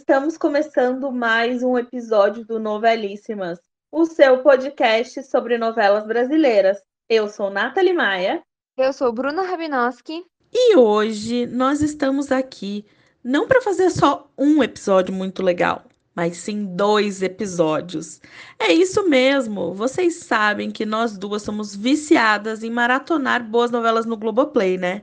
estamos 0.00 0.38
começando 0.38 1.12
mais 1.12 1.62
um 1.62 1.76
episódio 1.76 2.42
do 2.42 2.58
Novelíssimas, 2.58 3.60
o 3.92 4.06
seu 4.06 4.38
podcast 4.38 5.22
sobre 5.24 5.58
novelas 5.58 6.06
brasileiras. 6.06 6.78
Eu 7.06 7.28
sou 7.28 7.50
Nathalie 7.50 7.92
Maia. 7.92 8.42
Eu 8.78 8.94
sou 8.94 9.12
Bruna 9.12 9.42
Rabinowski. 9.42 10.24
E 10.50 10.74
hoje 10.74 11.46
nós 11.46 11.82
estamos 11.82 12.32
aqui 12.32 12.86
não 13.22 13.46
para 13.46 13.60
fazer 13.60 13.90
só 13.90 14.26
um 14.38 14.62
episódio 14.62 15.14
muito 15.14 15.42
legal, 15.42 15.84
mas 16.14 16.38
sim 16.38 16.64
dois 16.64 17.22
episódios. 17.22 18.20
É 18.58 18.72
isso 18.72 19.08
mesmo, 19.08 19.72
vocês 19.72 20.16
sabem 20.16 20.70
que 20.70 20.84
nós 20.84 21.16
duas 21.16 21.42
somos 21.42 21.74
viciadas 21.74 22.62
em 22.62 22.70
maratonar 22.70 23.44
boas 23.44 23.70
novelas 23.70 24.06
no 24.06 24.16
Globoplay, 24.16 24.76
né? 24.76 25.02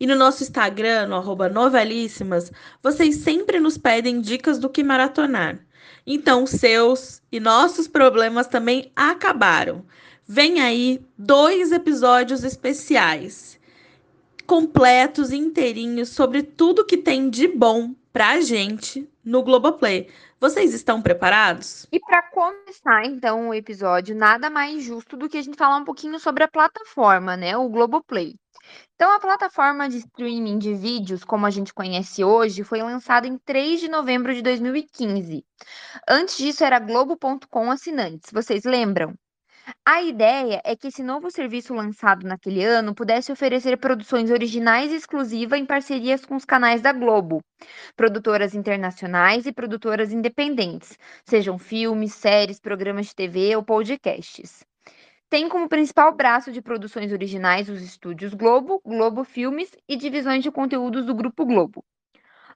E 0.00 0.06
no 0.06 0.16
nosso 0.16 0.42
Instagram, 0.42 1.06
no 1.08 1.48
novelíssimas, 1.48 2.50
vocês 2.82 3.16
sempre 3.16 3.60
nos 3.60 3.78
pedem 3.78 4.20
dicas 4.20 4.58
do 4.58 4.68
que 4.68 4.82
maratonar. 4.82 5.58
Então, 6.06 6.46
seus 6.46 7.20
e 7.30 7.38
nossos 7.38 7.86
problemas 7.86 8.46
também 8.46 8.90
acabaram. 8.96 9.84
Vem 10.26 10.60
aí 10.60 11.00
dois 11.16 11.72
episódios 11.72 12.44
especiais, 12.44 13.58
completos 14.46 15.30
e 15.30 15.36
inteirinhos 15.36 16.10
sobre 16.10 16.42
tudo 16.42 16.84
que 16.84 16.96
tem 16.96 17.30
de 17.30 17.46
bom 17.46 17.94
pra 18.12 18.40
gente 18.40 19.08
no 19.24 19.42
Globoplay. 19.42 20.08
Vocês 20.40 20.72
estão 20.72 21.02
preparados? 21.02 21.84
E 21.90 21.98
para 21.98 22.22
começar, 22.30 23.04
então, 23.04 23.48
o 23.48 23.54
episódio, 23.54 24.14
nada 24.14 24.48
mais 24.48 24.84
justo 24.84 25.16
do 25.16 25.28
que 25.28 25.36
a 25.36 25.42
gente 25.42 25.56
falar 25.56 25.76
um 25.78 25.84
pouquinho 25.84 26.20
sobre 26.20 26.44
a 26.44 26.48
plataforma, 26.48 27.36
né? 27.36 27.56
O 27.56 27.68
Globoplay. 27.68 28.36
Então, 28.94 29.10
a 29.12 29.18
plataforma 29.18 29.88
de 29.88 29.98
streaming 29.98 30.58
de 30.58 30.74
vídeos, 30.74 31.24
como 31.24 31.44
a 31.44 31.50
gente 31.50 31.74
conhece 31.74 32.22
hoje, 32.22 32.62
foi 32.62 32.80
lançada 32.80 33.26
em 33.26 33.36
3 33.38 33.80
de 33.80 33.88
novembro 33.88 34.32
de 34.32 34.40
2015. 34.40 35.44
Antes 36.08 36.36
disso, 36.36 36.62
era 36.62 36.78
Globo.com 36.78 37.70
assinantes, 37.70 38.30
vocês 38.32 38.62
lembram? 38.62 39.14
A 39.84 40.02
ideia 40.02 40.62
é 40.64 40.74
que 40.74 40.88
esse 40.88 41.02
novo 41.02 41.30
serviço 41.30 41.74
lançado 41.74 42.26
naquele 42.26 42.64
ano 42.64 42.94
pudesse 42.94 43.30
oferecer 43.30 43.76
produções 43.76 44.30
originais 44.30 44.92
exclusivas 44.92 45.58
em 45.60 45.66
parcerias 45.66 46.24
com 46.24 46.36
os 46.36 46.44
canais 46.44 46.80
da 46.80 46.92
Globo, 46.92 47.42
produtoras 47.96 48.54
internacionais 48.54 49.46
e 49.46 49.52
produtoras 49.52 50.12
independentes, 50.12 50.96
sejam 51.24 51.58
filmes, 51.58 52.14
séries, 52.14 52.60
programas 52.60 53.06
de 53.06 53.14
TV 53.14 53.56
ou 53.56 53.62
podcasts. 53.62 54.64
Tem 55.28 55.48
como 55.48 55.68
principal 55.68 56.14
braço 56.14 56.50
de 56.50 56.62
produções 56.62 57.12
originais 57.12 57.68
os 57.68 57.82
estúdios 57.82 58.32
Globo, 58.32 58.80
Globo 58.84 59.24
Filmes 59.24 59.70
e 59.86 59.96
divisões 59.96 60.42
de 60.42 60.50
conteúdos 60.50 61.04
do 61.04 61.14
Grupo 61.14 61.44
Globo. 61.44 61.84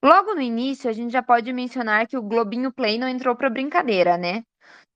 Logo 0.02 0.34
no 0.34 0.40
início, 0.40 0.88
a 0.88 0.92
gente 0.92 1.12
já 1.12 1.22
pode 1.22 1.52
mencionar 1.52 2.06
que 2.06 2.16
o 2.16 2.22
Globinho 2.22 2.72
Play 2.72 2.98
não 2.98 3.06
entrou 3.06 3.36
para 3.36 3.50
brincadeira, 3.50 4.16
né? 4.16 4.42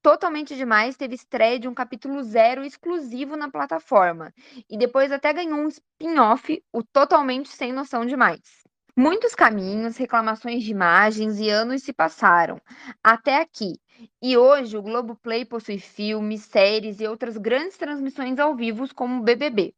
Totalmente 0.07 0.55
Demais 0.55 0.97
teve 0.97 1.17
estreia 1.17 1.59
de 1.59 1.67
um 1.67 1.75
capítulo 1.75 2.23
zero 2.23 2.65
exclusivo 2.65 3.37
na 3.37 3.51
plataforma. 3.51 4.33
E 4.71 4.79
depois 4.79 5.11
até 5.11 5.33
ganhou 5.33 5.59
um 5.59 5.67
spin-off, 5.67 6.63
o 6.73 6.81
Totalmente 6.81 7.49
Sem 7.49 7.73
Noção 7.73 8.07
Demais. 8.07 8.63
Muitos 8.97 9.35
caminhos, 9.35 9.97
reclamações 9.97 10.63
de 10.63 10.71
imagens 10.71 11.41
e 11.41 11.51
anos 11.51 11.83
se 11.83 11.93
passaram 11.93 12.61
até 13.03 13.41
aqui. 13.41 13.81
E 14.23 14.37
hoje 14.37 14.77
o 14.77 14.83
Globoplay 14.83 15.45
possui 15.45 15.81
filmes, 15.81 16.43
séries 16.43 17.01
e 17.01 17.09
outras 17.09 17.37
grandes 17.37 17.77
transmissões 17.77 18.39
ao 18.39 18.55
vivo 18.55 18.87
como 18.95 19.21
o 19.21 19.25
BBB. 19.25 19.75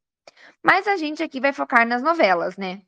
Mas 0.62 0.87
a 0.87 0.99
gente 0.99 1.23
aqui 1.23 1.41
vai 1.41 1.55
focar 1.55 1.89
nas 1.89 2.03
novelas, 2.03 2.55
né? 2.59 2.83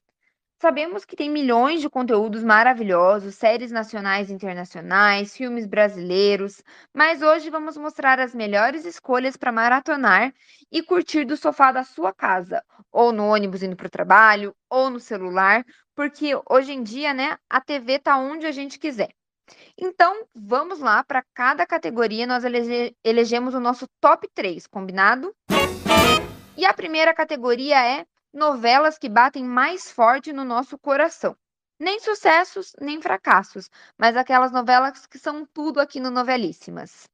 Sabemos 0.60 1.06
que 1.06 1.16
tem 1.16 1.30
milhões 1.30 1.80
de 1.80 1.88
conteúdos 1.88 2.44
maravilhosos, 2.44 3.34
séries 3.34 3.70
nacionais 3.70 4.28
e 4.28 4.34
internacionais, 4.34 5.34
filmes 5.34 5.64
brasileiros, 5.64 6.62
mas 6.92 7.22
hoje 7.22 7.48
vamos 7.48 7.78
mostrar 7.78 8.20
as 8.20 8.34
melhores 8.34 8.84
escolhas 8.84 9.38
para 9.38 9.50
maratonar 9.50 10.34
e 10.70 10.82
curtir 10.82 11.24
do 11.24 11.34
sofá 11.34 11.72
da 11.72 11.82
sua 11.82 12.12
casa, 12.12 12.62
ou 12.92 13.10
no 13.10 13.24
ônibus 13.24 13.62
indo 13.62 13.74
para 13.74 13.86
o 13.86 13.90
trabalho, 13.90 14.54
ou 14.68 14.90
no 14.90 15.00
celular, 15.00 15.64
porque 15.94 16.38
hoje 16.50 16.72
em 16.74 16.82
dia, 16.82 17.14
né, 17.14 17.38
a 17.48 17.58
TV 17.62 17.98
tá 17.98 18.18
onde 18.18 18.44
a 18.44 18.52
gente 18.52 18.78
quiser. 18.78 19.14
Então, 19.78 20.27
vamos 20.34 20.78
lá, 20.78 21.02
para 21.02 21.24
cada 21.32 21.64
categoria 21.64 22.27
nós 22.27 22.44
elege 22.44 22.94
elegemos 23.02 23.54
o 23.54 23.60
nosso 23.60 23.86
top 23.98 24.28
3, 24.34 24.66
combinado? 24.66 25.34
E 26.54 26.66
a 26.66 26.74
primeira 26.74 27.14
categoria 27.14 27.82
é 27.82 28.04
novelas 28.33 28.98
que 28.98 29.08
batem 29.08 29.45
mais 29.45 29.91
forte 29.91 30.33
no 30.33 30.45
nosso 30.45 30.79
coração. 30.79 31.36
Nem 31.79 31.98
sucessos, 31.98 32.73
nem 32.80 33.01
fracassos, 33.01 33.70
mas 33.98 34.17
aquelas 34.17 34.52
novelas 34.52 35.07
que 35.07 35.18
são 35.18 35.46
tudo 35.46 35.80
aqui 35.80 35.98
no 35.98 36.11
Novelíssimas. 36.11 37.08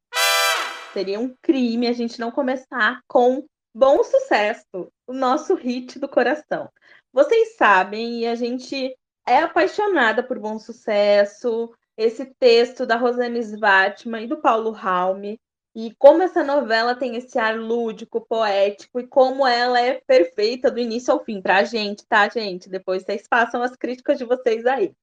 Seria 0.93 1.21
um 1.21 1.35
crime 1.43 1.87
a 1.87 1.93
gente 1.93 2.19
não 2.19 2.31
começar 2.31 3.01
com 3.07 3.47
Bom 3.75 4.03
Sucesso, 4.03 4.91
o 5.07 5.13
nosso 5.13 5.55
hit 5.55 5.99
do 5.99 6.09
coração. 6.09 6.69
Vocês 7.13 7.57
sabem, 7.57 8.21
e 8.21 8.27
a 8.27 8.35
gente 8.35 8.97
é 9.27 9.39
apaixonada 9.39 10.23
por 10.23 10.39
Bom 10.39 10.59
Sucesso, 10.59 11.73
esse 11.97 12.27
texto 12.39 12.87
da 12.87 12.97
Rosane 12.97 13.39
Svartman 13.39 14.25
e 14.25 14.27
do 14.27 14.41
Paulo 14.41 14.71
Raume, 14.71 15.39
e 15.77 15.95
como 15.99 16.23
essa 16.23 16.43
novela 16.43 16.95
tem 16.95 17.17
esse 17.17 17.39
ar 17.39 17.59
lúdico, 17.59 18.25
poético, 18.27 18.99
e 18.99 19.07
como 19.07 19.47
ela 19.47 19.79
é 19.79 20.01
perfeita 20.07 20.71
do 20.71 20.81
início 20.81 21.13
ao 21.13 21.23
fim, 21.23 21.43
pra 21.43 21.65
gente, 21.65 22.07
tá, 22.07 22.27
gente? 22.31 22.71
Depois 22.71 23.03
vocês 23.03 23.27
façam 23.29 23.63
as 23.63 23.77
críticas 23.77 24.17
de 24.17 24.25
vocês 24.25 24.65
aí. 24.65 24.95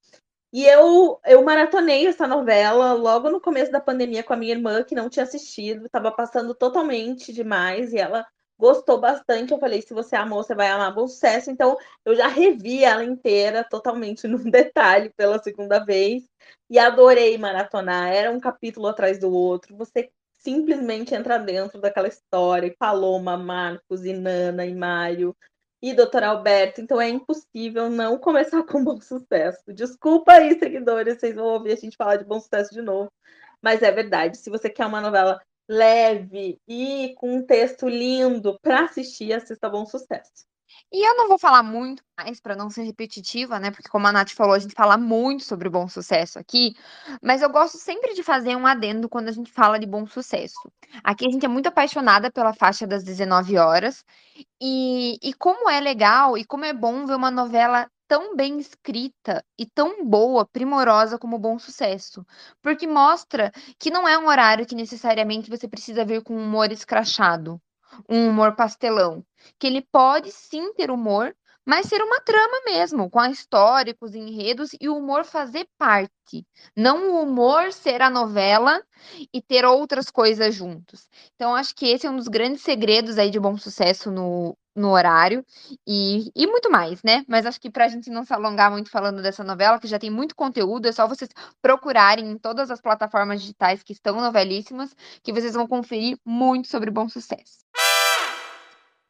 E 0.51 0.66
eu, 0.66 1.19
eu 1.25 1.44
maratonei 1.44 2.07
essa 2.07 2.28
novela 2.28 2.94
logo 2.94 3.29
no 3.29 3.39
começo 3.39 3.72
da 3.72 3.79
pandemia 3.79 4.23
com 4.23 4.34
a 4.34 4.35
minha 4.35 4.53
irmã, 4.53 4.84
que 4.84 4.95
não 4.95 5.09
tinha 5.09 5.23
assistido, 5.23 5.85
estava 5.85 6.11
passando 6.11 6.56
totalmente 6.56 7.31
demais, 7.31 7.94
e 7.94 8.00
ela 8.00 8.25
gostou 8.57 9.00
bastante. 9.00 9.51
Eu 9.53 9.59
falei: 9.59 9.79
se 9.79 9.94
você 9.94 10.16
amou, 10.16 10.44
você 10.44 10.55
vai 10.55 10.69
amar 10.69 10.94
bom 10.94 11.07
sucesso. 11.07 11.51
Então, 11.51 11.78
eu 12.03 12.16
já 12.16 12.28
revi 12.28 12.84
ela 12.84 13.03
inteira, 13.03 13.63
totalmente 13.63 14.25
no 14.28 14.40
detalhe, 14.40 15.11
pela 15.11 15.38
segunda 15.38 15.85
vez, 15.85 16.23
e 16.69 16.79
adorei 16.79 17.38
maratonar. 17.38 18.11
Era 18.11 18.31
um 18.31 18.40
capítulo 18.40 18.88
atrás 18.88 19.19
do 19.19 19.31
outro. 19.31 19.75
Você 19.78 20.11
simplesmente 20.43 21.15
entra 21.15 21.37
dentro 21.37 21.79
daquela 21.79 22.07
história, 22.07 22.67
e 22.67 22.75
Paloma, 22.75 23.37
Marcos, 23.37 24.05
e 24.05 24.13
Nana, 24.13 24.65
e 24.65 24.75
Mário, 24.75 25.35
e 25.81 25.93
Doutor 25.93 26.23
Alberto, 26.23 26.81
então 26.81 26.99
é 26.99 27.09
impossível 27.09 27.89
não 27.89 28.17
começar 28.17 28.63
com 28.67 28.83
bom 28.83 28.99
sucesso. 29.01 29.61
Desculpa 29.73 30.33
aí, 30.33 30.57
seguidores, 30.57 31.19
vocês 31.19 31.35
vão 31.35 31.45
ouvir 31.45 31.73
a 31.73 31.75
gente 31.75 31.97
falar 31.97 32.17
de 32.17 32.25
bom 32.25 32.39
sucesso 32.39 32.73
de 32.73 32.81
novo, 32.81 33.11
mas 33.61 33.81
é 33.81 33.91
verdade, 33.91 34.37
se 34.37 34.49
você 34.49 34.69
quer 34.69 34.85
uma 34.85 35.01
novela 35.01 35.41
leve 35.67 36.59
e 36.67 37.13
com 37.17 37.35
um 37.37 37.45
texto 37.45 37.87
lindo 37.87 38.59
para 38.61 38.85
assistir, 38.85 39.33
assista 39.33 39.69
Bom 39.69 39.85
Sucesso. 39.85 40.45
E 40.91 41.07
eu 41.07 41.17
não 41.17 41.28
vou 41.28 41.39
falar 41.39 41.63
muito 41.63 42.03
mais 42.17 42.39
para 42.39 42.56
não 42.56 42.69
ser 42.69 42.84
repetitiva, 42.84 43.59
né? 43.59 43.72
Porque 43.72 43.89
como 43.89 44.06
a 44.07 44.11
Nath 44.11 44.31
falou, 44.31 44.53
a 44.53 44.59
gente 44.59 44.75
fala 44.75 44.97
muito 44.97 45.44
sobre 45.44 45.69
bom 45.69 45.88
sucesso 45.88 46.38
aqui, 46.38 46.75
mas 47.22 47.41
eu 47.41 47.50
gosto 47.50 47.78
sempre 47.78 48.13
de 48.13 48.23
fazer 48.23 48.56
um 48.56 48.67
adendo 48.67 49.09
quando 49.09 49.29
a 49.29 49.31
gente 49.31 49.51
fala 49.51 49.79
de 49.79 49.85
bom 49.88 50.06
sucesso. 50.06 50.72
Aqui 51.03 51.28
a 51.28 51.31
gente 51.31 51.45
é 51.45 51.50
muito 51.50 51.67
apaixonada 51.67 52.31
pela 52.31 52.53
faixa 52.53 52.85
das 52.85 53.03
19 53.03 53.57
horas, 53.57 54.06
e, 54.61 55.17
e 55.22 55.34
como 55.34 55.69
é 55.69 55.79
legal 55.79 56.38
e 56.38 56.45
como 56.45 56.66
é 56.66 56.73
bom 56.73 57.05
ver 57.05 57.16
uma 57.16 57.31
novela 57.31 57.90
tão 58.07 58.35
bem 58.35 58.59
escrita 58.59 59.44
e 59.57 59.66
tão 59.66 60.05
boa, 60.05 60.45
primorosa 60.45 61.17
como 61.17 61.40
Bom 61.40 61.57
Sucesso, 61.57 62.25
porque 62.61 62.85
mostra 62.85 63.51
que 63.79 63.90
não 63.90 64.07
é 64.07 64.17
um 64.17 64.28
horário 64.28 64.66
que 64.66 64.75
necessariamente 64.75 65.50
você 65.50 65.67
precisa 65.67 66.05
ver 66.05 66.22
com 66.22 66.35
humor 66.35 66.72
escrachado 66.72 67.59
um 68.09 68.29
humor 68.29 68.55
pastelão, 68.55 69.25
que 69.59 69.67
ele 69.67 69.81
pode 69.81 70.31
sim 70.31 70.73
ter 70.73 70.91
humor, 70.91 71.35
mas 71.66 71.87
ser 71.87 72.01
uma 72.01 72.19
trama 72.19 72.61
mesmo, 72.66 73.09
com 73.09 73.19
a 73.19 73.29
história, 73.29 73.93
com 73.93 74.05
os 74.05 74.13
enredos 74.13 74.72
e 74.79 74.90
o 74.90 74.97
humor 74.97 75.23
fazer 75.23 75.67
parte. 75.78 76.45
Não 76.75 77.11
o 77.11 77.23
humor 77.23 77.72
ser 77.72 78.01
a 78.01 78.09
novela 78.09 78.81
e 79.34 79.41
ter 79.41 79.63
outras 79.66 80.09
coisas 80.09 80.53
juntos. 80.53 81.07
Então, 81.35 81.55
acho 81.55 81.73
que 81.73 81.87
esse 81.87 82.05
é 82.05 82.09
um 82.09 82.17
dos 82.17 82.28
grandes 82.28 82.61
segredos 82.61 83.17
aí 83.17 83.29
de 83.29 83.40
bom 83.40 83.57
sucesso 83.57 84.11
no, 84.11 84.57
no 84.75 84.89
horário 84.89 85.46
e, 85.87 86.29
e 86.35 86.47
muito 86.47 86.69
mais, 86.69 87.01
né? 87.01 87.23
Mas 87.28 87.46
acho 87.46 87.61
que 87.61 87.69
para 87.69 87.85
a 87.85 87.87
gente 87.87 88.09
não 88.09 88.25
se 88.25 88.34
alongar 88.34 88.69
muito 88.72 88.89
falando 88.89 89.22
dessa 89.22 89.43
novela, 89.43 89.79
que 89.79 89.87
já 89.87 89.99
tem 89.99 90.09
muito 90.09 90.35
conteúdo, 90.35 90.87
é 90.87 90.91
só 90.91 91.07
vocês 91.07 91.29
procurarem 91.61 92.29
em 92.29 92.37
todas 92.37 92.72
as 92.72 92.81
plataformas 92.81 93.41
digitais 93.41 93.84
que 93.84 93.93
estão 93.93 94.19
novelíssimas, 94.19 94.93
que 95.23 95.31
vocês 95.31 95.53
vão 95.53 95.67
conferir 95.67 96.17
muito 96.25 96.67
sobre 96.67 96.91
bom 96.91 97.07
sucesso. 97.07 97.63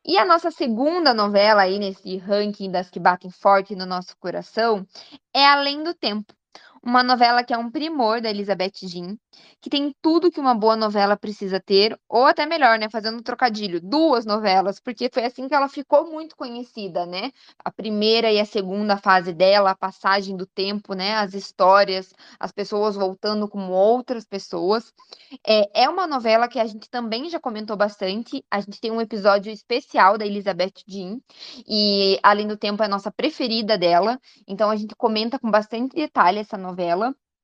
E 0.05 0.17
a 0.17 0.25
nossa 0.25 0.51
segunda 0.51 1.13
novela 1.13 1.61
aí 1.63 1.79
nesse 1.79 2.17
ranking 2.17 2.69
das 2.69 2.89
que 2.89 2.99
batem 2.99 3.29
forte 3.31 3.75
no 3.75 3.85
nosso 3.85 4.17
coração 4.17 4.85
é 5.33 5.45
Além 5.45 5.81
do 5.83 5.93
Tempo. 5.93 6.33
Uma 6.83 7.01
novela 7.01 7.43
que 7.43 7.53
é 7.53 7.57
um 7.57 7.71
primor 7.71 8.19
da 8.19 8.29
Elizabeth 8.29 8.73
Jean, 8.83 9.17
que 9.61 9.69
tem 9.69 9.95
tudo 10.01 10.29
que 10.29 10.39
uma 10.39 10.53
boa 10.53 10.75
novela 10.75 11.15
precisa 11.15 11.57
ter, 11.59 11.97
ou 12.09 12.25
até 12.25 12.45
melhor, 12.45 12.77
né, 12.77 12.89
fazendo 12.89 13.17
um 13.19 13.23
trocadilho, 13.23 13.79
duas 13.79 14.25
novelas, 14.25 14.81
porque 14.81 15.09
foi 15.11 15.23
assim 15.23 15.47
que 15.47 15.55
ela 15.55 15.69
ficou 15.69 16.11
muito 16.11 16.35
conhecida, 16.35 17.05
né? 17.05 17.31
A 17.63 17.71
primeira 17.71 18.29
e 18.29 18.39
a 18.39 18.45
segunda 18.45 18.97
fase 18.97 19.33
dela, 19.33 19.71
a 19.71 19.75
passagem 19.75 20.35
do 20.35 20.45
tempo, 20.45 20.93
né, 20.93 21.15
as 21.15 21.33
histórias, 21.33 22.13
as 22.37 22.51
pessoas 22.51 22.95
voltando 22.95 23.47
como 23.47 23.71
outras 23.71 24.25
pessoas. 24.25 24.93
É, 25.47 25.83
é 25.83 25.89
uma 25.89 26.05
novela 26.05 26.49
que 26.49 26.59
a 26.59 26.65
gente 26.65 26.89
também 26.89 27.29
já 27.29 27.39
comentou 27.39 27.77
bastante. 27.77 28.43
A 28.51 28.59
gente 28.59 28.81
tem 28.81 28.91
um 28.91 28.99
episódio 28.99 29.51
especial 29.51 30.17
da 30.17 30.25
Elizabeth 30.25 30.73
Jean, 30.85 31.19
e 31.65 32.19
Além 32.21 32.47
do 32.47 32.57
Tempo 32.57 32.83
é 32.83 32.87
a 32.87 32.89
nossa 32.89 33.11
preferida 33.11 33.77
dela, 33.77 34.19
então 34.45 34.69
a 34.69 34.75
gente 34.75 34.95
comenta 34.95 35.39
com 35.39 35.49
bastante 35.49 35.95
detalhe 35.95 36.39
essa 36.39 36.57
novela. 36.57 36.72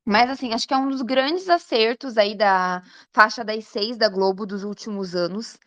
Mas, 0.06 0.30
assim, 0.30 0.54
acho 0.54 0.68
que 0.68 0.74
é 0.74 0.78
um 0.78 0.90
dos 0.90 1.02
grandes 1.04 1.48
acertos 1.50 2.18
aí 2.18 2.36
da 2.36 2.82
faixa 3.14 3.44
das 3.44 3.66
seis 3.68 3.98
da 3.98 4.10
Globo 4.10 4.46
dos 4.46 4.64
últimos 4.64 5.16
anos. 5.16 5.58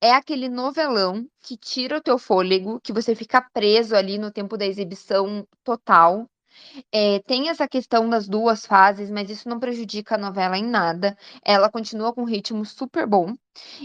É 0.00 0.12
aquele 0.12 0.48
novelão 0.48 1.26
que 1.42 1.56
tira 1.56 1.98
o 1.98 2.02
teu 2.02 2.18
fôlego, 2.18 2.80
que 2.80 2.92
você 2.92 3.14
fica 3.14 3.42
preso 3.52 3.94
ali 3.94 4.16
no 4.18 4.32
tempo 4.32 4.56
da 4.56 4.66
exibição 4.66 5.46
total. 5.62 6.26
É, 6.92 7.20
tem 7.20 7.48
essa 7.50 7.68
questão 7.68 8.08
das 8.08 8.28
duas 8.28 8.66
fases, 8.66 9.10
mas 9.10 9.30
isso 9.30 9.48
não 9.48 9.60
prejudica 9.60 10.14
a 10.14 10.18
novela 10.18 10.56
em 10.58 10.64
nada. 10.64 11.16
Ela 11.44 11.70
continua 11.70 12.12
com 12.14 12.22
um 12.22 12.26
ritmo 12.26 12.64
super 12.64 13.06
bom. 13.06 13.34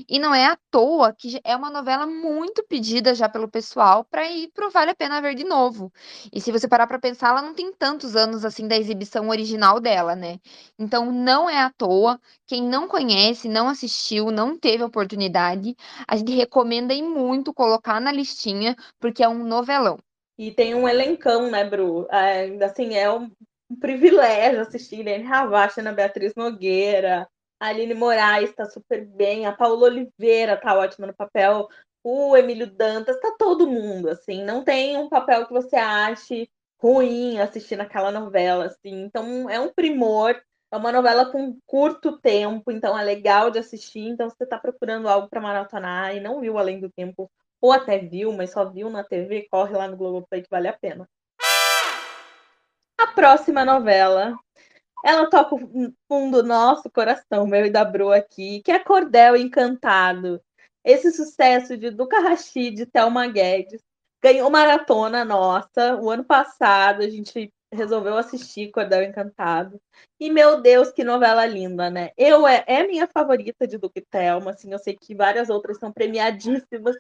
E 0.08 0.20
não 0.20 0.34
é 0.34 0.46
à 0.46 0.58
toa 0.70 1.14
que 1.14 1.40
é 1.44 1.56
uma 1.56 1.70
novela 1.70 2.06
muito 2.06 2.64
pedida 2.68 3.16
já 3.16 3.30
pelo 3.30 3.48
pessoal 3.48 4.04
para 4.06 4.30
ir 4.30 4.50
pro 4.54 4.70
Vale 4.70 4.92
a 4.92 4.96
Pena 4.96 5.22
Ver 5.22 5.36
de 5.36 5.44
novo. 5.44 5.92
E 6.32 6.42
se 6.42 6.52
você 6.52 6.68
parar 6.68 6.88
para 6.88 7.00
pensar, 7.00 7.30
ela 7.30 7.42
não 7.42 7.54
tem 7.54 7.72
tantos 7.74 8.16
anos 8.16 8.46
assim 8.46 8.68
da 8.68 8.78
exibição 8.78 9.30
original 9.30 9.80
dela, 9.80 10.16
né? 10.16 10.40
Então 10.78 11.12
não 11.12 11.50
é 11.50 11.62
à 11.62 11.70
toa. 11.70 12.20
Quem 12.48 12.62
não 12.64 12.88
conhece, 12.88 13.48
não 13.48 13.68
assistiu, 13.68 14.32
não 14.32 14.58
teve 14.58 14.84
oportunidade, 14.84 15.76
a 16.08 16.16
gente 16.16 16.34
recomenda 16.34 16.94
e 16.94 17.02
muito 17.02 17.54
colocar 17.54 18.00
na 18.00 18.12
listinha, 18.12 18.76
porque 19.00 19.24
é 19.24 19.30
um 19.30 19.44
novelão. 19.44 19.98
E 20.38 20.52
tem 20.52 20.76
um 20.76 20.88
elencão, 20.88 21.50
né, 21.50 21.64
Bru? 21.64 22.08
É, 22.12 22.64
assim, 22.64 22.94
é 22.94 23.10
um, 23.10 23.32
privilégio 23.80 24.62
assistir 24.62 25.00
Irene 25.00 25.24
Ravache, 25.24 25.80
Ana 25.80 25.92
Beatriz 25.92 26.34
Nogueira, 26.36 27.28
a 27.66 27.70
Aline 27.70 27.96
Moraes 27.96 28.52
está 28.52 28.66
super 28.66 29.04
bem, 29.06 29.48
a 29.48 29.52
Paula 29.52 29.88
Oliveira 29.88 30.54
está 30.54 30.78
ótima 30.78 31.08
no 31.08 31.16
papel, 31.16 31.68
o 32.04 32.38
Emílio 32.38 32.68
Dantas, 32.68 33.20
tá 33.20 33.36
todo 33.40 33.66
mundo, 33.66 34.10
assim, 34.10 34.44
não 34.44 34.64
tem 34.64 34.96
um 34.98 35.10
papel 35.10 35.48
que 35.48 35.54
você 35.54 35.76
ache 35.76 36.48
ruim 36.80 37.40
assistindo 37.40 37.82
aquela 37.82 38.12
novela, 38.12 38.66
assim, 38.66 39.02
então 39.04 39.50
é 39.50 39.60
um 39.60 39.74
primor, 39.74 40.40
é 40.72 40.78
uma 40.78 40.92
novela 40.92 41.32
com 41.32 41.58
curto 41.66 42.20
tempo, 42.20 42.72
então 42.72 42.98
é 42.98 43.04
legal 43.04 43.50
de 43.50 43.58
assistir, 43.58 44.08
então 44.08 44.30
você 44.30 44.44
está 44.44 44.60
procurando 44.60 45.10
algo 45.10 45.28
para 45.28 45.42
maratonar 45.42 46.16
e 46.16 46.20
não 46.20 46.42
viu 46.42 46.60
Além 46.60 46.80
do 46.80 46.92
Tempo 46.92 47.32
ou 47.60 47.72
até 47.72 47.98
viu, 47.98 48.32
mas 48.32 48.52
só 48.52 48.70
viu 48.70 48.92
na 48.92 49.04
TV, 49.04 49.48
corre 49.50 49.76
lá 49.76 49.88
no 49.88 49.98
Globoplay 49.98 50.44
que 50.44 50.50
vale 50.52 50.68
a 50.68 50.74
pena. 50.74 51.10
A 53.00 53.08
próxima 53.08 53.66
novela, 53.66 54.38
ela 55.04 55.30
toca 55.30 55.56
o 55.56 55.94
fundo 56.08 56.42
do 56.42 56.48
nosso 56.48 56.90
coração, 56.90 57.46
meu 57.46 57.66
e 57.66 57.70
da 57.70 57.86
Bru 57.86 58.12
aqui, 58.12 58.62
que 58.62 58.72
é 58.72 58.80
Cordel 58.80 59.36
Encantado. 59.36 60.42
Esse 60.84 61.12
sucesso 61.12 61.78
de 61.78 61.90
Duca 61.90 62.20
Rashid 62.20 62.82
e 62.82 62.86
Thelma 62.86 63.28
Guedes 63.28 63.82
ganhou 64.22 64.50
maratona 64.50 65.26
nossa. 65.26 65.96
O 66.02 66.10
ano 66.10 66.24
passado 66.24 67.02
a 67.02 67.10
gente 67.10 67.52
resolveu 67.76 68.18
assistir 68.18 68.72
Cordel 68.72 69.04
Encantado. 69.04 69.80
E, 70.20 70.30
meu 70.30 70.62
Deus, 70.62 70.92
que 70.92 71.04
novela 71.04 71.46
linda, 71.46 71.90
né? 71.90 72.12
Eu 72.18 72.48
é, 72.48 72.64
é 72.68 72.88
minha 72.88 73.08
favorita 73.08 73.68
de 73.68 73.78
Duque 73.78 74.02
Thelma, 74.02 74.52
assim, 74.52 74.72
eu 74.72 74.80
sei 74.80 74.96
que 74.96 75.14
várias 75.14 75.50
outras 75.50 75.78
são 75.78 75.92
premiadíssimas, 75.92 76.96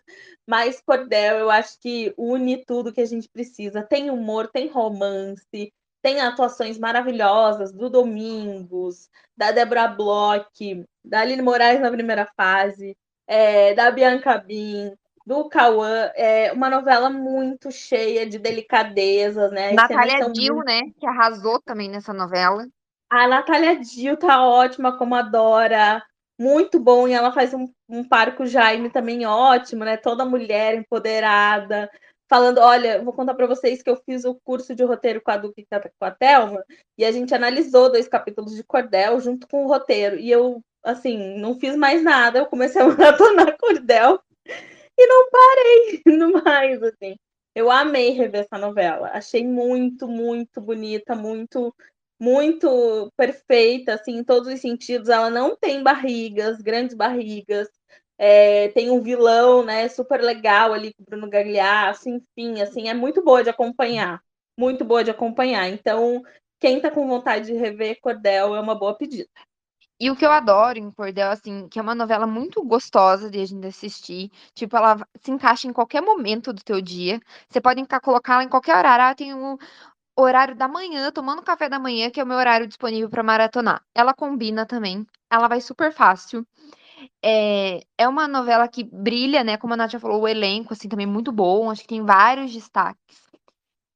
mas 0.47 0.81
Cordel 0.81 1.37
eu 1.37 1.49
acho 1.49 1.79
que 1.79 2.13
une 2.17 2.63
tudo 2.65 2.93
que 2.93 3.01
a 3.01 3.05
gente 3.05 3.29
precisa. 3.29 3.83
Tem 3.83 4.09
humor, 4.09 4.47
tem 4.47 4.67
romance, 4.67 5.73
tem 6.05 6.21
atuações 6.21 6.77
maravilhosas 6.77 7.71
do 7.71 7.89
Domingos, 7.89 9.09
da 9.35 9.51
Débora 9.51 9.87
Bloch, 9.87 10.85
da 11.03 11.21
Aline 11.21 11.41
Moraes 11.41 11.81
na 11.81 11.89
primeira 11.89 12.27
fase, 12.37 12.95
é, 13.25 13.73
da 13.73 13.89
Bianca 13.89 14.37
Bin, 14.37 14.93
do 15.25 15.49
Cauã, 15.49 16.11
é 16.13 16.53
uma 16.53 16.69
novela 16.69 17.09
muito 17.09 17.71
cheia 17.71 18.23
de 18.23 18.37
delicadezas, 18.37 19.51
né? 19.51 19.71
Natália 19.71 20.29
Dill, 20.29 20.57
muito... 20.57 20.67
né? 20.67 20.81
Que 20.99 21.07
arrasou 21.07 21.59
também 21.59 21.89
nessa 21.89 22.13
novela. 22.13 22.67
A 23.09 23.27
Natália 23.27 23.75
Dill 23.79 24.15
tá 24.15 24.45
ótima 24.45 24.99
como 24.99 25.15
adora, 25.15 26.03
muito 26.39 26.79
bom, 26.79 27.07
e 27.07 27.13
ela 27.13 27.31
faz 27.31 27.51
um, 27.51 27.67
um 27.89 28.07
par 28.07 28.35
com 28.35 28.43
o 28.43 28.47
Jaime 28.47 28.91
também 28.91 29.25
ótimo, 29.25 29.83
né? 29.83 29.97
Toda 29.97 30.23
mulher 30.23 30.75
empoderada, 30.75 31.89
falando, 32.29 32.59
olha, 32.59 33.03
vou 33.03 33.13
contar 33.13 33.33
para 33.35 33.47
vocês 33.47 33.83
que 33.83 33.89
eu 33.89 33.95
fiz 34.05 34.25
o 34.25 34.35
curso 34.43 34.75
de 34.75 34.83
roteiro 34.83 35.21
com 35.21 35.31
a 35.31 35.37
Duque 35.37 35.61
e 35.61 35.65
com 35.65 36.05
a 36.05 36.11
Thelma, 36.11 36.63
e 36.97 37.05
a 37.05 37.11
gente 37.11 37.33
analisou 37.33 37.91
dois 37.91 38.07
capítulos 38.07 38.55
de 38.55 38.63
Cordel 38.63 39.19
junto 39.19 39.47
com 39.47 39.65
o 39.65 39.67
roteiro, 39.67 40.17
e 40.17 40.31
eu, 40.31 40.61
assim, 40.83 41.37
não 41.39 41.59
fiz 41.59 41.75
mais 41.75 42.01
nada, 42.03 42.39
eu 42.39 42.45
comecei 42.45 42.81
a 42.81 42.85
maratonar 42.89 43.57
Cordel, 43.57 44.19
e 44.97 45.07
não 45.07 45.29
parei 45.29 46.01
no 46.17 46.43
mais, 46.43 46.81
assim. 46.81 47.15
Eu 47.53 47.71
amei 47.71 48.09
rever 48.11 48.41
essa 48.41 48.57
novela. 48.57 49.09
Achei 49.13 49.45
muito, 49.45 50.07
muito 50.07 50.59
bonita, 50.59 51.15
muito, 51.15 51.73
muito 52.19 53.11
perfeita, 53.15 53.93
assim, 53.93 54.17
em 54.17 54.23
todos 54.23 54.51
os 54.53 54.59
sentidos. 54.59 55.09
Ela 55.09 55.29
não 55.29 55.55
tem 55.55 55.81
barrigas, 55.81 56.61
grandes 56.61 56.95
barrigas. 56.95 57.69
É, 58.17 58.69
tem 58.69 58.89
um 58.89 59.01
vilão, 59.01 59.63
né, 59.63 59.87
super 59.89 60.21
legal 60.21 60.73
ali 60.73 60.93
com 60.93 61.03
o 61.03 61.05
Bruno 61.05 61.29
Gagliasso, 61.29 62.09
enfim, 62.09 62.61
assim, 62.61 62.87
é 62.87 62.93
muito 62.93 63.23
boa 63.23 63.43
de 63.43 63.49
acompanhar. 63.49 64.21
Muito 64.57 64.85
boa 64.85 65.03
de 65.03 65.11
acompanhar. 65.11 65.67
Então, 65.67 66.23
quem 66.59 66.79
tá 66.79 66.89
com 66.89 67.07
vontade 67.07 67.47
de 67.47 67.53
rever 67.53 67.99
Cordel 68.01 68.55
é 68.55 68.59
uma 68.59 68.73
boa 68.73 68.97
pedida. 68.97 69.29
E 69.99 70.11
o 70.11 70.15
que 70.15 70.25
eu 70.25 70.31
adoro 70.31 70.77
em 70.77 70.91
Cordel, 70.91 71.31
assim, 71.31 71.69
que 71.69 71.79
é 71.79 71.81
uma 71.81 71.95
novela 71.95 72.27
muito 72.27 72.61
gostosa 72.63 73.29
de 73.29 73.39
a 73.39 73.45
gente 73.45 73.65
assistir. 73.65 74.29
Tipo, 74.53 74.75
ela 74.75 74.97
se 75.21 75.31
encaixa 75.31 75.67
em 75.67 75.73
qualquer 75.73 76.01
momento 76.01 76.51
do 76.51 76.61
teu 76.63 76.81
dia. 76.81 77.19
Você 77.49 77.61
pode 77.61 77.81
colocar 78.01 78.33
ela 78.33 78.43
em 78.43 78.49
qualquer 78.49 78.77
horário. 78.77 79.05
Ah, 79.05 79.15
tem 79.15 79.33
o 79.33 79.57
horário 80.17 80.55
da 80.55 80.67
manhã, 80.67 81.11
tomando 81.11 81.41
café 81.41 81.69
da 81.69 81.79
manhã, 81.79 82.09
que 82.09 82.19
é 82.19 82.23
o 82.23 82.27
meu 82.27 82.37
horário 82.37 82.67
disponível 82.67 83.09
para 83.09 83.23
maratonar. 83.23 83.81
Ela 83.93 84.13
combina 84.13 84.65
também. 84.65 85.05
Ela 85.29 85.47
vai 85.47 85.61
super 85.61 85.93
fácil. 85.93 86.45
É, 87.23 87.81
é 87.97 88.07
uma 88.07 88.27
novela 88.27 88.67
que 88.67 88.83
brilha, 88.83 89.43
né? 89.43 89.57
Como 89.57 89.73
a 89.73 89.77
Nath 89.77 89.99
falou, 89.99 90.21
o 90.21 90.27
elenco, 90.27 90.73
assim, 90.73 90.89
também 90.89 91.05
muito 91.05 91.31
bom. 91.31 91.69
Acho 91.69 91.81
que 91.81 91.87
tem 91.87 92.03
vários 92.03 92.51
destaques. 92.53 93.25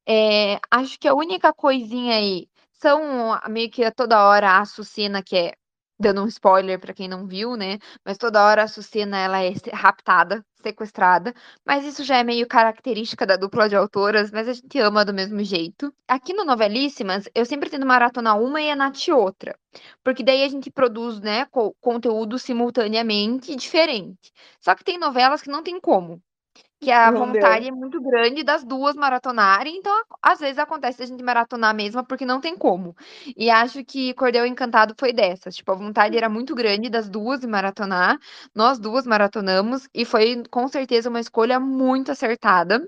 É, 0.07 0.59
acho 0.71 0.99
que 0.99 1.07
a 1.07 1.13
única 1.13 1.53
coisinha 1.53 2.15
aí 2.15 2.47
são 2.73 3.39
meio 3.49 3.69
que 3.69 3.83
a 3.83 3.91
toda 3.91 4.23
hora 4.27 4.49
a 4.51 4.59
Açucena, 4.61 5.21
que 5.23 5.35
é 5.35 5.53
dando 5.99 6.23
um 6.23 6.27
spoiler 6.27 6.79
para 6.79 6.93
quem 6.93 7.07
não 7.07 7.27
viu, 7.27 7.55
né? 7.55 7.77
Mas 8.05 8.17
toda 8.17 8.43
hora 8.45 8.63
a 8.63 8.67
Sucena 8.67 9.17
ela 9.17 9.43
é 9.43 9.53
raptada, 9.73 10.43
sequestrada, 10.63 11.33
mas 11.65 11.85
isso 11.85 12.03
já 12.03 12.17
é 12.17 12.23
meio 12.23 12.47
característica 12.47 13.25
da 13.25 13.35
dupla 13.37 13.67
de 13.69 13.75
autoras, 13.75 14.31
mas 14.31 14.47
a 14.47 14.53
gente 14.53 14.79
ama 14.79 15.03
do 15.05 15.13
mesmo 15.13 15.43
jeito. 15.43 15.93
Aqui 16.07 16.33
no 16.33 16.45
Novelíssimas, 16.45 17.25
eu 17.35 17.45
sempre 17.45 17.69
tento 17.69 17.85
maratonar 17.85 18.39
uma 18.41 18.61
e 18.61 18.69
a 18.69 18.75
Nath 18.75 19.07
outra, 19.09 19.57
porque 20.03 20.23
daí 20.23 20.43
a 20.43 20.49
gente 20.49 20.71
produz, 20.71 21.19
né, 21.19 21.45
co 21.45 21.75
conteúdo 21.81 22.37
simultaneamente 22.39 23.55
diferente. 23.55 24.31
Só 24.61 24.75
que 24.75 24.83
tem 24.83 24.97
novelas 24.97 25.41
que 25.41 25.49
não 25.49 25.63
tem 25.63 25.79
como 25.79 26.21
que 26.81 26.91
a 26.91 27.11
Não 27.11 27.11
vontade 27.11 27.65
deu. 27.65 27.67
é 27.67 27.71
muito 27.71 28.01
grande 28.01 28.43
das 28.43 28.63
duas 28.63 28.95
maratonarem, 28.95 29.77
então 29.77 29.93
às 30.21 30.39
vezes 30.39 30.57
acontece 30.59 31.03
a 31.03 31.05
gente 31.05 31.23
maratonar 31.23 31.75
mesmo 31.75 32.05
porque 32.05 32.25
não 32.25 32.39
tem 32.41 32.57
como. 32.57 32.95
E 33.35 33.49
acho 33.49 33.83
que 33.85 34.13
Cordel 34.13 34.45
Encantado 34.45 34.95
foi 34.97 35.11
dessas, 35.13 35.55
tipo, 35.55 35.71
a 35.71 35.75
vontade 35.75 36.17
era 36.17 36.29
muito 36.29 36.55
grande 36.55 36.89
das 36.89 37.09
duas 37.09 37.41
de 37.41 37.47
maratonar, 37.47 38.17
nós 38.55 38.79
duas 38.79 39.05
maratonamos 39.05 39.87
e 39.93 40.05
foi 40.05 40.43
com 40.49 40.67
certeza 40.67 41.09
uma 41.09 41.19
escolha 41.19 41.59
muito 41.59 42.11
acertada. 42.11 42.81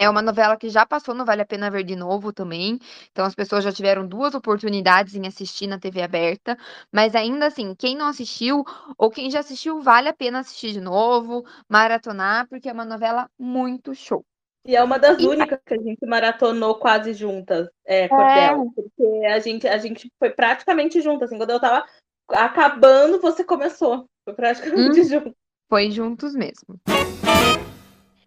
É 0.00 0.08
uma 0.08 0.22
novela 0.22 0.56
que 0.56 0.70
já 0.70 0.86
passou 0.86 1.14
no 1.14 1.26
Vale 1.26 1.42
a 1.42 1.44
Pena 1.44 1.70
Ver 1.70 1.84
de 1.84 1.94
novo 1.94 2.32
também. 2.32 2.78
Então 3.12 3.26
as 3.26 3.34
pessoas 3.34 3.62
já 3.62 3.70
tiveram 3.70 4.06
duas 4.06 4.34
oportunidades 4.34 5.14
em 5.14 5.26
assistir 5.26 5.66
na 5.66 5.78
TV 5.78 6.00
aberta. 6.00 6.56
Mas 6.90 7.14
ainda 7.14 7.44
assim, 7.44 7.74
quem 7.74 7.94
não 7.94 8.06
assistiu 8.06 8.64
ou 8.96 9.10
quem 9.10 9.30
já 9.30 9.40
assistiu, 9.40 9.82
vale 9.82 10.08
a 10.08 10.14
pena 10.14 10.38
assistir 10.38 10.72
de 10.72 10.80
novo, 10.80 11.44
maratonar, 11.68 12.48
porque 12.48 12.70
é 12.70 12.72
uma 12.72 12.86
novela 12.86 13.28
muito 13.38 13.94
show. 13.94 14.24
E 14.66 14.74
é 14.74 14.82
uma 14.82 14.98
das 14.98 15.20
e... 15.20 15.26
únicas 15.26 15.58
que 15.66 15.74
a 15.74 15.82
gente 15.82 16.06
maratonou 16.06 16.76
quase 16.76 17.12
juntas, 17.12 17.68
é, 17.84 18.08
Cordel. 18.08 18.72
É. 18.72 18.82
Porque 18.82 19.26
a 19.26 19.38
gente, 19.38 19.68
a 19.68 19.76
gente 19.76 20.10
foi 20.18 20.30
praticamente 20.30 21.02
juntas. 21.02 21.28
Assim, 21.28 21.36
quando 21.36 21.50
eu 21.50 21.60
tava 21.60 21.84
acabando, 22.30 23.20
você 23.20 23.44
começou. 23.44 24.06
Foi 24.24 24.32
praticamente 24.32 25.00
hum, 25.00 25.04
junto. 25.04 25.36
Foi 25.68 25.90
juntos 25.90 26.34
mesmo. 26.34 26.80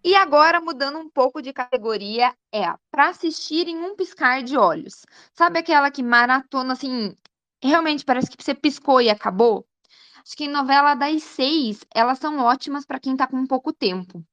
E 0.04 0.14
agora, 0.14 0.60
mudando 0.60 0.98
um 0.98 1.08
pouco 1.10 1.40
de 1.42 1.52
categoria, 1.52 2.34
é 2.52 2.62
para 2.90 3.08
assistir 3.08 3.66
em 3.68 3.76
um 3.78 3.96
piscar 3.96 4.42
de 4.42 4.56
olhos. 4.56 5.04
Sabe 5.32 5.58
aquela 5.58 5.90
que 5.90 6.02
maratona, 6.02 6.74
assim, 6.74 7.16
realmente 7.62 8.04
parece 8.04 8.30
que 8.30 8.42
você 8.42 8.54
piscou 8.54 9.00
e 9.00 9.08
acabou? 9.10 9.66
Acho 10.24 10.36
que 10.36 10.44
em 10.44 10.48
novela 10.48 10.94
das 10.94 11.22
seis, 11.22 11.84
elas 11.94 12.18
são 12.18 12.38
ótimas 12.40 12.84
para 12.86 13.00
quem 13.00 13.16
tá 13.16 13.26
com 13.26 13.46
pouco 13.46 13.72
tempo. 13.72 14.24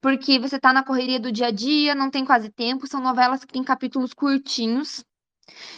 Porque 0.00 0.38
você 0.38 0.58
tá 0.60 0.72
na 0.72 0.84
correria 0.84 1.20
do 1.20 1.32
dia 1.32 1.48
a 1.48 1.50
dia, 1.52 1.94
não 1.94 2.10
tem 2.10 2.24
quase 2.24 2.50
tempo, 2.50 2.86
são 2.86 3.00
novelas 3.00 3.44
que 3.44 3.52
têm 3.52 3.64
capítulos 3.64 4.14
curtinhos. 4.14 5.04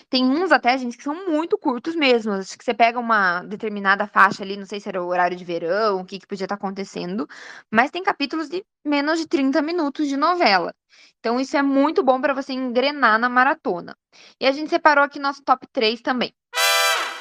Tem 0.08 0.24
uns 0.24 0.52
até, 0.52 0.76
gente, 0.76 0.96
que 0.96 1.04
são 1.04 1.28
muito 1.28 1.56
curtos 1.58 1.94
mesmo. 1.94 2.32
Acho 2.32 2.56
que 2.58 2.64
você 2.64 2.74
pega 2.74 2.98
uma 2.98 3.42
determinada 3.42 4.06
faixa 4.06 4.42
ali, 4.42 4.56
não 4.56 4.66
sei 4.66 4.80
se 4.80 4.88
era 4.88 5.02
o 5.02 5.06
horário 5.06 5.36
de 5.36 5.44
verão, 5.44 6.00
o 6.00 6.04
que, 6.04 6.18
que 6.18 6.26
podia 6.26 6.44
estar 6.44 6.54
acontecendo, 6.56 7.28
mas 7.70 7.90
tem 7.90 8.02
capítulos 8.02 8.48
de 8.48 8.64
menos 8.84 9.18
de 9.18 9.26
30 9.26 9.62
minutos 9.62 10.08
de 10.08 10.16
novela. 10.16 10.74
Então, 11.18 11.38
isso 11.38 11.56
é 11.56 11.62
muito 11.62 12.02
bom 12.02 12.20
para 12.20 12.34
você 12.34 12.52
engrenar 12.52 13.18
na 13.18 13.28
maratona. 13.28 13.96
E 14.40 14.46
a 14.46 14.52
gente 14.52 14.70
separou 14.70 15.04
aqui 15.04 15.18
nosso 15.18 15.42
top 15.42 15.66
3 15.72 16.00
também. 16.00 16.32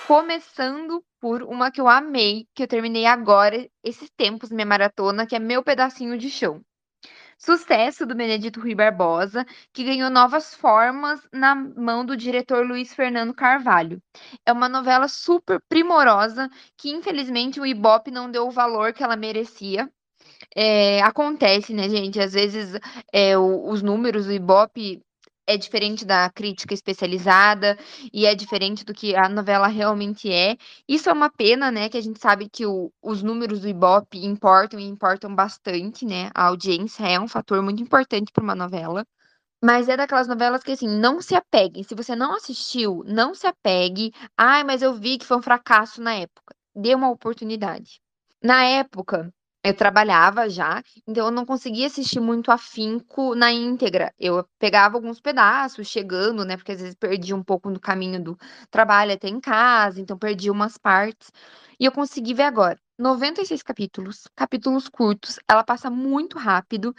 Começando 0.08 1.03
por 1.20 1.44
uma 1.44 1.70
que 1.70 1.79
eu 1.79 1.88
amei, 1.88 2.48
que 2.56 2.63
eu 2.63 2.68
terminei 2.68 3.06
agora, 3.06 3.70
esses 3.84 4.10
tempos, 4.18 4.50
minha 4.50 4.65
maratona, 4.65 5.27
que 5.27 5.36
é 5.36 5.39
Meu 5.39 5.62
Pedacinho 5.62 6.18
de 6.18 6.29
Chão. 6.29 6.63
Sucesso 7.39 8.05
do 8.05 8.13
Benedito 8.13 8.60
Rui 8.60 8.75
Barbosa, 8.75 9.46
que 9.74 9.86
ganhou 9.86 10.10
novas 10.10 10.53
formas 10.53 11.22
na 11.31 11.55
mão 11.55 12.05
do 12.05 12.17
diretor 12.17 12.67
Luiz 12.67 12.93
Fernando 12.93 13.34
Carvalho. 13.34 14.01
É 14.46 14.51
uma 14.51 14.67
novela 14.67 15.08
super 15.08 15.62
primorosa 15.69 16.50
que, 16.77 16.91
infelizmente, 16.91 17.60
o 17.60 17.65
Ibope 17.65 18.12
não 18.12 18.29
deu 18.29 18.46
o 18.48 18.51
valor 18.51 18.91
que 18.91 19.01
ela 19.01 19.15
merecia. 19.15 19.89
É, 20.55 21.01
acontece, 21.01 21.74
né, 21.74 21.89
gente? 21.89 22.19
Às 22.19 22.34
vezes 22.34 22.77
é, 23.13 23.38
o, 23.38 23.69
os 23.69 23.81
números 23.81 24.25
do 24.25 24.34
Ibope 24.34 25.01
é 25.50 25.58
diferente 25.58 26.06
da 26.06 26.29
crítica 26.29 26.75
especializada 26.75 27.75
e 28.13 28.25
é 28.27 28.36
diferente 28.36 28.86
do 28.86 28.94
que 28.94 29.15
a 29.15 29.27
novela 29.27 29.68
realmente 29.68 30.32
é. 30.32 30.56
Isso 30.88 31.10
é 31.10 31.13
uma 31.13 31.29
pena, 31.32 31.72
né? 31.72 31.89
Que 31.89 31.98
a 31.98 32.01
gente 32.01 32.20
sabe 32.20 32.48
que 32.48 32.68
o, 32.68 32.91
os 33.01 33.24
números 33.24 33.62
do 33.62 33.68
Ibope 33.68 34.24
importam 34.24 34.79
e 34.79 34.86
importam 34.86 35.34
bastante, 35.34 36.06
né? 36.06 36.29
A 36.36 36.46
audiência 36.46 37.03
é 37.08 37.20
um 37.20 37.27
fator 37.27 37.62
muito 37.63 37.82
importante 37.82 38.32
para 38.32 38.44
uma 38.44 38.53
novela. 38.56 39.03
Mas 39.63 39.89
é 39.89 39.98
daquelas 39.98 40.27
novelas 40.27 40.63
que, 40.63 40.72
assim, 40.72 40.88
não 40.88 41.22
se 41.22 41.36
apeguem. 41.36 41.84
Se 41.84 41.96
você 41.96 42.15
não 42.15 42.36
assistiu, 42.36 43.03
não 43.06 43.34
se 43.36 43.48
apegue. 43.48 44.12
Ai, 44.38 44.63
mas 44.63 44.82
eu 44.82 44.94
vi 44.94 45.18
que 45.18 45.25
foi 45.25 45.38
um 45.38 45.41
fracasso 45.41 46.01
na 46.01 46.13
época. 46.15 46.56
Dê 46.75 46.96
uma 46.96 47.10
oportunidade. 47.10 48.01
Na 48.41 48.63
época, 48.63 49.34
eu 49.69 49.73
trabalhava 49.75 50.49
já, 50.49 50.83
então 51.07 51.25
eu 51.25 51.31
não 51.31 51.45
conseguia 51.45 51.88
assistir 51.88 52.19
muito 52.19 52.51
afinco 52.51 53.35
na 53.35 53.51
íntegra. 53.51 54.13
Eu 54.19 54.45
pegava 54.59 54.97
alguns 54.97 55.19
pedaços 55.21 55.88
chegando, 55.88 56.43
né? 56.45 56.57
Porque 56.57 56.71
às 56.71 56.81
vezes 56.81 56.95
perdia 56.95 57.35
um 57.35 57.43
pouco 57.43 57.69
no 57.69 57.79
caminho 57.79 58.21
do 58.23 58.38
trabalho 58.71 59.13
até 59.13 59.27
em 59.29 59.39
casa, 59.39 60.01
então 60.01 60.17
perdi 60.17 60.49
umas 60.51 60.77
partes. 60.77 61.31
E 61.79 61.85
eu 61.85 61.91
consegui 61.91 62.33
ver 62.33 62.43
agora. 62.43 62.79
96 62.97 63.63
capítulos, 63.63 64.27
capítulos 64.35 64.89
curtos, 64.89 65.39
ela 65.47 65.63
passa 65.63 65.89
muito 65.89 66.38
rápido. 66.38 66.93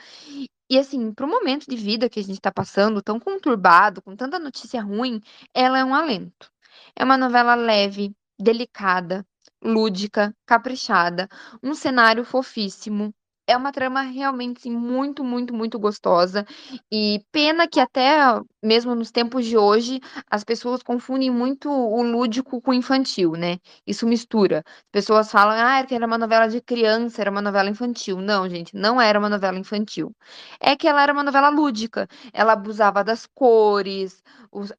E 0.71 0.79
assim, 0.79 1.13
para 1.13 1.27
o 1.27 1.29
momento 1.29 1.67
de 1.69 1.77
vida 1.77 2.09
que 2.09 2.21
a 2.21 2.23
gente 2.23 2.37
está 2.37 2.53
passando, 2.53 3.03
tão 3.03 3.19
conturbado, 3.21 4.01
com 4.01 4.17
tanta 4.17 4.39
notícia 4.39 4.81
ruim, 4.83 5.21
ela 5.55 5.79
é 5.79 5.85
um 5.85 5.95
alento. 5.95 6.51
É 6.97 7.05
uma 7.05 7.17
novela 7.19 7.55
leve, 7.55 8.15
delicada, 8.39 9.27
lúdica, 9.63 10.35
caprichada, 10.47 11.29
um 11.63 11.75
cenário 11.75 12.25
fofíssimo. 12.25 13.13
É 13.47 13.57
uma 13.57 13.73
trama 13.73 14.03
realmente 14.03 14.71
muito, 14.71 15.25
muito, 15.25 15.53
muito 15.55 15.79
gostosa. 15.79 16.45
E 16.93 17.21
pena 17.33 17.67
que 17.69 17.81
até 17.81 18.19
mesmo 18.63 18.95
nos 18.95 19.11
tempos 19.11 19.47
de 19.47 19.57
hoje 19.57 20.01
as 20.31 20.45
pessoas 20.45 20.83
confundem 20.83 21.31
muito 21.31 21.71
o 21.71 22.03
lúdico 22.03 22.61
com 22.61 22.71
o 22.71 22.75
infantil, 22.75 23.33
né? 23.33 23.59
Isso 23.87 24.07
mistura. 24.07 24.63
As 24.67 24.91
pessoas 24.93 25.31
falam, 25.31 25.55
ah, 25.59 25.85
que 25.85 25.95
era 25.95 26.07
uma 26.07 26.19
novela 26.19 26.47
de 26.49 26.61
criança, 26.61 27.21
era 27.21 27.31
uma 27.31 27.43
novela 27.43 27.71
infantil. 27.71 28.19
Não, 28.21 28.49
gente, 28.49 28.75
não 28.77 29.01
era 29.01 29.19
uma 29.19 29.29
novela 29.29 29.59
infantil. 29.59 30.15
É 30.61 30.77
que 30.77 30.87
ela 30.89 31.03
era 31.03 31.13
uma 31.13 31.23
novela 31.23 31.49
lúdica. 31.49 32.09
Ela 32.33 32.53
abusava 32.53 33.03
das 33.05 33.27
cores, 33.27 34.23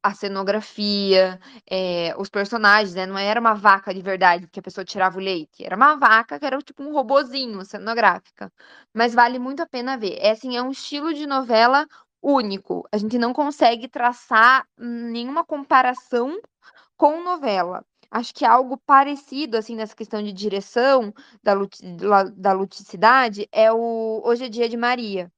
a 0.02 0.14
cenografia, 0.14 1.38
é, 1.70 2.14
os 2.18 2.28
personagens, 2.28 2.94
né? 2.94 3.06
Não 3.06 3.18
era 3.18 3.40
uma 3.40 3.54
vaca 3.54 3.92
de 3.94 4.00
verdade 4.02 4.46
que 4.48 4.60
a 4.60 4.62
pessoa 4.62 4.84
tirava 4.84 5.18
o 5.18 5.20
leite. 5.20 5.64
Era 5.64 5.76
uma 5.76 5.96
vaca 5.96 6.38
que 6.38 6.46
era 6.46 6.58
tipo 6.58 6.82
um 6.82 6.92
robozinho 6.92 7.64
cenográfica. 7.64 8.52
Mas 8.94 9.14
vale 9.14 9.38
muito 9.38 9.60
a 9.62 9.66
pena 9.66 9.96
ver. 9.96 10.16
É 10.20 10.30
assim, 10.30 10.56
é 10.56 10.62
um 10.62 10.70
estilo 10.70 11.12
de 11.14 11.26
novela 11.26 11.86
único. 12.22 12.86
A 12.92 12.96
gente 12.96 13.18
não 13.18 13.32
consegue 13.32 13.88
traçar 13.88 14.66
nenhuma 14.78 15.44
comparação 15.44 16.38
com 16.96 17.22
novela. 17.22 17.84
Acho 18.10 18.34
que 18.34 18.44
algo 18.44 18.76
parecido, 18.86 19.56
assim, 19.56 19.74
nessa 19.74 19.96
questão 19.96 20.22
de 20.22 20.32
direção 20.32 21.12
da, 21.42 21.54
da 22.34 22.52
ludicidade 22.52 23.48
é 23.50 23.72
o 23.72 24.22
Hoje 24.24 24.44
é 24.44 24.48
Dia 24.48 24.68
de 24.68 24.76
Maria. 24.76 25.32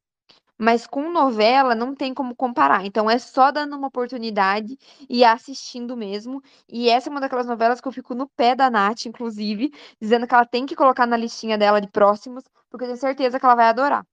Mas 0.59 0.87
com 0.87 1.11
novela 1.11 1.75
não 1.75 1.95
tem 1.95 2.15
como 2.15 2.35
comparar. 2.35 2.85
Então 2.85 3.11
é 3.11 3.19
só 3.19 3.51
dando 3.51 3.77
uma 3.77 3.89
oportunidade 3.89 4.77
e 5.09 5.25
assistindo 5.25 5.97
mesmo. 5.97 6.43
E 6.69 6.89
essa 6.89 7.09
é 7.09 7.11
uma 7.11 7.21
daquelas 7.21 7.47
novelas 7.47 7.81
que 7.81 7.89
eu 7.89 7.93
fico 7.93 8.15
no 8.15 8.29
pé 8.29 8.55
da 8.55 8.71
Nath, 8.71 9.07
inclusive, 9.07 9.73
dizendo 10.01 10.27
que 10.27 10.35
ela 10.35 10.47
tem 10.47 10.67
que 10.67 10.77
colocar 10.77 11.07
na 11.07 11.17
listinha 11.17 11.59
dela 11.59 11.81
de 11.81 11.89
próximos, 11.89 12.45
porque 12.71 12.85
eu 12.85 12.89
tenho 12.89 12.99
certeza 13.01 13.39
que 13.39 13.45
ela 13.47 13.55
vai 13.57 13.67
adorar. 13.67 14.05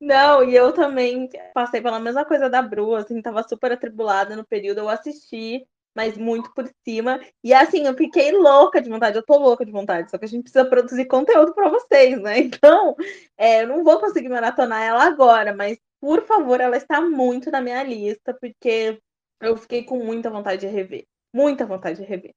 Não, 0.00 0.44
e 0.44 0.54
eu 0.54 0.72
também 0.72 1.28
passei 1.52 1.80
pela 1.80 1.98
mesma 1.98 2.24
coisa 2.24 2.48
da 2.48 2.62
Bru, 2.62 2.94
assim, 2.94 3.20
tava 3.20 3.42
super 3.42 3.72
atribulada 3.72 4.36
no 4.36 4.46
período, 4.46 4.78
eu 4.78 4.88
assisti, 4.88 5.66
mas 5.94 6.16
muito 6.16 6.52
por 6.54 6.70
cima. 6.86 7.20
E 7.42 7.52
assim, 7.52 7.84
eu 7.86 7.94
fiquei 7.94 8.30
louca 8.30 8.80
de 8.80 8.88
vontade, 8.88 9.16
eu 9.16 9.24
tô 9.24 9.36
louca 9.36 9.66
de 9.66 9.72
vontade, 9.72 10.10
só 10.10 10.16
que 10.16 10.24
a 10.24 10.28
gente 10.28 10.42
precisa 10.44 10.64
produzir 10.64 11.06
conteúdo 11.06 11.52
para 11.54 11.68
vocês, 11.68 12.20
né? 12.22 12.38
Então, 12.62 12.94
é, 13.36 13.62
eu 13.64 13.68
não 13.68 13.82
vou 13.82 13.98
conseguir 13.98 14.28
maratonar 14.28 14.82
ela 14.82 15.04
agora, 15.04 15.54
mas 15.54 15.78
por 16.00 16.24
favor, 16.26 16.60
ela 16.60 16.76
está 16.76 17.00
muito 17.00 17.50
na 17.50 17.60
minha 17.60 17.82
lista, 17.82 18.32
porque 18.40 19.00
eu 19.40 19.56
fiquei 19.56 19.82
com 19.84 19.98
muita 20.04 20.30
vontade 20.30 20.60
de 20.60 20.68
rever. 20.68 21.06
Muita 21.34 21.66
vontade 21.66 22.00
de 22.00 22.06
rever. 22.06 22.34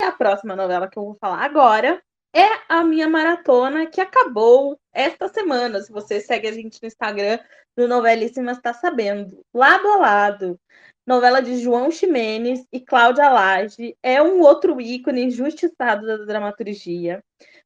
E 0.00 0.04
a 0.04 0.12
próxima 0.12 0.56
novela 0.56 0.88
que 0.88 0.98
eu 0.98 1.04
vou 1.04 1.16
falar 1.20 1.44
agora 1.44 2.02
é 2.34 2.60
a 2.68 2.82
minha 2.82 3.08
maratona 3.08 3.86
que 3.86 4.00
acabou 4.00 4.78
esta 4.92 5.28
semana. 5.28 5.80
Se 5.80 5.92
você 5.92 6.20
segue 6.20 6.48
a 6.48 6.52
gente 6.52 6.82
no 6.82 6.88
Instagram, 6.88 7.38
no 7.76 7.86
Novelíssimas 7.86 8.56
está 8.56 8.74
sabendo. 8.74 9.44
Lado 9.54 9.86
a 9.86 9.96
lado, 9.96 10.60
novela 11.06 11.40
de 11.40 11.58
João 11.58 11.92
Ximenes 11.92 12.66
e 12.72 12.80
Cláudia 12.80 13.30
Lage, 13.30 13.96
é 14.02 14.20
um 14.20 14.40
outro 14.40 14.80
ícone 14.80 15.24
injustiçado 15.24 16.06
da 16.06 16.16
dramaturgia. 16.24 17.22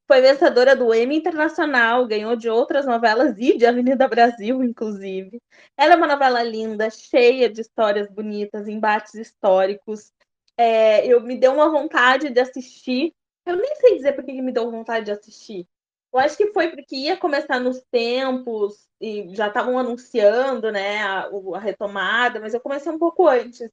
Foi 0.07 0.21
vencedora 0.21 0.75
do 0.75 0.93
Emmy 0.93 1.17
Internacional, 1.17 2.05
ganhou 2.07 2.35
de 2.35 2.49
outras 2.49 2.85
novelas 2.85 3.35
e 3.37 3.57
de 3.57 3.65
Avenida 3.65 4.07
Brasil, 4.07 4.63
inclusive. 4.63 5.39
Ela 5.77 5.93
é 5.93 5.97
uma 5.97 6.07
novela 6.07 6.43
linda, 6.43 6.89
cheia 6.89 7.49
de 7.49 7.61
histórias 7.61 8.07
bonitas, 8.07 8.67
embates 8.67 9.15
históricos. 9.15 10.11
É, 10.57 11.05
eu 11.07 11.21
me 11.21 11.37
deu 11.37 11.53
uma 11.53 11.69
vontade 11.69 12.29
de 12.29 12.39
assistir 12.39 13.13
eu 13.49 13.57
nem 13.57 13.75
sei 13.75 13.97
dizer 13.97 14.13
porque 14.13 14.31
que 14.31 14.41
me 14.41 14.51
deu 14.51 14.69
vontade 14.71 15.05
de 15.05 15.11
assistir. 15.11 15.67
Eu 16.11 16.19
acho 16.19 16.35
que 16.37 16.51
foi 16.53 16.69
porque 16.69 16.95
ia 16.95 17.17
começar 17.17 17.59
nos 17.59 17.81
tempos 17.91 18.87
e 18.99 19.33
já 19.35 19.47
estavam 19.47 19.77
anunciando, 19.77 20.71
né, 20.71 21.03
a, 21.03 21.29
a, 21.55 21.59
retomada, 21.59 22.39
mas 22.39 22.53
eu 22.53 22.59
comecei 22.59 22.91
um 22.91 22.97
pouco 22.97 23.27
antes. 23.27 23.69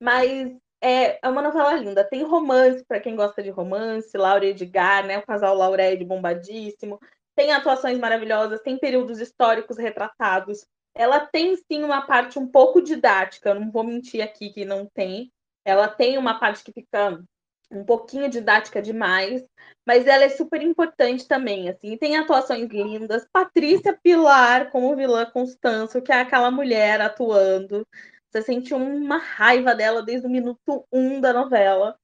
Mas 0.00 0.54
é, 0.80 1.18
é 1.22 1.28
uma 1.28 1.42
novela 1.42 1.72
linda. 1.74 2.04
Tem 2.04 2.22
romance 2.22 2.84
para 2.84 3.00
quem 3.00 3.16
gosta 3.16 3.42
de 3.42 3.50
romance, 3.50 4.16
Laura 4.16 4.44
e 4.44 4.50
Edgar, 4.50 5.06
né, 5.06 5.18
o 5.18 5.26
casal 5.26 5.54
Laureide 5.56 6.04
bombadíssimo. 6.04 7.00
Tem 7.34 7.52
atuações 7.52 7.98
maravilhosas, 7.98 8.60
tem 8.60 8.78
períodos 8.78 9.20
históricos 9.20 9.78
retratados. 9.78 10.66
Ela 10.94 11.20
tem 11.20 11.56
sim 11.56 11.84
uma 11.84 12.06
parte 12.06 12.38
um 12.38 12.46
pouco 12.46 12.82
didática, 12.82 13.54
não 13.54 13.70
vou 13.70 13.84
mentir 13.84 14.22
aqui 14.22 14.50
que 14.50 14.64
não 14.64 14.86
tem. 14.86 15.32
Ela 15.64 15.88
tem 15.88 16.18
uma 16.18 16.38
parte 16.38 16.64
que 16.64 16.72
fica 16.72 17.22
um 17.70 17.84
pouquinho 17.84 18.28
didática 18.30 18.80
demais, 18.82 19.44
mas 19.86 20.06
ela 20.06 20.24
é 20.24 20.28
super 20.28 20.62
importante 20.62 21.26
também, 21.26 21.68
assim, 21.68 21.96
tem 21.96 22.16
atuações 22.16 22.68
lindas, 22.68 23.26
Patrícia 23.32 23.98
Pilar 24.02 24.70
como 24.70 24.96
vilã 24.96 25.26
Constância, 25.26 26.00
que 26.00 26.12
é 26.12 26.20
aquela 26.20 26.50
mulher 26.50 27.00
atuando, 27.00 27.86
você 28.30 28.42
sente 28.42 28.74
uma 28.74 29.18
raiva 29.18 29.74
dela 29.74 30.02
desde 30.02 30.26
o 30.26 30.30
minuto 30.30 30.86
um 30.92 31.20
da 31.20 31.32
novela, 31.32 31.98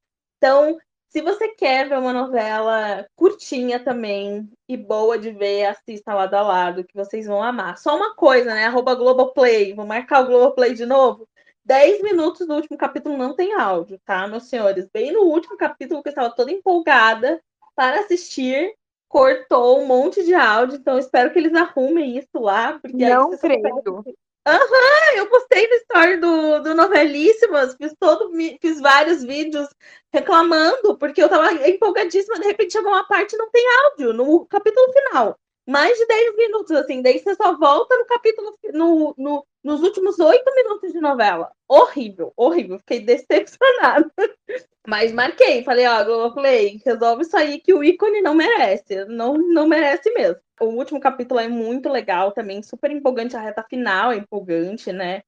então, 0.45 0.79
se 1.09 1.23
você 1.23 1.55
quer 1.55 1.89
ver 1.89 1.99
uma 1.99 2.13
novela 2.13 3.07
curtinha 3.17 3.79
também 3.83 4.51
e 4.69 4.77
boa 4.77 5.19
de 5.19 5.31
ver, 5.31 5.65
assista 5.67 6.13
lado 6.13 6.35
a 6.35 6.43
lado, 6.43 6.85
que 6.85 6.95
vocês 6.95 7.27
vão 7.27 7.43
amar. 7.43 7.79
Só 7.79 7.97
uma 7.97 8.15
coisa, 8.15 8.53
né? 8.53 8.67
Arroba 8.67 8.95
Globoplay, 8.95 9.73
vou 9.73 9.87
marcar 9.87 10.23
o 10.23 10.27
Globoplay 10.27 10.75
de 10.75 10.85
novo. 10.85 11.27
10 11.65 12.03
minutos 12.03 12.47
do 12.47 12.55
último 12.55 12.77
capítulo 12.77 13.17
não 13.17 13.35
tem 13.35 13.55
áudio, 13.55 13.99
tá, 14.05 14.27
meus 14.27 14.49
senhores? 14.49 14.87
Bem 14.93 15.13
no 15.13 15.23
último 15.23 15.57
capítulo, 15.57 16.03
que 16.03 16.09
eu 16.09 16.13
estava 16.13 16.35
toda 16.35 16.53
empolgada 16.53 17.41
para 17.75 18.01
assistir, 18.01 18.75
cortou 19.09 19.81
um 19.81 19.87
monte 19.87 20.25
de 20.25 20.35
áudio, 20.35 20.77
então 20.77 20.99
espero 20.99 21.33
que 21.33 21.39
eles 21.39 21.55
arrumem 21.55 22.19
isso 22.19 22.39
lá. 22.39 22.79
Porque 22.79 23.09
Não 23.09 23.37
creio. 23.39 24.05
Aham, 24.47 25.17
eu 25.17 25.27
postei 25.31 25.67
no 25.67 25.75
story 25.77 26.17
do, 26.19 26.59
do 26.61 26.75
Novelíssimas, 26.75 27.75
fiz, 27.77 27.95
todo, 27.99 28.31
fiz 28.61 28.79
vários 28.79 29.25
vídeos 29.25 29.67
reclamando, 30.13 30.99
porque 30.99 31.23
eu 31.23 31.31
tava 31.31 31.51
empolgadíssima, 31.67 32.39
de 32.39 32.49
repente 32.49 32.73
chegou 32.73 32.93
uma 32.93 33.09
parte 33.09 33.35
e 33.35 33.39
não 33.39 33.51
tem 33.51 33.65
áudio 33.85 34.13
no 34.13 34.45
capítulo 34.45 34.93
final. 34.93 35.39
Mais 35.67 35.97
de 35.97 36.07
10 36.07 36.37
minutos, 36.37 36.73
assim, 36.73 37.01
daí 37.01 37.19
você 37.19 37.35
só 37.35 37.57
volta 37.57 37.97
no 37.97 38.05
capítulo, 38.05 38.59
no, 38.75 39.15
no, 39.17 39.47
nos 39.65 39.83
últimos 39.83 40.21
8 40.21 40.45
minutos 40.55 40.93
de 40.93 41.01
novela. 41.01 41.51
Horrível, 41.67 42.33
horrível, 42.37 42.79
fiquei 42.81 43.01
decepcionada. 43.01 44.11
Mas 44.87 45.11
marquei, 45.13 45.65
falei, 45.65 45.87
ó, 45.87 46.05
Globoplay, 46.05 46.81
resolve 46.85 47.23
isso 47.23 47.35
aí 47.35 47.59
que 47.59 47.73
o 47.73 47.83
ícone 47.83 48.21
não 48.21 48.35
merece, 48.35 49.07
não, 49.07 49.39
não 49.39 49.67
merece 49.67 50.13
mesmo. 50.13 50.39
O 50.61 50.67
último 50.67 51.01
capítulo 51.01 51.41
é 51.41 51.49
muito 51.49 51.89
legal 51.89 52.33
também, 52.33 52.63
super 52.63 52.91
empolgante, 52.91 53.35
a 53.35 53.41
reta 53.41 53.65
final 53.65 54.13
é 54.13 54.17
empolgante, 54.17 54.93
né? 54.93 55.23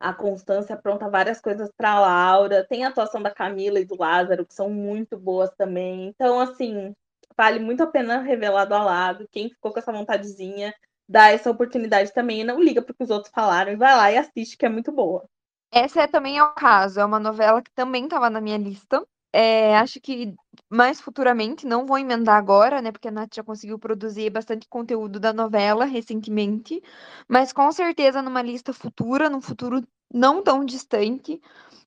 A 0.00 0.12
Constância 0.14 0.74
apronta 0.74 1.08
várias 1.08 1.40
coisas 1.40 1.70
para 1.76 2.00
Laura, 2.00 2.66
tem 2.66 2.84
a 2.84 2.88
atuação 2.88 3.22
da 3.22 3.30
Camila 3.30 3.78
e 3.78 3.84
do 3.84 3.96
Lázaro, 3.98 4.46
que 4.46 4.54
são 4.54 4.70
muito 4.70 5.18
boas 5.18 5.50
também. 5.56 6.08
Então, 6.08 6.40
assim, 6.40 6.94
vale 7.36 7.58
muito 7.58 7.82
a 7.82 7.86
pena 7.86 8.20
revelar 8.20 8.70
a 8.72 8.84
lado. 8.84 9.28
Quem 9.30 9.50
ficou 9.50 9.72
com 9.72 9.78
essa 9.78 9.92
vontadezinha, 9.92 10.74
dá 11.08 11.30
essa 11.30 11.50
oportunidade 11.50 12.12
também 12.12 12.40
e 12.40 12.44
não 12.44 12.62
liga 12.62 12.82
para 12.82 12.92
o 12.92 12.94
que 12.94 13.04
os 13.04 13.10
outros 13.10 13.32
falaram 13.32 13.72
e 13.72 13.76
vai 13.76 13.94
lá 13.94 14.12
e 14.12 14.16
assiste, 14.16 14.56
que 14.56 14.66
é 14.66 14.68
muito 14.68 14.90
boa. 14.92 15.28
Essa 15.72 16.02
é, 16.02 16.06
também 16.06 16.38
é 16.38 16.42
o 16.42 16.52
caso, 16.52 17.00
é 17.00 17.04
uma 17.04 17.18
novela 17.18 17.60
que 17.60 17.70
também 17.72 18.04
estava 18.04 18.30
na 18.30 18.40
minha 18.40 18.56
lista. 18.56 19.04
É, 19.32 19.76
acho 19.76 20.00
que 20.00 20.32
mais 20.70 21.00
futuramente, 21.00 21.66
não 21.66 21.84
vou 21.84 21.98
emendar 21.98 22.36
agora, 22.36 22.80
né? 22.80 22.92
Porque 22.92 23.08
a 23.08 23.10
Nath 23.10 23.34
já 23.34 23.42
conseguiu 23.42 23.76
produzir 23.76 24.30
bastante 24.30 24.68
conteúdo 24.68 25.18
da 25.18 25.32
novela 25.32 25.84
recentemente, 25.84 26.80
mas 27.28 27.52
com 27.52 27.70
certeza 27.72 28.22
numa 28.22 28.40
lista 28.40 28.72
futura, 28.72 29.28
num 29.28 29.40
futuro 29.40 29.82
não 30.12 30.40
tão 30.40 30.64
distante, 30.64 31.40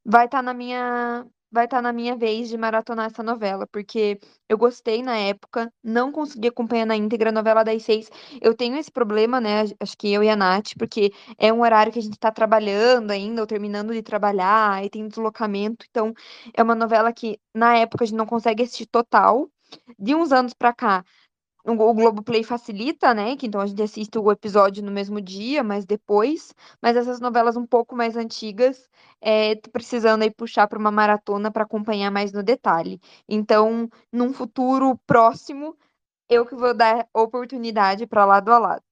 vai 0.03 0.25
estar 0.25 0.39
tá 0.39 0.41
na 0.41 0.53
minha 0.53 1.25
vai 1.51 1.65
estar 1.65 1.77
tá 1.77 1.81
na 1.81 1.93
minha 1.93 2.15
vez 2.15 2.49
de 2.49 2.57
maratonar 2.57 3.07
essa 3.07 3.23
novela, 3.23 3.67
porque 3.67 4.19
eu 4.49 4.57
gostei 4.57 5.01
na 5.01 5.17
época, 5.17 5.71
não 5.83 6.11
consegui 6.11 6.47
acompanhar 6.49 6.85
na 6.85 6.95
íntegra 6.95 7.29
a 7.29 7.33
novela 7.33 7.63
das 7.63 7.83
seis. 7.83 8.09
Eu 8.41 8.53
tenho 8.55 8.77
esse 8.77 8.91
problema, 8.91 9.39
né? 9.41 9.63
Acho 9.79 9.97
que 9.97 10.11
eu 10.11 10.23
e 10.23 10.29
a 10.29 10.35
Nath, 10.35 10.73
porque 10.77 11.11
é 11.37 11.51
um 11.51 11.61
horário 11.61 11.91
que 11.91 11.99
a 11.99 12.01
gente 12.01 12.13
está 12.13 12.31
trabalhando 12.31 13.11
ainda, 13.11 13.41
ou 13.41 13.47
terminando 13.47 13.93
de 13.93 14.01
trabalhar, 14.01 14.83
e 14.83 14.89
tem 14.89 15.07
deslocamento. 15.07 15.85
Então, 15.89 16.13
é 16.53 16.61
uma 16.63 16.75
novela 16.75 17.11
que 17.13 17.39
na 17.53 17.77
época 17.77 18.03
a 18.03 18.07
gente 18.07 18.17
não 18.17 18.25
consegue 18.25 18.63
assistir 18.63 18.85
total. 18.87 19.49
De 19.99 20.15
uns 20.15 20.31
anos 20.31 20.53
para 20.53 20.73
cá, 20.73 21.03
o 21.67 21.93
Globoplay 21.93 22.43
facilita, 22.43 23.13
né? 23.13 23.35
Que 23.35 23.47
então 23.47 23.59
a 23.59 23.65
gente 23.65 23.81
assiste 23.81 24.17
o 24.17 24.31
episódio 24.31 24.81
no 24.83 24.91
mesmo 24.91 25.19
dia, 25.19 25.63
mas 25.63 25.85
depois. 25.85 26.53
Mas 26.81 26.95
essas 26.95 27.19
novelas 27.19 27.57
um 27.57 27.65
pouco 27.65 27.95
mais 27.95 28.15
antigas, 28.15 28.89
é, 29.21 29.55
precisando 29.71 30.23
aí 30.23 30.31
puxar 30.31 30.67
para 30.67 30.79
uma 30.79 30.91
maratona 30.91 31.51
para 31.51 31.63
acompanhar 31.63 32.09
mais 32.09 32.31
no 32.31 32.41
detalhe. 32.41 33.01
Então, 33.27 33.89
num 34.11 34.33
futuro 34.33 34.97
próximo, 35.05 35.75
eu 36.29 36.45
que 36.45 36.55
vou 36.55 36.73
dar 36.73 37.07
oportunidade 37.13 38.07
para 38.07 38.25
lado 38.25 38.51
a 38.51 38.57
lado. 38.57 38.83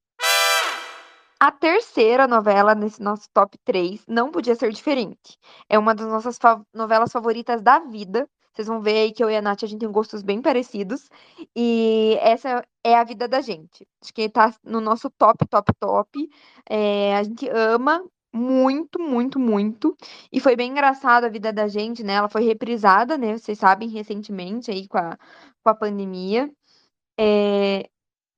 A 1.39 1.51
terceira 1.51 2.27
novela 2.27 2.73
nesse 2.73 3.01
nosso 3.01 3.29
top 3.33 3.57
3 3.63 4.05
não 4.07 4.31
podia 4.31 4.55
ser 4.55 4.71
diferente. 4.71 5.37
É 5.69 5.77
uma 5.77 5.93
das 5.93 6.07
nossas 6.07 6.37
fa 6.37 6.61
novelas 6.73 7.11
favoritas 7.11 7.61
da 7.61 7.79
vida, 7.79 8.27
vocês 8.55 8.67
vão 8.67 8.81
ver 8.81 8.97
aí 8.97 9.11
que 9.11 9.23
eu 9.23 9.29
e 9.29 9.35
a 9.35 9.41
Nath, 9.41 9.63
a 9.63 9.67
gente 9.67 9.81
tem 9.81 9.91
gostos 9.91 10.23
bem 10.23 10.41
parecidos. 10.41 11.09
E 11.55 12.17
essa 12.21 12.65
é 12.83 12.95
a 12.95 13.03
vida 13.03 13.27
da 13.27 13.41
gente. 13.41 13.85
Acho 14.01 14.13
que 14.13 14.29
tá 14.29 14.55
no 14.63 14.79
nosso 14.79 15.09
top, 15.09 15.45
top, 15.47 15.73
top. 15.77 16.29
É, 16.69 17.17
a 17.17 17.23
gente 17.23 17.49
ama 17.49 18.01
muito, 18.33 18.99
muito, 18.99 19.39
muito. 19.39 19.95
E 20.31 20.39
foi 20.39 20.55
bem 20.55 20.71
engraçado 20.71 21.25
a 21.25 21.29
vida 21.29 21.51
da 21.51 21.67
gente, 21.67 22.03
né? 22.03 22.13
Ela 22.13 22.29
foi 22.29 22.43
reprisada, 22.43 23.17
né? 23.17 23.37
Vocês 23.37 23.59
sabem, 23.59 23.89
recentemente 23.89 24.71
aí 24.71 24.87
com 24.87 24.97
a, 24.97 25.17
com 25.63 25.69
a 25.69 25.75
pandemia. 25.75 26.49
É, 27.19 27.89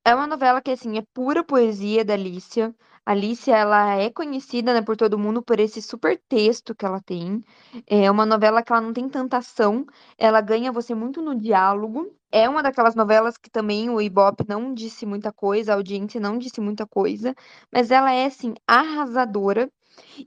é 0.06 0.16
uma 0.16 0.28
novela 0.28 0.62
que, 0.62 0.72
assim, 0.72 0.98
é 0.98 1.04
pura 1.14 1.44
poesia 1.44 2.06
da 2.06 2.14
Alicia. 2.14 2.74
Alicia, 3.08 3.56
ela 3.56 3.96
é 3.96 4.10
conhecida, 4.10 4.74
né, 4.74 4.82
por 4.82 4.98
todo 4.98 5.18
mundo 5.18 5.42
por 5.42 5.62
esse 5.62 5.82
super 5.82 6.22
texto 6.28 6.76
que 6.76 6.86
ela 6.86 7.00
tem. 7.00 7.42
É 7.88 8.12
uma 8.12 8.26
novela 8.26 8.62
que 8.62 8.70
ela 8.70 8.82
não 8.82 8.92
tem 8.92 9.08
tanta 9.08 9.38
ação, 9.38 9.86
ela 10.18 10.42
ganha 10.42 10.74
você 10.74 10.94
muito 10.94 11.22
no 11.22 11.34
diálogo. 11.34 12.14
É 12.30 12.50
uma 12.50 12.62
daquelas 12.62 12.96
novelas 12.96 13.38
que 13.38 13.50
também 13.50 13.90
o 13.90 14.02
Ibope 14.02 14.44
não 14.46 14.74
disse 14.74 15.06
muita 15.06 15.32
coisa, 15.32 15.72
a 15.72 15.76
audiência 15.76 16.20
não 16.20 16.38
disse 16.38 16.60
muita 16.60 16.86
coisa, 16.86 17.34
mas 17.72 17.92
ela 17.92 18.12
é, 18.12 18.26
assim, 18.26 18.54
arrasadora. 18.68 19.72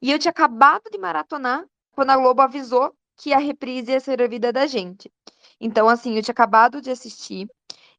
E 0.00 0.10
eu 0.10 0.18
tinha 0.18 0.30
acabado 0.30 0.84
de 0.90 0.96
maratonar 0.96 1.66
quando 1.92 2.10
a 2.10 2.16
Globo 2.16 2.40
avisou 2.40 2.94
que 3.14 3.34
a 3.34 3.38
reprise 3.38 3.92
ia 3.92 4.00
ser 4.00 4.22
a 4.22 4.26
vida 4.26 4.50
da 4.54 4.66
gente. 4.66 5.12
Então, 5.60 5.86
assim, 5.86 6.16
eu 6.16 6.22
tinha 6.22 6.32
acabado 6.32 6.80
de 6.80 6.90
assistir. 6.90 7.46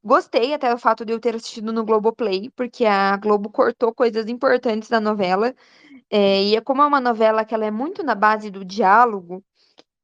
Gostei 0.04 0.54
até 0.54 0.74
o 0.74 0.78
fato 0.78 1.06
de 1.06 1.14
eu 1.14 1.20
ter 1.20 1.36
assistido 1.36 1.72
no 1.72 1.86
Globoplay, 1.86 2.50
porque 2.56 2.86
a 2.86 3.16
Globo 3.18 3.50
cortou 3.52 3.94
coisas 3.94 4.28
importantes 4.28 4.90
da 4.90 5.00
novela. 5.00 5.54
É, 6.10 6.44
e 6.44 6.62
como 6.62 6.82
é 6.82 6.88
uma 6.88 7.02
novela 7.02 7.46
que 7.46 7.54
ela 7.56 7.66
é 7.66 7.72
muito 7.72 8.04
na 8.04 8.16
base 8.16 8.50
do 8.52 8.66
diálogo, 8.66 9.44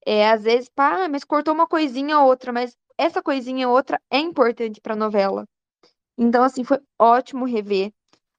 é, 0.06 0.30
às 0.30 0.44
vezes, 0.44 0.70
pá, 0.70 1.08
mas 1.10 1.24
cortou 1.24 1.54
uma 1.54 1.68
coisinha 1.68 2.20
ou 2.20 2.28
outra, 2.28 2.54
mas 2.54 2.78
essa 2.98 3.22
coisinha 3.24 3.68
ou 3.70 3.76
outra 3.76 4.02
é 4.12 4.20
importante 4.20 4.82
para 4.82 4.94
a 4.94 4.98
novela. 4.98 5.48
Então, 6.18 6.44
assim, 6.44 6.64
foi 6.64 6.80
ótimo 7.00 7.46
rever. 7.46 7.92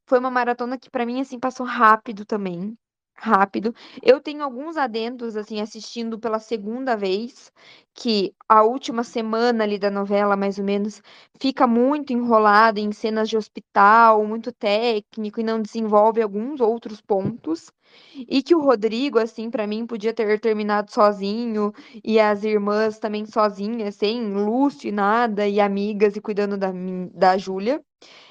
Foi 0.09 0.19
uma 0.19 0.31
maratona 0.31 0.79
que, 0.79 0.91
para 0.91 1.07
mim, 1.07 1.21
assim, 1.21 1.39
passou 1.41 1.67
rápido 1.67 2.25
também 2.27 2.77
rápido. 3.21 3.75
Eu 4.03 4.21
tenho 4.21 4.43
alguns 4.43 4.77
adendos, 4.77 5.37
assim, 5.37 5.61
assistindo 5.61 6.19
pela 6.19 6.39
segunda 6.39 6.97
vez, 6.97 7.53
que 7.95 8.33
a 8.49 8.63
última 8.63 9.03
semana 9.05 9.65
ali 9.65 9.79
da 9.79 9.91
novela, 9.91 10.37
mais 10.37 10.59
ou 10.59 10.65
menos, 10.65 11.03
fica 11.41 11.67
muito 11.67 12.13
enrolada 12.13 12.81
em 12.81 12.93
cenas 12.93 13.29
de 13.29 13.37
hospital, 13.37 14.25
muito 14.25 14.53
técnico 14.53 15.41
e 15.41 15.45
não 15.45 15.61
desenvolve 15.61 16.23
alguns 16.23 16.61
outros 16.61 17.01
pontos. 17.01 17.71
E 18.17 18.43
que 18.43 18.55
o 18.55 18.61
Rodrigo, 18.61 19.19
assim, 19.19 19.51
para 19.51 19.67
mim, 19.67 19.87
podia 19.87 20.13
ter 20.13 20.39
terminado 20.41 20.93
sozinho 20.93 21.73
e 22.05 22.21
as 22.21 22.45
irmãs 22.45 22.99
também 22.99 23.27
sozinhas, 23.27 23.97
sem 23.97 24.33
Lúcio 24.33 24.89
e 24.89 24.93
nada, 24.93 25.47
e 25.49 25.61
amigas 25.61 26.17
e 26.17 26.21
cuidando 26.21 26.57
da, 26.57 26.71
da 27.13 27.37
Júlia. 27.39 27.83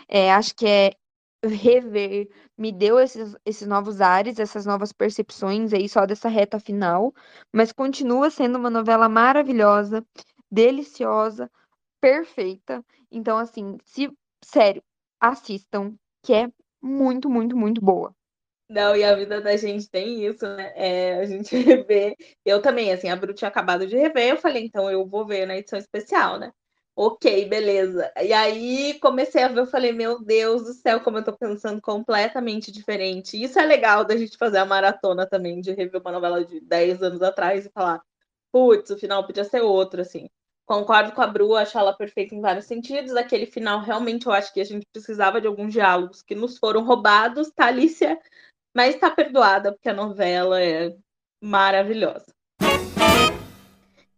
É, 0.07 0.31
acho 0.33 0.55
que 0.55 0.65
é 0.67 0.91
rever 1.43 2.29
me 2.57 2.71
deu 2.71 2.99
esses, 2.99 3.35
esses 3.45 3.67
novos 3.67 4.01
ares, 4.01 4.39
essas 4.39 4.65
novas 4.65 4.91
percepções 4.91 5.73
aí 5.73 5.87
só 5.87 6.05
dessa 6.05 6.29
reta 6.29 6.59
final, 6.59 7.13
mas 7.53 7.71
continua 7.71 8.29
sendo 8.29 8.57
uma 8.57 8.69
novela 8.69 9.07
maravilhosa, 9.07 10.05
deliciosa, 10.51 11.49
perfeita. 12.01 12.83
Então, 13.11 13.37
assim, 13.37 13.77
se 13.85 14.11
sério, 14.43 14.83
assistam, 15.19 15.93
que 16.23 16.33
é 16.33 16.49
muito, 16.81 17.29
muito, 17.29 17.55
muito 17.55 17.81
boa. 17.81 18.13
Não, 18.69 18.95
e 18.95 19.03
a 19.03 19.15
vida 19.15 19.39
da 19.39 19.55
gente 19.55 19.89
tem 19.89 20.25
isso, 20.25 20.45
né? 20.45 20.73
É, 20.75 21.19
a 21.19 21.25
gente 21.25 21.55
revê. 21.55 22.15
Eu 22.43 22.61
também, 22.61 22.91
assim, 22.91 23.09
a 23.09 23.15
Bru 23.15 23.33
tinha 23.33 23.47
acabado 23.47 23.87
de 23.87 23.95
rever, 23.95 24.29
eu 24.31 24.37
falei, 24.37 24.65
então 24.65 24.89
eu 24.89 25.05
vou 25.07 25.25
ver 25.25 25.45
na 25.45 25.57
edição 25.57 25.79
especial, 25.79 26.37
né? 26.37 26.51
Ok, 26.99 27.47
beleza. 27.47 28.11
E 28.23 28.33
aí 28.33 28.97
comecei 28.99 29.43
a 29.43 29.47
ver, 29.47 29.59
eu 29.59 29.67
falei, 29.67 29.91
meu 29.91 30.19
Deus 30.19 30.63
do 30.63 30.73
céu, 30.73 30.99
como 30.99 31.19
eu 31.19 31.23
tô 31.23 31.31
pensando 31.31 31.79
completamente 31.79 32.71
diferente. 32.71 33.39
Isso 33.39 33.59
é 33.59 33.65
legal 33.65 34.03
da 34.03 34.17
gente 34.17 34.35
fazer 34.35 34.57
a 34.57 34.65
maratona 34.65 35.27
também, 35.27 35.61
de 35.61 35.71
rever 35.73 36.01
uma 36.01 36.11
novela 36.11 36.43
de 36.43 36.59
10 36.59 37.03
anos 37.03 37.21
atrás 37.21 37.67
e 37.67 37.69
falar, 37.69 38.01
putz, 38.51 38.89
o 38.89 38.97
final 38.97 39.23
podia 39.23 39.43
ser 39.43 39.61
outro, 39.61 40.01
assim. 40.01 40.27
Concordo 40.65 41.11
com 41.11 41.21
a 41.21 41.27
Bru, 41.27 41.55
acho 41.55 41.77
ela 41.77 41.93
perfeita 41.95 42.33
em 42.33 42.41
vários 42.41 42.65
sentidos. 42.65 43.15
Aquele 43.15 43.45
final, 43.45 43.81
realmente, 43.81 44.25
eu 44.25 44.31
acho 44.31 44.51
que 44.51 44.59
a 44.59 44.65
gente 44.65 44.87
precisava 44.91 45.39
de 45.39 45.45
alguns 45.45 45.71
diálogos 45.71 46.23
que 46.23 46.33
nos 46.33 46.57
foram 46.57 46.83
roubados, 46.83 47.51
tá, 47.51 47.67
Alicia? 47.67 48.19
Mas 48.75 48.95
tá 48.95 49.11
perdoada, 49.11 49.71
porque 49.71 49.89
a 49.89 49.93
novela 49.93 50.59
é 50.59 50.95
maravilhosa. 51.39 52.25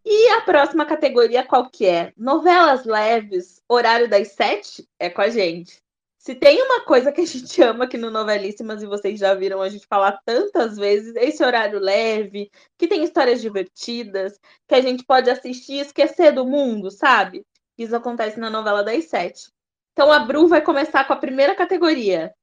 E 0.04 0.28
a 0.30 0.40
próxima 0.42 0.86
categoria 0.86 1.44
qual 1.44 1.68
que 1.68 1.86
é? 1.86 2.12
Novelas 2.16 2.84
leves, 2.84 3.62
horário 3.68 4.08
das 4.08 4.32
sete, 4.32 4.88
é 4.98 5.10
com 5.10 5.20
a 5.20 5.28
gente. 5.28 5.80
Se 6.18 6.34
tem 6.34 6.62
uma 6.62 6.82
coisa 6.84 7.10
que 7.10 7.22
a 7.22 7.26
gente 7.26 7.60
ama 7.62 7.84
aqui 7.84 7.96
no 7.96 8.10
Novelíssimas, 8.10 8.82
e 8.82 8.86
vocês 8.86 9.18
já 9.18 9.34
viram 9.34 9.62
a 9.62 9.68
gente 9.68 9.86
falar 9.86 10.20
tantas 10.24 10.76
vezes, 10.76 11.16
é 11.16 11.24
esse 11.24 11.42
horário 11.42 11.78
leve, 11.78 12.50
que 12.78 12.86
tem 12.86 13.02
histórias 13.02 13.40
divertidas, 13.40 14.38
que 14.68 14.74
a 14.74 14.80
gente 14.80 15.04
pode 15.04 15.30
assistir 15.30 15.74
e 15.74 15.80
esquecer 15.80 16.32
do 16.32 16.46
mundo, 16.46 16.90
sabe? 16.90 17.44
Isso 17.78 17.96
acontece 17.96 18.38
na 18.38 18.50
novela 18.50 18.82
das 18.82 19.04
sete. 19.06 19.50
Então 19.92 20.12
a 20.12 20.20
Bru 20.20 20.46
vai 20.46 20.60
começar 20.60 21.06
com 21.06 21.12
a 21.12 21.16
primeira 21.16 21.54
categoria. 21.54 22.34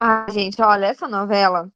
Ah, 0.00 0.26
gente, 0.30 0.60
olha, 0.62 0.86
essa 0.86 1.08
novela, 1.08 1.70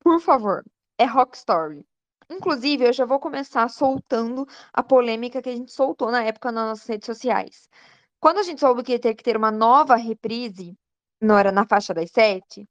por 0.00 0.20
favor, 0.20 0.64
é 0.98 1.04
Rock 1.04 1.36
Story. 1.36 1.84
Inclusive, 2.30 2.86
eu 2.86 2.92
já 2.92 3.04
vou 3.04 3.18
começar 3.20 3.68
soltando 3.68 4.46
a 4.72 4.82
polêmica 4.82 5.42
que 5.42 5.48
a 5.50 5.56
gente 5.56 5.72
soltou 5.72 6.10
na 6.10 6.22
época 6.22 6.50
nas 6.52 6.68
nossas 6.68 6.86
redes 6.86 7.06
sociais. 7.06 7.68
Quando 8.20 8.38
a 8.38 8.42
gente 8.42 8.60
soube 8.60 8.82
que 8.82 8.92
ia 8.92 8.98
ter 8.98 9.14
que 9.14 9.22
ter 9.22 9.36
uma 9.36 9.50
nova 9.50 9.96
reprise, 9.96 10.76
não 11.20 11.38
era 11.38 11.52
na 11.52 11.66
faixa 11.66 11.92
das 11.92 12.10
sete, 12.10 12.66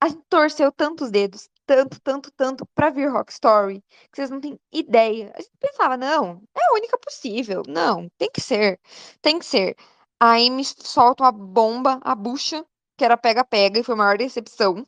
a 0.00 0.08
gente 0.08 0.22
torceu 0.28 0.70
tantos 0.72 1.10
dedos, 1.10 1.48
tanto, 1.66 2.00
tanto, 2.00 2.30
tanto 2.36 2.66
pra 2.74 2.90
vir 2.90 3.10
Rock 3.10 3.32
Story, 3.32 3.82
que 4.12 4.16
vocês 4.16 4.30
não 4.30 4.40
têm 4.40 4.58
ideia. 4.72 5.32
A 5.34 5.40
gente 5.40 5.56
pensava, 5.58 5.96
não, 5.96 6.42
é 6.56 6.60
a 6.60 6.74
única 6.74 6.96
possível. 6.98 7.62
Não, 7.66 8.08
tem 8.16 8.30
que 8.30 8.40
ser. 8.40 8.80
Tem 9.20 9.38
que 9.38 9.44
ser. 9.44 9.76
A 10.20 10.32
Amy 10.32 10.64
solta 10.64 11.24
uma 11.24 11.32
bomba, 11.32 12.00
a 12.02 12.14
bucha, 12.14 12.64
que 12.96 13.04
era 13.04 13.16
pega-pega, 13.16 13.78
e 13.80 13.82
foi 13.84 13.94
a 13.94 13.98
maior 13.98 14.18
decepção. 14.18 14.84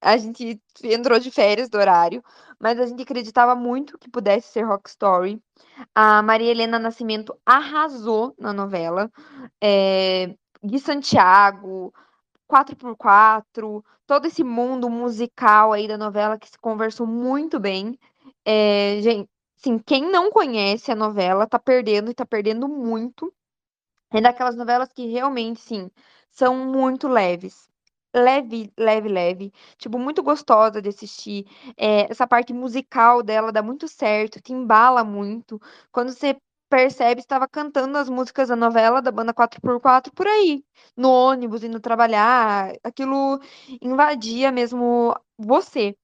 A 0.00 0.16
gente 0.16 0.60
entrou 0.82 1.18
de 1.18 1.30
férias 1.30 1.68
do 1.68 1.78
horário, 1.78 2.22
mas 2.60 2.78
a 2.78 2.86
gente 2.86 3.02
acreditava 3.02 3.54
muito 3.54 3.98
que 3.98 4.10
pudesse 4.10 4.48
ser 4.48 4.62
Rock 4.62 4.88
Story. 4.90 5.42
A 5.94 6.22
Maria 6.22 6.50
Helena 6.50 6.78
Nascimento 6.78 7.36
arrasou 7.44 8.34
na 8.38 8.52
novela. 8.52 9.10
É, 9.62 10.34
Gui 10.62 10.78
Santiago, 10.78 11.92
4x4, 12.46 13.84
todo 14.06 14.26
esse 14.26 14.44
mundo 14.44 14.88
musical 14.90 15.72
aí 15.72 15.88
da 15.88 15.98
novela 15.98 16.38
que 16.38 16.48
se 16.48 16.58
conversou 16.58 17.06
muito 17.06 17.58
bem. 17.58 17.98
É, 18.44 18.98
gente, 19.02 19.28
assim, 19.58 19.78
quem 19.78 20.10
não 20.10 20.30
conhece 20.30 20.90
a 20.92 20.94
novela 20.94 21.46
tá 21.46 21.58
perdendo 21.58 22.10
e 22.10 22.14
tá 22.14 22.26
perdendo 22.26 22.68
muito. 22.68 23.32
É 24.12 24.20
daquelas 24.20 24.56
novelas 24.56 24.92
que 24.92 25.06
realmente, 25.06 25.60
sim, 25.60 25.90
são 26.30 26.56
muito 26.66 27.08
leves. 27.08 27.68
Leve, 28.14 28.72
leve, 28.78 29.08
leve. 29.08 29.52
Tipo, 29.76 29.98
muito 29.98 30.22
gostosa 30.22 30.80
de 30.80 30.88
assistir. 30.88 31.46
É, 31.76 32.10
essa 32.10 32.26
parte 32.26 32.52
musical 32.52 33.22
dela 33.22 33.50
dá 33.52 33.60
muito 33.62 33.88
certo, 33.88 34.40
te 34.40 34.52
embala 34.52 35.02
muito. 35.02 35.60
Quando 35.90 36.12
você 36.12 36.36
percebe, 36.68 37.20
estava 37.20 37.48
cantando 37.48 37.98
as 37.98 38.08
músicas 38.08 38.48
da 38.48 38.56
novela 38.56 39.02
da 39.02 39.10
banda 39.10 39.34
4x4 39.34 40.12
por 40.14 40.26
aí, 40.28 40.64
no 40.96 41.10
ônibus, 41.10 41.64
indo 41.64 41.80
trabalhar. 41.80 42.72
Aquilo 42.84 43.40
invadia 43.82 44.52
mesmo 44.52 45.14
você. 45.36 45.96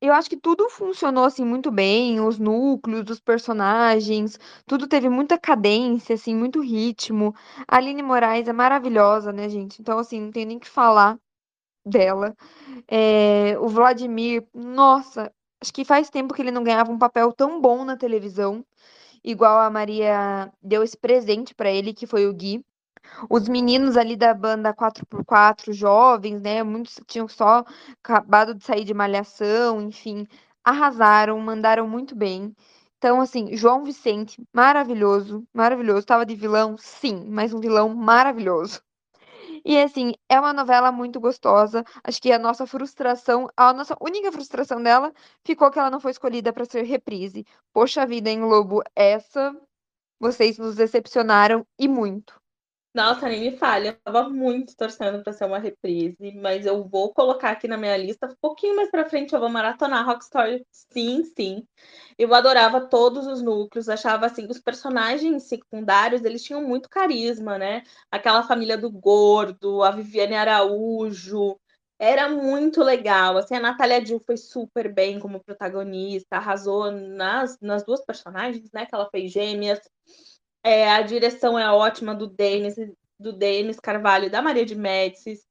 Eu 0.00 0.12
acho 0.14 0.28
que 0.30 0.36
tudo 0.36 0.68
funcionou 0.70 1.24
assim 1.24 1.44
muito 1.44 1.70
bem, 1.70 2.20
os 2.20 2.38
núcleos, 2.38 3.08
os 3.10 3.20
personagens, 3.20 4.38
tudo 4.66 4.86
teve 4.88 5.08
muita 5.08 5.38
cadência, 5.38 6.14
assim, 6.14 6.34
muito 6.34 6.60
ritmo. 6.60 7.34
A 7.68 7.76
Aline 7.78 8.02
Moraes 8.02 8.48
é 8.48 8.52
maravilhosa, 8.52 9.32
né, 9.32 9.48
gente? 9.48 9.80
Então, 9.80 9.98
assim, 9.98 10.20
não 10.20 10.30
tem 10.32 10.44
nem 10.46 10.58
que 10.58 10.68
falar 10.68 11.18
dela. 11.86 12.34
É, 12.88 13.56
o 13.60 13.68
Vladimir, 13.68 14.46
nossa, 14.54 15.32
acho 15.62 15.72
que 15.72 15.84
faz 15.84 16.10
tempo 16.10 16.34
que 16.34 16.42
ele 16.42 16.50
não 16.50 16.64
ganhava 16.64 16.92
um 16.92 16.98
papel 16.98 17.32
tão 17.32 17.60
bom 17.60 17.84
na 17.84 17.96
televisão, 17.96 18.64
igual 19.24 19.58
a 19.60 19.70
Maria 19.70 20.52
deu 20.62 20.82
esse 20.82 20.96
presente 20.96 21.54
para 21.54 21.70
ele, 21.70 21.94
que 21.94 22.06
foi 22.06 22.26
o 22.26 22.34
Gui. 22.34 22.64
Os 23.30 23.48
meninos 23.48 23.96
ali 23.96 24.16
da 24.16 24.34
banda 24.34 24.74
4x4, 24.74 25.72
jovens, 25.72 26.40
né? 26.40 26.62
Muitos 26.62 27.00
tinham 27.06 27.28
só 27.28 27.64
acabado 28.02 28.54
de 28.54 28.64
sair 28.64 28.84
de 28.84 28.94
malhação, 28.94 29.80
enfim, 29.82 30.26
arrasaram, 30.64 31.38
mandaram 31.40 31.88
muito 31.88 32.16
bem. 32.16 32.54
Então, 32.98 33.20
assim, 33.20 33.56
João 33.56 33.84
Vicente, 33.84 34.42
maravilhoso, 34.52 35.46
maravilhoso. 35.54 36.06
Tava 36.06 36.26
de 36.26 36.34
vilão? 36.34 36.76
Sim, 36.78 37.26
mas 37.28 37.52
um 37.54 37.60
vilão 37.60 37.94
maravilhoso. 37.94 38.80
E 39.66 39.78
assim, 39.82 40.14
é 40.30 40.38
uma 40.40 40.52
novela 40.54 40.90
muito 40.92 41.20
gostosa. 41.20 41.84
Acho 42.04 42.22
que 42.22 42.32
a 42.32 42.38
nossa 42.38 42.66
frustração, 42.66 43.48
a 43.56 43.72
nossa 43.74 43.94
única 44.00 44.32
frustração 44.32 44.82
dela 44.82 45.12
ficou 45.44 45.70
que 45.70 45.78
ela 45.78 45.90
não 45.90 46.00
foi 46.00 46.12
escolhida 46.12 46.52
para 46.54 46.64
ser 46.64 46.82
reprise. 46.84 47.44
Poxa 47.72 48.06
vida, 48.06 48.30
hein, 48.30 48.40
Lobo? 48.42 48.82
Essa 48.94 49.54
vocês 50.20 50.58
nos 50.58 50.76
decepcionaram 50.76 51.66
e 51.78 51.88
muito. 51.88 52.40
Nossa, 52.96 53.28
nem 53.28 53.40
me 53.52 53.58
falha. 53.58 53.88
Eu 53.90 54.12
tava 54.12 54.30
muito 54.30 54.74
torcendo 54.74 55.22
para 55.22 55.30
ser 55.32 55.44
uma 55.44 55.58
reprise, 55.58 56.16
mas 56.40 56.64
eu 56.64 56.82
vou 56.88 57.12
colocar 57.12 57.50
aqui 57.50 57.68
na 57.68 57.76
minha 57.76 57.94
lista. 57.94 58.26
Um 58.26 58.34
pouquinho 58.40 58.74
mais 58.74 58.90
para 58.90 59.04
frente 59.08 59.34
eu 59.34 59.38
vou 59.40 59.50
maratonar 59.50 60.06
Rock 60.06 60.24
Story. 60.24 60.66
Sim, 60.72 61.22
sim. 61.36 61.68
Eu 62.18 62.32
adorava 62.34 62.80
todos 62.88 63.26
os 63.26 63.42
núcleos, 63.42 63.90
achava 63.90 64.24
assim, 64.26 64.46
os 64.50 64.58
personagens 64.60 65.42
secundários, 65.44 66.24
eles 66.24 66.42
tinham 66.42 66.62
muito 66.62 66.88
carisma, 66.88 67.58
né? 67.58 67.82
Aquela 68.10 68.42
família 68.44 68.78
do 68.78 68.90
Gordo, 68.90 69.82
a 69.82 69.90
Viviane 69.90 70.34
Araújo, 70.34 71.58
era 71.98 72.30
muito 72.30 72.82
legal. 72.82 73.36
Assim, 73.36 73.56
a 73.56 73.60
Natália 73.60 74.00
Dill 74.02 74.22
foi 74.24 74.38
super 74.38 74.90
bem 74.92 75.18
como 75.20 75.44
protagonista, 75.44 76.36
arrasou 76.36 76.90
nas, 76.90 77.58
nas 77.60 77.84
duas 77.84 78.02
personagens, 78.06 78.70
né? 78.72 78.86
Que 78.86 78.94
ela 78.94 79.10
fez 79.10 79.30
gêmeas. 79.32 79.80
É, 80.66 80.90
a 80.90 81.00
direção 81.00 81.56
é 81.56 81.70
ótima 81.70 82.12
do 82.12 82.26
Denis, 82.26 82.74
do 83.20 83.32
Denis 83.32 83.78
Carvalho 83.78 84.28
da 84.28 84.42
Maria 84.42 84.66
de 84.66 84.74
Médicis. 84.74 85.46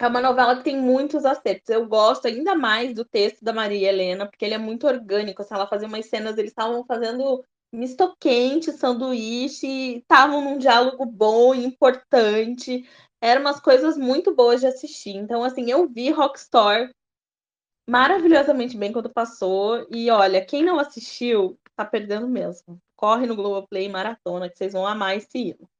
É 0.00 0.06
uma 0.06 0.22
novela 0.22 0.56
que 0.56 0.64
tem 0.64 0.78
muitos 0.80 1.26
acertos. 1.26 1.68
Eu 1.68 1.86
gosto 1.86 2.26
ainda 2.26 2.54
mais 2.54 2.94
do 2.94 3.04
texto 3.04 3.44
da 3.44 3.52
Maria 3.52 3.90
Helena, 3.90 4.26
porque 4.26 4.46
ele 4.46 4.54
é 4.54 4.58
muito 4.58 4.86
orgânico. 4.86 5.42
Assim, 5.42 5.54
ela 5.54 5.66
fazia 5.66 5.86
umas 5.86 6.06
cenas, 6.06 6.38
eles 6.38 6.52
estavam 6.52 6.86
fazendo 6.86 7.44
misto 7.70 8.16
quente, 8.18 8.72
sanduíche, 8.72 9.98
estavam 9.98 10.40
num 10.40 10.56
diálogo 10.56 11.04
bom 11.04 11.54
e 11.54 11.66
importante. 11.66 12.88
Eram 13.20 13.42
umas 13.42 13.60
coisas 13.60 13.98
muito 13.98 14.34
boas 14.34 14.62
de 14.62 14.68
assistir. 14.68 15.16
Então, 15.16 15.44
assim, 15.44 15.70
eu 15.70 15.86
vi 15.86 16.08
Rockstar 16.08 16.90
maravilhosamente 17.86 18.74
bem 18.74 18.90
quando 18.90 19.10
passou. 19.10 19.86
E 19.90 20.10
olha, 20.10 20.42
quem 20.42 20.64
não 20.64 20.78
assistiu, 20.80 21.58
tá 21.76 21.84
perdendo 21.84 22.26
mesmo 22.26 22.80
corre 22.98 23.26
no 23.26 23.36
Globoplay 23.36 23.88
Maratona, 23.88 24.50
que 24.50 24.58
vocês 24.58 24.72
vão 24.72 24.84
amar 24.84 25.16
esse 25.16 25.38
hino. 25.38 25.70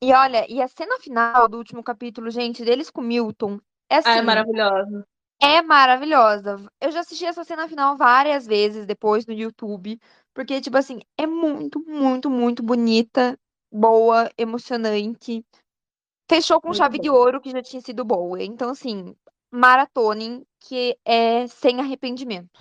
E 0.00 0.12
olha, 0.12 0.50
e 0.50 0.60
a 0.60 0.68
cena 0.68 0.98
final 0.98 1.48
do 1.48 1.58
último 1.58 1.82
capítulo, 1.82 2.30
gente, 2.30 2.64
deles 2.64 2.90
com 2.90 3.02
Milton, 3.02 3.60
é 3.90 3.96
assim. 3.96 4.08
Ah, 4.08 4.12
é 4.12 4.16
assim, 4.16 4.26
maravilhosa. 4.26 5.06
É 5.40 5.62
maravilhosa. 5.62 6.72
Eu 6.80 6.90
já 6.90 7.00
assisti 7.00 7.26
essa 7.26 7.44
cena 7.44 7.68
final 7.68 7.96
várias 7.96 8.46
vezes 8.46 8.86
depois 8.86 9.26
no 9.26 9.34
YouTube, 9.34 10.00
porque, 10.34 10.60
tipo 10.62 10.78
assim, 10.78 11.00
é 11.18 11.26
muito, 11.26 11.78
muito, 11.86 12.30
muito 12.30 12.62
bonita, 12.62 13.38
boa, 13.70 14.30
emocionante. 14.38 15.44
Fechou 16.28 16.60
com 16.60 16.68
muito 16.68 16.78
chave 16.78 16.96
bom. 16.96 17.02
de 17.02 17.10
ouro, 17.10 17.40
que 17.40 17.50
já 17.50 17.62
tinha 17.62 17.82
sido 17.82 18.02
boa. 18.02 18.42
Então, 18.42 18.70
assim, 18.70 19.14
maratonem, 19.50 20.42
que 20.60 20.98
é 21.04 21.46
sem 21.48 21.80
arrependimento. 21.80 22.60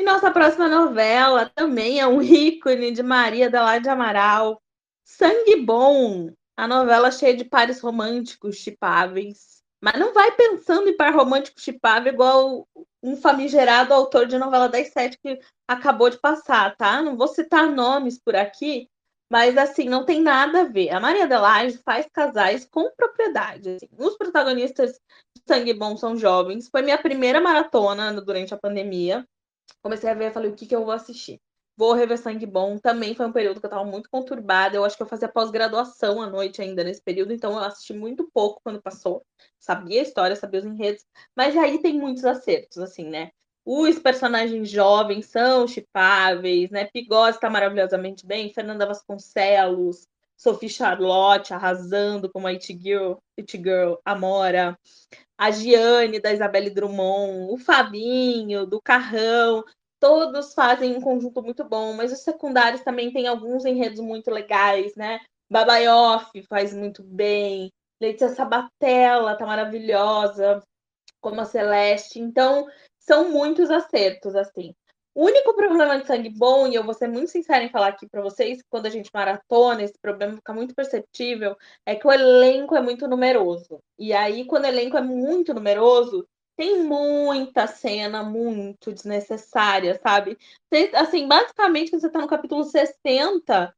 E 0.00 0.02
nossa 0.02 0.30
próxima 0.30 0.66
novela 0.66 1.52
também 1.54 2.00
é 2.00 2.06
um 2.06 2.22
ícone 2.22 2.90
de 2.90 3.02
Maria 3.02 3.50
da 3.50 3.78
de 3.78 3.86
Amaral. 3.86 4.62
Sangue 5.04 5.56
Bom, 5.56 6.32
a 6.56 6.66
novela 6.66 7.10
cheia 7.10 7.36
de 7.36 7.44
pares 7.44 7.82
românticos 7.82 8.56
chipáveis. 8.56 9.62
Mas 9.78 9.98
não 9.98 10.14
vai 10.14 10.32
pensando 10.32 10.88
em 10.88 10.96
par 10.96 11.14
romântico 11.14 11.60
chipável 11.60 12.14
igual 12.14 12.66
um 13.02 13.14
famigerado 13.14 13.92
autor 13.92 14.26
de 14.26 14.38
novela 14.38 14.70
das 14.70 14.88
sete 14.88 15.18
que 15.22 15.38
acabou 15.68 16.08
de 16.08 16.18
passar, 16.18 16.74
tá? 16.78 17.02
Não 17.02 17.14
vou 17.14 17.28
citar 17.28 17.70
nomes 17.70 18.18
por 18.18 18.34
aqui, 18.34 18.88
mas 19.30 19.58
assim, 19.58 19.86
não 19.86 20.06
tem 20.06 20.22
nada 20.22 20.62
a 20.62 20.64
ver. 20.64 20.88
A 20.94 20.98
Maria 20.98 21.24
Adelaide 21.24 21.76
faz 21.84 22.06
casais 22.10 22.64
com 22.64 22.90
propriedade. 22.96 23.72
Assim. 23.72 23.88
Os 23.98 24.16
protagonistas 24.16 24.92
de 25.36 25.42
Sangue 25.46 25.74
Bom 25.74 25.94
são 25.94 26.16
jovens. 26.16 26.70
Foi 26.70 26.80
minha 26.80 26.96
primeira 26.96 27.38
maratona 27.38 28.18
durante 28.18 28.54
a 28.54 28.58
pandemia 28.58 29.28
comecei 29.82 30.10
a 30.10 30.14
ver, 30.14 30.32
falei, 30.32 30.50
o 30.50 30.54
que, 30.54 30.66
que 30.66 30.74
eu 30.74 30.84
vou 30.84 30.92
assistir? 30.92 31.40
Vou 31.76 31.94
rever 31.94 32.18
Sangue 32.18 32.44
Bom. 32.46 32.78
Também 32.78 33.14
foi 33.14 33.26
um 33.26 33.32
período 33.32 33.58
que 33.58 33.66
eu 33.66 33.70
tava 33.70 33.84
muito 33.84 34.10
conturbada. 34.10 34.76
Eu 34.76 34.84
acho 34.84 34.96
que 34.96 35.02
eu 35.02 35.06
fazia 35.06 35.28
pós-graduação 35.28 36.20
à 36.20 36.28
noite 36.28 36.60
ainda 36.60 36.84
nesse 36.84 37.02
período, 37.02 37.32
então 37.32 37.52
eu 37.52 37.60
assisti 37.60 37.94
muito 37.94 38.30
pouco 38.34 38.60
quando 38.62 38.82
passou. 38.82 39.24
Sabia 39.58 40.00
a 40.00 40.02
história, 40.02 40.36
sabia 40.36 40.60
os 40.60 40.66
enredos. 40.66 41.04
Mas 41.34 41.56
aí 41.56 41.80
tem 41.80 41.94
muitos 41.98 42.24
acertos, 42.24 42.78
assim, 42.78 43.04
né? 43.04 43.30
Os 43.64 43.98
personagens 43.98 44.68
jovens 44.68 45.26
são 45.26 45.66
chipáveis, 45.66 46.70
né? 46.70 46.86
Pigose 46.86 47.36
está 47.36 47.48
maravilhosamente 47.48 48.26
bem. 48.26 48.52
Fernanda 48.52 48.86
Vasconcelos, 48.86 50.06
Sophie 50.40 50.70
Charlotte 50.70 51.52
arrasando 51.52 52.30
como 52.30 52.46
a 52.46 52.50
It 52.50 52.72
Girl, 52.80 53.14
It 53.38 53.58
Girl 53.58 53.96
Amora 54.04 54.78
a 55.36 55.50
Giane 55.50 56.20
da 56.20 56.32
Isabelle 56.32 56.70
Drummond, 56.70 57.52
o 57.52 57.56
Fabinho 57.56 58.66
do 58.66 58.80
Carrão, 58.80 59.64
todos 59.98 60.52
fazem 60.52 60.96
um 60.96 61.00
conjunto 61.00 61.42
muito 61.42 61.64
bom, 61.64 61.94
mas 61.94 62.12
os 62.12 62.20
secundários 62.20 62.82
também 62.82 63.10
têm 63.10 63.26
alguns 63.26 63.64
enredos 63.64 64.00
muito 64.00 64.30
legais, 64.30 64.94
né? 64.96 65.18
Babaioff 65.50 66.42
faz 66.42 66.74
muito 66.74 67.02
bem, 67.02 67.70
Letícia 68.00 68.28
Sabatella 68.28 69.36
tá 69.36 69.46
maravilhosa, 69.46 70.62
como 71.20 71.40
a 71.40 71.44
Celeste. 71.44 72.18
Então, 72.18 72.66
são 72.98 73.30
muitos 73.30 73.70
acertos, 73.70 74.34
assim. 74.34 74.74
O 75.14 75.24
único 75.24 75.54
problema 75.54 75.98
de 75.98 76.06
sangue 76.06 76.30
bom, 76.30 76.68
e 76.68 76.74
eu 76.74 76.84
vou 76.84 76.94
ser 76.94 77.08
muito 77.08 77.30
sincera 77.30 77.64
em 77.64 77.68
falar 77.68 77.88
aqui 77.88 78.08
para 78.08 78.22
vocês, 78.22 78.62
quando 78.70 78.86
a 78.86 78.90
gente 78.90 79.10
maratona, 79.12 79.82
esse 79.82 79.98
problema 80.00 80.36
fica 80.36 80.52
muito 80.52 80.74
perceptível, 80.74 81.56
é 81.84 81.96
que 81.96 82.06
o 82.06 82.12
elenco 82.12 82.76
é 82.76 82.80
muito 82.80 83.08
numeroso. 83.08 83.80
E 83.98 84.12
aí, 84.12 84.44
quando 84.44 84.64
o 84.64 84.68
elenco 84.68 84.96
é 84.96 85.02
muito 85.02 85.52
numeroso, 85.52 86.26
tem 86.56 86.84
muita 86.84 87.66
cena 87.66 88.22
muito 88.22 88.92
desnecessária, 88.92 89.98
sabe? 90.00 90.38
Assim, 90.94 91.26
basicamente, 91.26 91.90
você 91.90 92.08
tá 92.08 92.20
no 92.20 92.28
capítulo 92.28 92.62
60, 92.62 93.74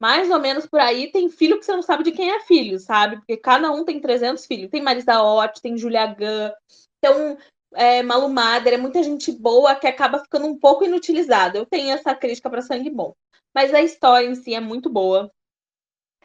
mais 0.00 0.30
ou 0.30 0.38
menos 0.38 0.66
por 0.66 0.80
aí, 0.80 1.10
tem 1.10 1.28
filho 1.28 1.58
que 1.58 1.64
você 1.64 1.72
não 1.72 1.82
sabe 1.82 2.04
de 2.04 2.12
quem 2.12 2.30
é 2.30 2.40
filho, 2.40 2.78
sabe? 2.78 3.16
Porque 3.16 3.36
cada 3.36 3.70
um 3.70 3.84
tem 3.84 4.00
300 4.00 4.46
filhos. 4.46 4.70
Tem 4.70 4.82
Marisa 4.82 5.20
Hort, 5.20 5.60
tem 5.60 5.76
Julia 5.76 6.06
Gunn, 6.06 6.52
então 6.98 7.36
é, 7.74 8.02
Malu 8.02 8.28
Mader, 8.28 8.74
é 8.74 8.76
muita 8.76 9.02
gente 9.02 9.32
boa 9.32 9.74
que 9.74 9.86
acaba 9.86 10.18
ficando 10.18 10.46
um 10.46 10.58
pouco 10.58 10.84
inutilizada. 10.84 11.58
Eu 11.58 11.66
tenho 11.66 11.90
essa 11.90 12.14
crítica 12.14 12.50
para 12.50 12.62
Sangue 12.62 12.90
Bom. 12.90 13.14
Mas 13.54 13.72
a 13.72 13.80
história 13.80 14.26
em 14.26 14.34
si 14.34 14.54
é 14.54 14.60
muito 14.60 14.90
boa. 14.90 15.30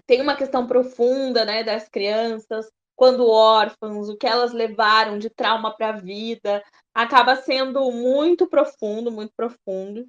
Tem 0.08 0.22
uma 0.22 0.36
questão 0.36 0.66
profunda, 0.66 1.46
né, 1.46 1.64
das 1.64 1.88
crianças, 1.88 2.68
quando 2.96 3.30
órfãos, 3.30 4.10
o 4.10 4.18
que 4.18 4.28
elas 4.28 4.52
levaram 4.52 5.18
de 5.20 5.30
trauma 5.30 5.74
para 5.76 5.90
a 5.90 6.00
vida, 6.00 6.64
acaba 6.94 7.36
sendo 7.36 7.92
muito 7.92 8.48
profundo, 8.48 9.12
muito 9.12 9.32
profundo. 9.36 10.06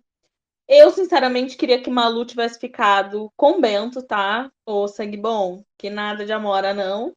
Eu, 0.66 0.90
sinceramente, 0.90 1.57
queria 1.57 1.83
que 1.83 1.90
Malu 1.90 2.24
tivesse 2.24 2.59
ficado 2.59 3.31
com 3.37 3.61
Bento, 3.61 4.03
tá? 4.03 4.50
Ou 4.64 4.88
sangue 4.88 5.16
bom, 5.16 5.62
que 5.76 5.90
nada 5.90 6.24
de 6.24 6.33
Amora, 6.33 6.72
não. 6.72 7.12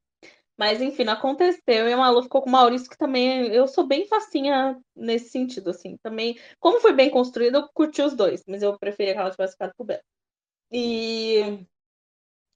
Mas, 0.58 0.82
enfim, 0.82 1.08
aconteceu. 1.08 1.88
E 1.88 1.94
a 1.94 1.98
Malu 1.98 2.24
ficou 2.24 2.42
com 2.42 2.50
o 2.50 2.52
Maurício, 2.52 2.90
que 2.90 2.98
também 2.98 3.48
eu 3.48 3.68
sou 3.68 3.88
bem 3.88 4.08
facinha 4.08 4.80
nesse 4.96 5.30
sentido, 5.30 5.72
assim. 5.72 5.98
Também, 6.04 6.38
como 6.60 6.80
foi 6.80 6.94
bem 6.94 7.10
construído, 7.10 7.58
eu 7.58 7.70
curti 7.74 8.02
os 8.02 8.14
dois, 8.16 8.44
mas 8.48 8.62
eu 8.62 8.78
preferia 8.78 9.14
que 9.14 9.20
ela 9.20 9.32
tivesse 9.32 9.54
ficado 9.54 9.74
com 9.76 9.84
o 9.84 9.88
Bento. 9.88 10.04
E. 10.72 11.66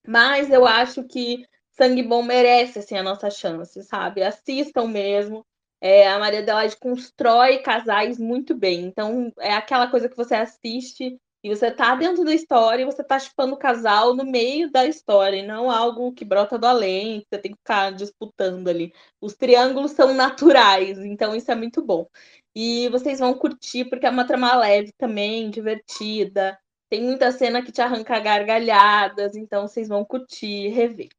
Mas 0.07 0.49
eu 0.49 0.65
acho 0.65 1.03
que 1.03 1.45
Sangue 1.71 2.03
Bom 2.03 2.23
merece, 2.23 2.79
assim, 2.79 2.97
a 2.97 3.03
nossa 3.03 3.29
chance, 3.29 3.81
sabe? 3.83 4.23
Assistam 4.23 4.87
mesmo. 4.87 5.45
É, 5.79 6.07
a 6.07 6.17
Maria 6.17 6.39
Adelaide 6.39 6.77
constrói 6.77 7.59
casais 7.59 8.17
muito 8.17 8.55
bem. 8.55 8.85
Então, 8.85 9.31
é 9.39 9.53
aquela 9.53 9.89
coisa 9.89 10.09
que 10.09 10.17
você 10.17 10.33
assiste 10.35 11.19
e 11.47 11.55
você 11.55 11.71
tá 11.71 11.95
dentro 11.95 12.25
da 12.25 12.33
história 12.33 12.81
e 12.81 12.85
você 12.85 13.01
tá 13.01 13.17
chipando 13.17 13.53
o 13.53 13.57
casal 13.57 14.13
no 14.13 14.25
meio 14.25 14.69
da 14.69 14.85
história, 14.85 15.37
e 15.37 15.47
não 15.47 15.71
algo 15.71 16.11
que 16.11 16.25
brota 16.25 16.57
do 16.57 16.67
além, 16.67 17.21
que 17.21 17.27
você 17.29 17.37
tem 17.39 17.51
que 17.51 17.57
ficar 17.57 17.91
disputando 17.91 18.67
ali. 18.67 18.93
Os 19.21 19.33
triângulos 19.33 19.91
são 19.91 20.13
naturais, 20.13 20.97
então 20.99 21.33
isso 21.33 21.49
é 21.49 21.55
muito 21.55 21.81
bom. 21.81 22.05
E 22.53 22.89
vocês 22.89 23.19
vão 23.19 23.33
curtir, 23.33 23.85
porque 23.85 24.05
é 24.05 24.09
uma 24.09 24.27
trama 24.27 24.53
leve 24.57 24.91
também, 24.97 25.49
divertida. 25.49 26.59
Tem 26.89 27.01
muita 27.01 27.31
cena 27.31 27.61
que 27.61 27.71
te 27.71 27.81
arranca 27.81 28.19
gargalhadas, 28.19 29.35
então 29.35 29.67
vocês 29.67 29.87
vão 29.87 30.03
curtir, 30.03 30.67
rever. 30.69 31.09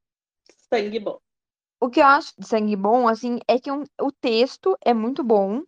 Sangue 0.69 0.99
bom. 0.99 1.19
O 1.81 1.89
que 1.89 2.01
eu 2.01 2.07
acho 2.07 2.35
de 2.37 2.47
sangue 2.47 2.77
bom, 2.77 3.09
assim, 3.09 3.39
é 3.49 3.59
que 3.59 3.71
um, 3.71 3.85
o 4.01 4.13
texto 4.13 4.77
é 4.85 4.93
muito 4.93 5.25
bom. 5.25 5.63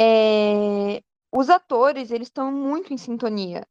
É... 0.00 1.02
Os 1.30 1.50
atores, 1.50 2.10
eles 2.10 2.28
estão 2.28 2.50
muito 2.50 2.94
em 2.94 2.96
sintonia. 2.96 3.66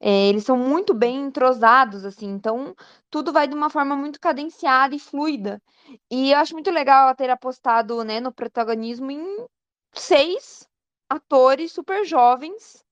É, 0.00 0.28
eles 0.28 0.44
são 0.44 0.56
muito 0.56 0.92
bem 0.94 1.16
entrosados, 1.26 2.04
assim, 2.04 2.28
então 2.28 2.74
tudo 3.10 3.32
vai 3.32 3.48
de 3.48 3.54
uma 3.54 3.70
forma 3.70 3.96
muito 3.96 4.20
cadenciada 4.20 4.94
e 4.94 4.98
fluida. 4.98 5.62
E 6.10 6.32
eu 6.32 6.38
acho 6.38 6.54
muito 6.54 6.70
legal 6.70 7.04
ela 7.04 7.14
ter 7.14 7.30
apostado, 7.30 8.02
né, 8.04 8.20
no 8.20 8.32
protagonismo 8.32 9.10
em 9.10 9.46
seis 9.94 10.68
atores 11.08 11.72
super 11.72 12.04
jovens. 12.04 12.84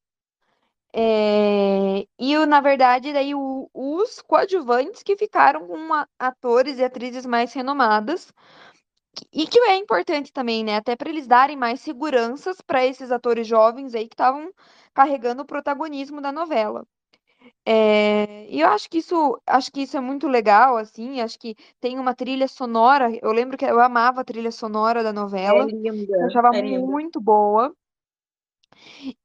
É, 0.95 2.07
e, 2.19 2.47
na 2.47 2.61
verdade, 2.61 3.12
daí 3.12 3.35
o, 3.35 3.69
os 3.73 4.21
coadjuvantes 4.23 5.03
que 5.03 5.17
ficaram 5.17 5.67
com 5.67 5.79
atores 6.19 6.79
e 6.79 6.85
atrizes 6.85 7.25
mais 7.27 7.53
renomadas. 7.53 8.33
E 9.33 9.47
que 9.47 9.59
é 9.61 9.77
importante 9.77 10.33
também, 10.33 10.65
né? 10.65 10.77
Até 10.77 10.97
para 10.97 11.09
eles 11.11 11.27
darem 11.27 11.57
mais 11.57 11.81
seguranças 11.81 12.61
para 12.61 12.85
esses 12.87 13.11
atores 13.11 13.47
jovens 13.47 13.95
aí 13.95 14.09
que 14.09 14.15
estavam 14.15 14.53
carregando 14.95 15.43
o 15.43 15.47
protagonismo 15.47 16.21
da 16.21 16.33
novela. 16.33 16.87
É, 17.67 18.47
e 18.51 18.61
eu 18.61 18.69
acho 18.69 18.89
que 18.91 18.99
isso, 18.99 19.41
acho 19.47 19.71
que 19.73 19.83
isso 19.83 19.97
é 19.97 20.01
muito 20.01 20.29
legal, 20.29 20.77
assim, 20.77 21.21
acho 21.21 21.39
que 21.39 21.57
tem 21.81 21.99
uma 21.99 22.15
trilha 22.15 22.49
sonora, 22.49 23.11
eu 23.23 23.33
lembro 23.33 23.57
que 23.59 23.65
eu 23.65 23.81
amava 23.81 24.21
a 24.23 24.25
trilha 24.25 24.51
sonora 24.53 25.03
da 25.03 25.13
É 25.45 25.53
novela, 25.53 25.65
linda, 25.65 26.17
eu 26.19 26.27
achava 26.27 26.53
é 26.53 26.63
muito 26.63 27.21
boa. 27.21 27.75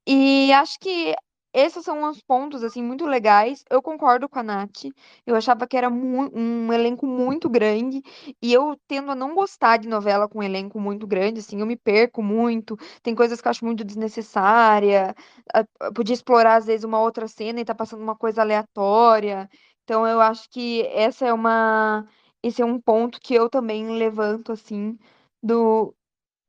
E 0.05 0.51
acho 0.53 0.79
que 0.79 1.13
esses 1.59 1.83
são 1.83 2.09
os 2.09 2.21
pontos, 2.21 2.63
assim, 2.63 2.81
muito 2.83 3.05
legais. 3.05 3.63
Eu 3.69 3.81
concordo 3.81 4.29
com 4.29 4.39
a 4.39 4.43
Nath. 4.43 4.85
Eu 5.25 5.35
achava 5.35 5.67
que 5.67 5.77
era 5.77 5.89
um 5.89 6.71
elenco 6.73 7.05
muito 7.07 7.49
grande. 7.49 8.01
E 8.41 8.53
eu 8.53 8.77
tendo 8.87 9.11
a 9.11 9.15
não 9.15 9.33
gostar 9.35 9.77
de 9.77 9.87
novela 9.87 10.27
com 10.27 10.43
elenco 10.43 10.79
muito 10.79 11.07
grande, 11.07 11.39
assim, 11.39 11.59
eu 11.59 11.65
me 11.65 11.75
perco 11.75 12.21
muito. 12.23 12.77
Tem 13.03 13.15
coisas 13.15 13.41
que 13.41 13.47
eu 13.47 13.49
acho 13.51 13.65
muito 13.65 13.83
desnecessária. 13.83 15.15
a- 15.53 15.65
a- 15.79 15.91
Podia 15.93 16.13
explorar, 16.13 16.55
às 16.57 16.65
vezes, 16.65 16.83
uma 16.83 16.99
outra 17.01 17.27
cena 17.27 17.59
e 17.59 17.65
tá 17.65 17.75
passando 17.75 18.01
uma 18.03 18.15
coisa 18.15 18.41
aleatória. 18.41 19.49
Então, 19.83 20.05
eu 20.07 20.19
acho 20.21 20.49
que 20.49 20.81
essa 20.87 21.25
é 21.25 21.33
uma... 21.33 22.05
Esse 22.43 22.61
é 22.61 22.65
um 22.65 22.79
ponto 22.79 23.19
que 23.19 23.33
eu 23.33 23.49
também 23.49 23.97
levanto, 23.97 24.51
assim, 24.51 24.97
do... 25.41 25.93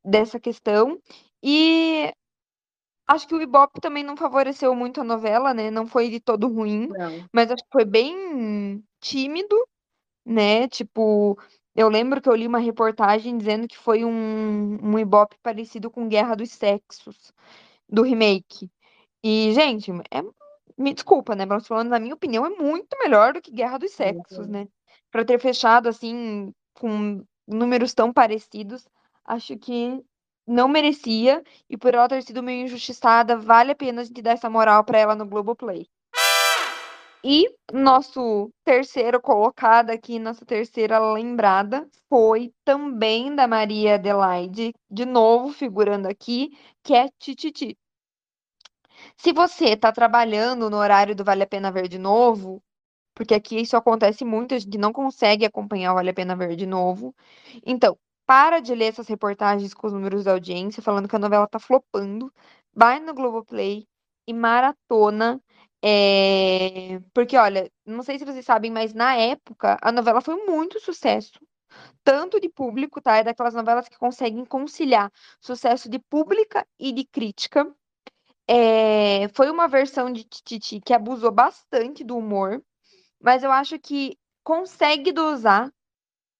dessa 0.03 0.39
questão. 0.39 0.99
E 1.43 2.13
Acho 3.09 3.27
que 3.27 3.33
o 3.33 3.41
Ibope 3.41 3.81
também 3.81 4.03
não 4.03 4.15
favoreceu 4.15 4.75
muito 4.75 5.01
a 5.01 5.03
novela, 5.03 5.51
né? 5.51 5.71
Não 5.71 5.87
foi 5.87 6.11
de 6.11 6.19
todo 6.19 6.47
ruim, 6.47 6.87
Não. 6.89 7.25
mas 7.33 7.49
acho 7.49 7.63
que 7.63 7.71
foi 7.71 7.83
bem 7.83 8.83
tímido, 8.99 9.55
né? 10.23 10.67
Tipo, 10.67 11.35
eu 11.75 11.89
lembro 11.89 12.21
que 12.21 12.29
eu 12.29 12.35
li 12.35 12.45
uma 12.45 12.59
reportagem 12.59 13.35
dizendo 13.35 13.67
que 13.67 13.75
foi 13.75 14.05
um, 14.05 14.77
um 14.79 14.99
Ibope 14.99 15.37
parecido 15.41 15.89
com 15.89 16.07
Guerra 16.07 16.35
dos 16.35 16.51
Sexos, 16.51 17.33
do 17.89 18.03
remake. 18.03 18.69
E, 19.23 19.53
gente, 19.53 19.91
é, 20.11 20.21
me 20.77 20.93
desculpa, 20.93 21.35
né? 21.35 21.47
Mas 21.47 21.65
falando, 21.65 21.89
na 21.89 21.99
minha 21.99 22.13
opinião, 22.13 22.45
é 22.45 22.49
muito 22.51 22.95
melhor 22.99 23.33
do 23.33 23.41
que 23.41 23.51
Guerra 23.51 23.79
dos 23.79 23.91
Sexos, 23.91 24.47
Muito. 24.47 24.51
né? 24.51 24.67
Pra 25.09 25.25
ter 25.25 25.39
fechado 25.39 25.89
assim, 25.89 26.53
com 26.75 27.25
números 27.47 27.95
tão 27.95 28.13
parecidos, 28.13 28.87
acho 29.25 29.57
que 29.57 29.99
não 30.49 30.67
merecia. 30.67 31.43
E 31.69 31.77
por 31.77 31.93
ela 31.93 32.09
ter 32.09 32.23
sido 32.23 32.43
meio 32.43 32.65
injustiçada, 32.65 33.37
vale 33.37 33.71
a 33.71 33.75
pena 33.75 34.01
a 34.01 34.03
gente 34.03 34.21
dar 34.21 34.31
essa 34.31 34.49
moral 34.49 34.83
pra 34.83 34.99
ela 34.99 35.15
no 35.15 35.25
Globoplay. 35.25 35.87
E 37.23 37.53
nosso 37.73 38.49
terceiro 38.63 39.21
colocado 39.21 39.89
aqui, 39.89 40.17
nossa 40.19 40.45
terceira 40.45 40.99
lembrada, 40.99 41.87
foi 42.07 42.53
também 42.63 43.35
da 43.35 43.45
Maria 43.45 43.95
Adelaide, 43.95 44.73
de 44.89 45.05
novo 45.05 45.51
figurando 45.51 46.07
aqui, 46.07 46.57
que 46.81 46.95
é 46.95 47.09
Tititi. 47.19 47.77
Se 49.17 49.33
você 49.33 49.71
está 49.71 49.91
trabalhando 49.91 50.69
no 50.69 50.77
horário 50.77 51.15
do 51.15 51.23
Vale 51.23 51.43
a 51.43 51.47
Pena 51.47 51.71
Ver 51.71 51.87
de 51.89 51.97
novo, 51.99 52.63
porque 53.13 53.33
aqui 53.33 53.59
isso 53.59 53.75
acontece 53.75 54.23
muito, 54.23 54.55
a 54.55 54.59
gente 54.59 54.77
não 54.77 54.93
consegue 54.93 55.45
acompanhar 55.45 55.91
o 55.91 55.95
Vale 55.95 56.11
a 56.11 56.13
Pena 56.13 56.35
Ver 56.37 56.55
de 56.55 56.65
novo. 56.65 57.13
Então, 57.65 57.97
para 58.29 58.59
de 58.59 58.75
ler 58.75 58.85
essas 58.89 59.07
reportagens 59.07 59.73
com 59.73 59.87
os 59.87 59.93
números 59.93 60.25
da 60.25 60.33
audiência, 60.33 60.83
falando 60.83 61.07
que 61.09 61.15
a 61.15 61.19
novela 61.19 61.47
tá 61.47 61.57
flopando. 61.59 62.31
Vai 62.71 62.99
no 62.99 63.11
Globoplay 63.15 63.87
e 64.27 64.33
maratona. 64.33 65.41
é, 65.83 66.99
Porque, 67.11 67.35
olha, 67.35 67.71
não 67.83 68.03
sei 68.03 68.19
se 68.19 68.25
vocês 68.25 68.45
sabem, 68.45 68.69
mas 68.69 68.93
na 68.93 69.15
época 69.15 69.79
a 69.81 69.91
novela 69.91 70.21
foi 70.21 70.35
muito 70.45 70.79
sucesso. 70.79 71.39
Tanto 72.03 72.39
de 72.39 72.49
público, 72.49 73.01
tá? 73.01 73.17
É 73.17 73.23
daquelas 73.23 73.55
novelas 73.55 73.89
que 73.89 73.97
conseguem 73.97 74.45
conciliar 74.45 75.11
sucesso 75.41 75.89
de 75.89 75.97
pública 75.99 76.67
e 76.79 76.91
de 76.91 77.05
crítica. 77.05 77.67
É, 78.47 79.27
foi 79.29 79.49
uma 79.49 79.67
versão 79.67 80.13
de 80.13 80.23
Tititi 80.23 80.79
que 80.81 80.93
abusou 80.93 81.31
bastante 81.31 82.03
do 82.03 82.17
humor, 82.17 82.63
mas 83.19 83.43
eu 83.43 83.51
acho 83.51 83.79
que 83.79 84.17
consegue 84.43 85.11
dosar 85.11 85.71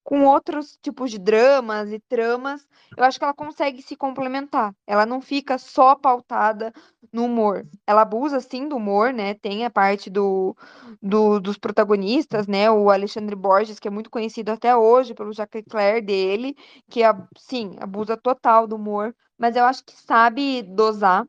com 0.02 0.24
outros 0.24 0.78
tipos 0.82 1.10
de 1.10 1.18
dramas 1.18 1.92
e 1.92 2.00
tramas. 2.00 2.66
Eu 2.96 3.04
acho 3.04 3.18
que 3.18 3.24
ela 3.24 3.34
consegue 3.34 3.82
se 3.82 3.96
complementar. 3.96 4.74
Ela 4.86 5.06
não 5.06 5.20
fica 5.20 5.58
só 5.58 5.94
pautada 5.94 6.72
no 7.12 7.24
humor. 7.24 7.66
Ela 7.86 8.02
abusa 8.02 8.40
sim 8.40 8.68
do 8.68 8.76
humor, 8.76 9.12
né? 9.12 9.34
Tem 9.34 9.64
a 9.64 9.70
parte 9.70 10.10
do, 10.10 10.56
do- 11.02 11.40
dos 11.40 11.58
protagonistas, 11.58 12.46
né? 12.46 12.70
O 12.70 12.90
Alexandre 12.90 13.34
Borges, 13.36 13.78
que 13.78 13.88
é 13.88 13.90
muito 13.90 14.10
conhecido 14.10 14.50
até 14.50 14.74
hoje 14.76 15.14
pelo 15.14 15.32
Jacques 15.32 15.64
Clair 15.68 16.04
dele, 16.04 16.54
que 16.88 17.00
sim, 17.38 17.76
abusa 17.80 18.16
total 18.16 18.66
do 18.66 18.76
humor, 18.76 19.14
mas 19.38 19.56
eu 19.56 19.64
acho 19.64 19.84
que 19.84 19.92
sabe 19.92 20.62
dosar. 20.62 21.26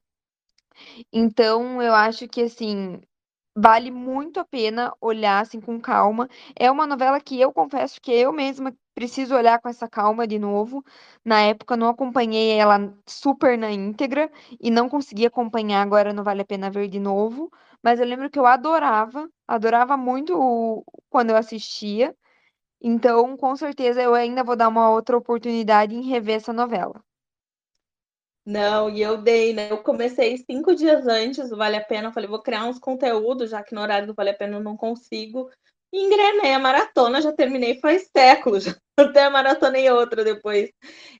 Então, 1.11 1.81
eu 1.81 1.93
acho 1.93 2.27
que, 2.27 2.41
assim, 2.43 2.99
vale 3.55 3.91
muito 3.91 4.39
a 4.39 4.45
pena 4.45 4.93
olhar, 5.01 5.41
assim, 5.41 5.59
com 5.61 5.79
calma. 5.79 6.27
É 6.55 6.69
uma 6.71 6.87
novela 6.87 7.19
que 7.19 7.39
eu 7.39 7.51
confesso 7.53 7.99
que 8.01 8.11
eu 8.11 8.31
mesma 8.33 8.73
preciso 8.95 9.35
olhar 9.35 9.59
com 9.61 9.69
essa 9.69 9.87
calma 9.87 10.27
de 10.27 10.37
novo. 10.39 10.83
Na 11.25 11.41
época, 11.41 11.75
não 11.77 11.87
acompanhei 11.89 12.51
ela 12.57 12.77
super 13.07 13.57
na 13.57 13.71
íntegra 13.71 14.31
e 14.59 14.69
não 14.71 14.89
consegui 14.89 15.25
acompanhar 15.25 15.81
agora, 15.81 16.13
não 16.13 16.23
vale 16.23 16.41
a 16.41 16.45
pena 16.45 16.69
ver 16.69 16.87
de 16.87 16.99
novo. 16.99 17.51
Mas 17.83 17.99
eu 17.99 18.05
lembro 18.05 18.29
que 18.29 18.37
eu 18.39 18.45
adorava, 18.45 19.29
adorava 19.47 19.97
muito 19.97 20.33
o- 20.37 20.83
quando 21.09 21.31
eu 21.31 21.35
assistia. 21.37 22.15
Então, 22.81 23.37
com 23.37 23.55
certeza, 23.55 24.01
eu 24.01 24.13
ainda 24.13 24.43
vou 24.43 24.55
dar 24.57 24.67
uma 24.69 24.89
outra 24.91 25.17
oportunidade 25.17 25.95
em 25.95 26.03
rever 26.03 26.35
essa 26.37 26.53
novela. 26.53 27.03
Não, 28.45 28.89
e 28.89 29.01
eu 29.01 29.17
dei, 29.21 29.53
né? 29.53 29.71
Eu 29.71 29.83
comecei 29.83 30.37
cinco 30.37 30.73
dias 30.75 31.05
antes 31.07 31.49
do 31.49 31.57
Vale 31.57 31.77
a 31.77 31.83
Pena. 31.85 32.07
Eu 32.09 32.13
falei, 32.13 32.27
vou 32.29 32.41
criar 32.41 32.65
uns 32.65 32.79
conteúdos, 32.79 33.51
já 33.51 33.63
que 33.63 33.75
no 33.75 33.81
horário 33.81 34.07
do 34.07 34.13
Vale 34.15 34.31
a 34.31 34.33
Pena 34.33 34.57
eu 34.57 34.63
não 34.63 34.75
consigo. 34.75 35.49
engrenei 35.93 36.53
a 36.53 36.59
maratona, 36.59 37.21
já 37.21 37.31
terminei 37.33 37.79
faz 37.79 38.09
séculos, 38.15 38.65
até 38.97 39.29
maratonei 39.29 39.89
outra 39.91 40.23
depois. 40.23 40.71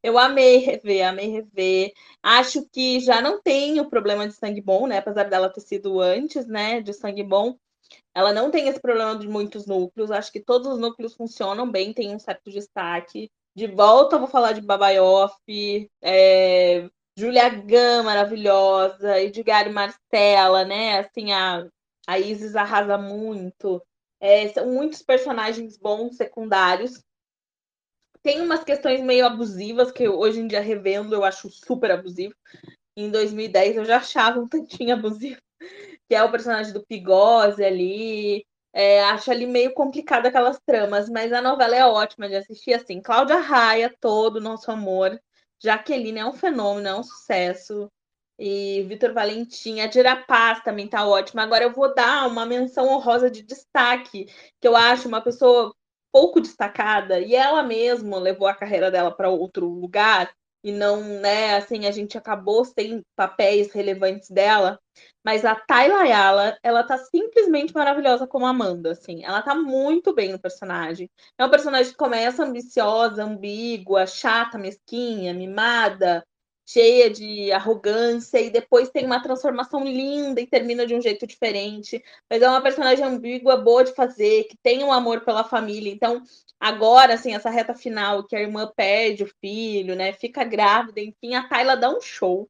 Eu 0.04 0.18
amei 0.18 0.58
rever, 0.58 1.08
amei 1.08 1.28
rever. 1.30 1.92
Acho 2.24 2.68
que 2.72 3.00
já 3.00 3.22
não 3.22 3.42
tem 3.42 3.80
o 3.80 3.90
problema 3.90 4.28
de 4.28 4.34
sangue 4.36 4.62
bom, 4.62 4.88
né? 4.88 4.98
Apesar 5.00 5.26
dela 5.30 5.50
ter 5.52 5.62
sido 5.62 6.00
antes, 6.02 6.48
né, 6.48 6.82
de 6.82 6.94
sangue 6.94 7.24
bom. 7.24 7.56
Ela 8.16 8.34
não 8.34 8.52
tem 8.52 8.68
esse 8.68 8.80
problema 8.82 9.18
de 9.18 9.28
muitos 9.28 9.66
núcleos. 9.68 10.12
Acho 10.12 10.32
que 10.32 10.40
todos 10.44 10.68
os 10.74 10.80
núcleos 10.80 11.16
funcionam 11.16 11.70
bem, 11.72 11.94
tem 11.94 12.16
um 12.16 12.20
certo 12.20 12.50
destaque. 12.52 13.32
De 13.56 13.68
volta, 13.68 14.18
vou 14.18 14.28
falar 14.28 14.54
de 14.54 14.62
Babaioff, 14.62 15.36
é, 16.02 16.90
Julia 17.22 17.50
Gam, 17.50 18.02
maravilhosa, 18.02 19.20
Edgar 19.20 19.68
e 19.68 19.70
Marcela, 19.72 20.66
né? 20.66 20.98
Assim, 20.98 21.32
a, 21.32 21.68
a 22.08 22.18
Isis 22.18 22.56
arrasa 22.56 22.98
muito. 22.98 23.80
É, 24.20 24.48
são 24.48 24.66
muitos 24.66 25.04
personagens 25.04 25.78
bons 25.78 26.18
secundários. 26.18 27.00
Tem 28.24 28.42
umas 28.42 28.64
questões 28.64 29.02
meio 29.02 29.24
abusivas 29.24 29.92
que 29.92 30.02
eu, 30.02 30.18
hoje 30.18 30.40
em 30.40 30.48
dia 30.48 30.62
revendo 30.62 31.14
eu 31.14 31.24
acho 31.24 31.48
super 31.52 31.92
abusivo. 31.92 32.34
Em 32.98 33.12
2010 33.12 33.76
eu 33.78 33.86
já 33.86 33.98
achava 33.98 34.40
um 34.40 34.48
tantinho 34.48 34.96
abusivo, 34.96 35.40
que 36.10 36.16
é 36.16 36.24
o 36.24 36.32
personagem 36.32 36.74
do 36.74 36.84
Pigose 36.84 37.64
ali. 37.64 38.44
É, 38.74 39.04
acho 39.04 39.30
ali 39.30 39.46
meio 39.46 39.76
complicado 39.76 40.26
aquelas 40.26 40.60
tramas, 40.66 41.08
mas 41.08 41.32
a 41.32 41.42
novela 41.42 41.76
é 41.76 41.86
ótima 41.86 42.28
de 42.28 42.36
assistir. 42.36 42.74
Assim, 42.74 43.00
Cláudia 43.00 43.38
Raia, 43.38 43.96
todo 44.00 44.42
nosso 44.42 44.72
amor. 44.72 45.22
Jaqueline 45.64 46.20
é 46.20 46.26
um 46.26 46.34
fenômeno, 46.34 46.88
é 46.88 46.96
um 46.96 47.04
sucesso 47.04 47.90
e 48.40 48.84
Vitor 48.88 49.14
Valentim. 49.14 49.80
A 49.80 49.88
Dira 49.88 50.16
Paz 50.16 50.64
também 50.64 50.88
tá 50.88 51.08
ótima. 51.08 51.44
Agora 51.44 51.64
eu 51.64 51.72
vou 51.72 51.94
dar 51.94 52.28
uma 52.28 52.46
menção 52.46 52.88
honrosa 52.88 53.30
de 53.30 53.44
destaque, 53.44 54.26
que 54.60 54.68
eu 54.68 54.76
acho 54.76 55.08
uma 55.08 55.22
pessoa 55.22 55.74
pouco 56.12 56.42
destacada, 56.42 57.20
e 57.20 57.36
ela 57.36 57.64
mesma 57.64 58.18
levou 58.20 58.48
a 58.48 58.54
carreira 58.56 58.92
dela 58.92 59.12
para 59.16 59.30
outro 59.30 59.68
lugar, 59.68 60.30
e 60.64 60.72
não, 60.72 61.02
né, 61.02 61.56
assim, 61.56 61.86
a 61.86 61.92
gente 61.92 62.18
acabou 62.18 62.64
sem 62.64 63.04
papéis 63.16 63.72
relevantes 63.72 64.30
dela, 64.30 64.80
mas 65.24 65.44
a 65.46 65.56
Tayla 65.56 66.58
ela 66.64 66.84
tá 66.84 66.98
simplesmente 66.98 67.74
maravilhosa 67.74 68.28
como 68.28 68.46
Amanda, 68.46 68.92
assim, 68.92 69.24
ela 69.24 69.42
tá 69.42 69.56
muito 69.56 70.14
bem 70.14 70.32
no 70.32 70.40
personagem. 70.40 71.10
É 71.38 71.46
um 71.46 71.50
personagem 71.50 71.92
que 71.92 71.98
começa 71.98 72.44
ambiciosa, 72.44 73.24
ambígua, 73.24 74.06
chata, 74.06 74.58
mesquinha, 74.58 75.34
mimada, 75.34 76.24
cheia 76.66 77.10
de 77.10 77.52
arrogância 77.52 78.40
e 78.40 78.50
depois 78.50 78.90
tem 78.90 79.06
uma 79.06 79.22
transformação 79.22 79.84
linda 79.84 80.40
e 80.40 80.48
termina 80.48 80.86
de 80.86 80.96
um 80.96 81.02
jeito 81.02 81.28
diferente. 81.28 82.02
Mas 82.30 82.42
é 82.42 82.48
uma 82.48 82.62
personagem 82.62 83.04
ambígua, 83.04 83.58
boa 83.58 83.84
de 83.84 83.94
fazer, 83.94 84.46
que 84.46 84.56
tem 84.64 84.84
um 84.84 84.94
amor 84.94 85.22
pela 85.22 85.44
família. 85.44 85.92
Então, 85.92 86.22
agora, 86.62 87.16
assim, 87.16 87.34
essa 87.36 87.50
reta 87.50 87.74
final 87.76 88.26
que 88.26 88.36
a 88.36 88.42
irmã 88.42 88.72
perde 88.76 89.24
o 89.24 89.32
filho, 89.42 89.96
né? 89.96 90.14
Fica 90.14 90.44
grávida, 90.44 91.02
enfim, 91.02 91.36
a 91.36 91.48
Tayla 91.48 91.76
dá 91.76 91.90
um 91.90 92.02
show. 92.02 92.48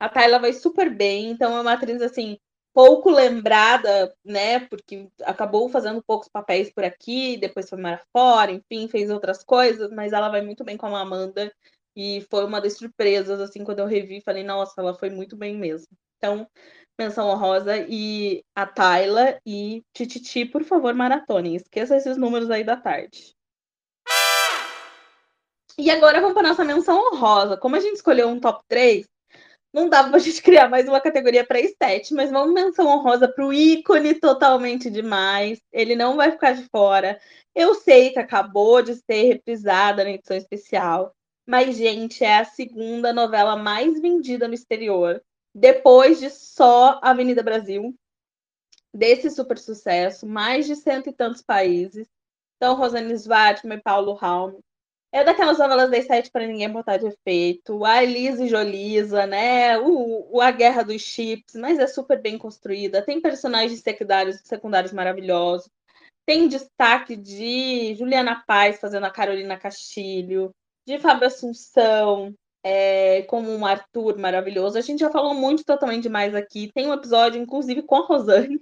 A 0.00 0.08
Tayla 0.08 0.38
vai 0.38 0.52
super 0.52 0.90
bem, 0.94 1.30
então 1.30 1.56
é 1.56 1.60
uma 1.60 1.74
atriz 1.74 2.02
assim 2.02 2.38
pouco 2.74 3.10
lembrada, 3.10 4.14
né? 4.24 4.60
Porque 4.60 5.08
acabou 5.24 5.68
fazendo 5.68 6.02
poucos 6.02 6.28
papéis 6.28 6.72
por 6.72 6.84
aqui, 6.84 7.36
depois 7.36 7.68
foi 7.68 7.80
para 7.80 8.02
fora, 8.12 8.50
enfim, 8.50 8.88
fez 8.88 9.10
outras 9.10 9.44
coisas, 9.44 9.90
mas 9.90 10.12
ela 10.12 10.28
vai 10.28 10.42
muito 10.42 10.64
bem 10.64 10.76
com 10.76 10.94
a 10.94 11.00
Amanda. 11.00 11.52
E 11.94 12.26
foi 12.30 12.44
uma 12.44 12.60
das 12.60 12.74
surpresas, 12.78 13.40
assim, 13.40 13.64
quando 13.64 13.80
eu 13.80 13.86
revi, 13.86 14.22
falei, 14.22 14.42
nossa, 14.42 14.80
ela 14.80 14.94
foi 14.94 15.10
muito 15.10 15.36
bem 15.36 15.56
mesmo. 15.56 15.88
Então, 16.16 16.48
menção 16.98 17.28
honrosa 17.28 17.76
e 17.88 18.42
a 18.54 18.66
Tayla 18.66 19.38
e 19.44 19.82
Tititi, 19.92 20.46
por 20.46 20.64
favor, 20.64 20.94
maratone. 20.94 21.56
Esqueça 21.56 21.96
esses 21.96 22.16
números 22.16 22.50
aí 22.50 22.64
da 22.64 22.76
tarde. 22.76 23.34
E 25.78 25.90
agora 25.90 26.20
vamos 26.20 26.34
para 26.34 26.48
nossa 26.48 26.64
menção 26.64 26.98
honrosa. 26.98 27.56
Como 27.56 27.76
a 27.76 27.80
gente 27.80 27.96
escolheu 27.96 28.28
um 28.28 28.38
top 28.38 28.62
3, 28.68 29.06
não 29.72 29.88
dava 29.88 30.08
para 30.08 30.18
a 30.18 30.20
gente 30.20 30.40
criar 30.42 30.68
mais 30.68 30.86
uma 30.86 31.00
categoria 31.00 31.44
para 31.46 31.60
estética, 31.60 32.14
mas 32.14 32.30
vamos 32.30 32.52
menção 32.52 32.86
honrosa 32.86 33.26
para 33.26 33.46
o 33.46 33.52
ícone 33.52 34.14
totalmente 34.14 34.90
demais. 34.90 35.60
Ele 35.72 35.96
não 35.96 36.16
vai 36.16 36.30
ficar 36.30 36.52
de 36.52 36.64
fora. 36.68 37.18
Eu 37.54 37.74
sei 37.74 38.10
que 38.10 38.18
acabou 38.18 38.82
de 38.82 38.94
ser 38.96 39.24
reprisada 39.24 40.04
na 40.04 40.10
edição 40.10 40.36
especial, 40.36 41.14
mas, 41.46 41.76
gente, 41.76 42.22
é 42.22 42.38
a 42.38 42.44
segunda 42.44 43.12
novela 43.12 43.56
mais 43.56 44.00
vendida 44.00 44.46
no 44.46 44.54
exterior, 44.54 45.22
depois 45.54 46.20
de 46.20 46.30
só 46.30 47.00
Avenida 47.02 47.42
Brasil, 47.42 47.94
desse 48.94 49.30
super 49.30 49.58
sucesso, 49.58 50.26
mais 50.26 50.66
de 50.66 50.76
cento 50.76 51.08
e 51.08 51.12
tantos 51.12 51.42
países. 51.42 52.06
Então, 52.56 52.76
Rosane 52.76 53.12
Svartman 53.14 53.78
e 53.78 53.82
Paulo 53.82 54.14
Raum. 54.14 54.60
É 55.12 55.22
daquelas 55.22 55.58
novelas 55.58 55.90
das 55.90 56.06
sete 56.06 56.30
para 56.30 56.46
ninguém 56.46 56.70
botar 56.70 56.96
de 56.96 57.06
efeito. 57.06 57.84
A 57.84 58.02
Elise 58.02 58.48
Jolisa, 58.48 59.26
né? 59.26 59.78
O, 59.78 60.36
o, 60.36 60.40
A 60.40 60.50
Guerra 60.50 60.82
dos 60.82 61.02
Chips, 61.02 61.54
mas 61.54 61.78
é 61.78 61.86
super 61.86 62.20
bem 62.20 62.38
construída. 62.38 63.02
Tem 63.02 63.20
personagens 63.20 63.80
secundários, 63.80 64.40
secundários 64.42 64.92
maravilhosos. 64.92 65.68
Tem 66.24 66.48
destaque 66.48 67.14
de 67.14 67.94
Juliana 67.94 68.42
Paz 68.46 68.80
fazendo 68.80 69.04
a 69.04 69.10
Carolina 69.10 69.58
Castilho 69.58 70.50
de 70.86 70.98
Fábio 70.98 71.26
Assunção, 71.26 72.34
é, 72.64 73.22
como 73.22 73.50
um 73.50 73.66
Arthur 73.66 74.18
maravilhoso. 74.18 74.78
A 74.78 74.80
gente 74.80 75.00
já 75.00 75.10
falou 75.10 75.34
muito 75.34 75.62
totalmente 75.62 76.04
demais 76.04 76.34
aqui. 76.34 76.70
Tem 76.74 76.86
um 76.86 76.94
episódio, 76.94 77.40
inclusive, 77.40 77.82
com 77.82 77.96
a 77.96 78.06
Rosane. 78.06 78.60